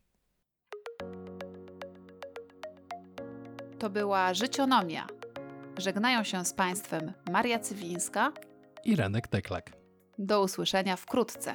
To 3.78 3.90
była 3.90 4.34
Życionomia. 4.34 5.06
Żegnają 5.78 6.24
się 6.24 6.44
z 6.44 6.52
Państwem 6.52 7.12
Maria 7.30 7.58
Cywińska. 7.58 8.32
I 8.84 8.96
Renek 8.96 9.28
Teklak. 9.28 9.72
Do 10.18 10.42
usłyszenia 10.42 10.96
wkrótce. 10.96 11.54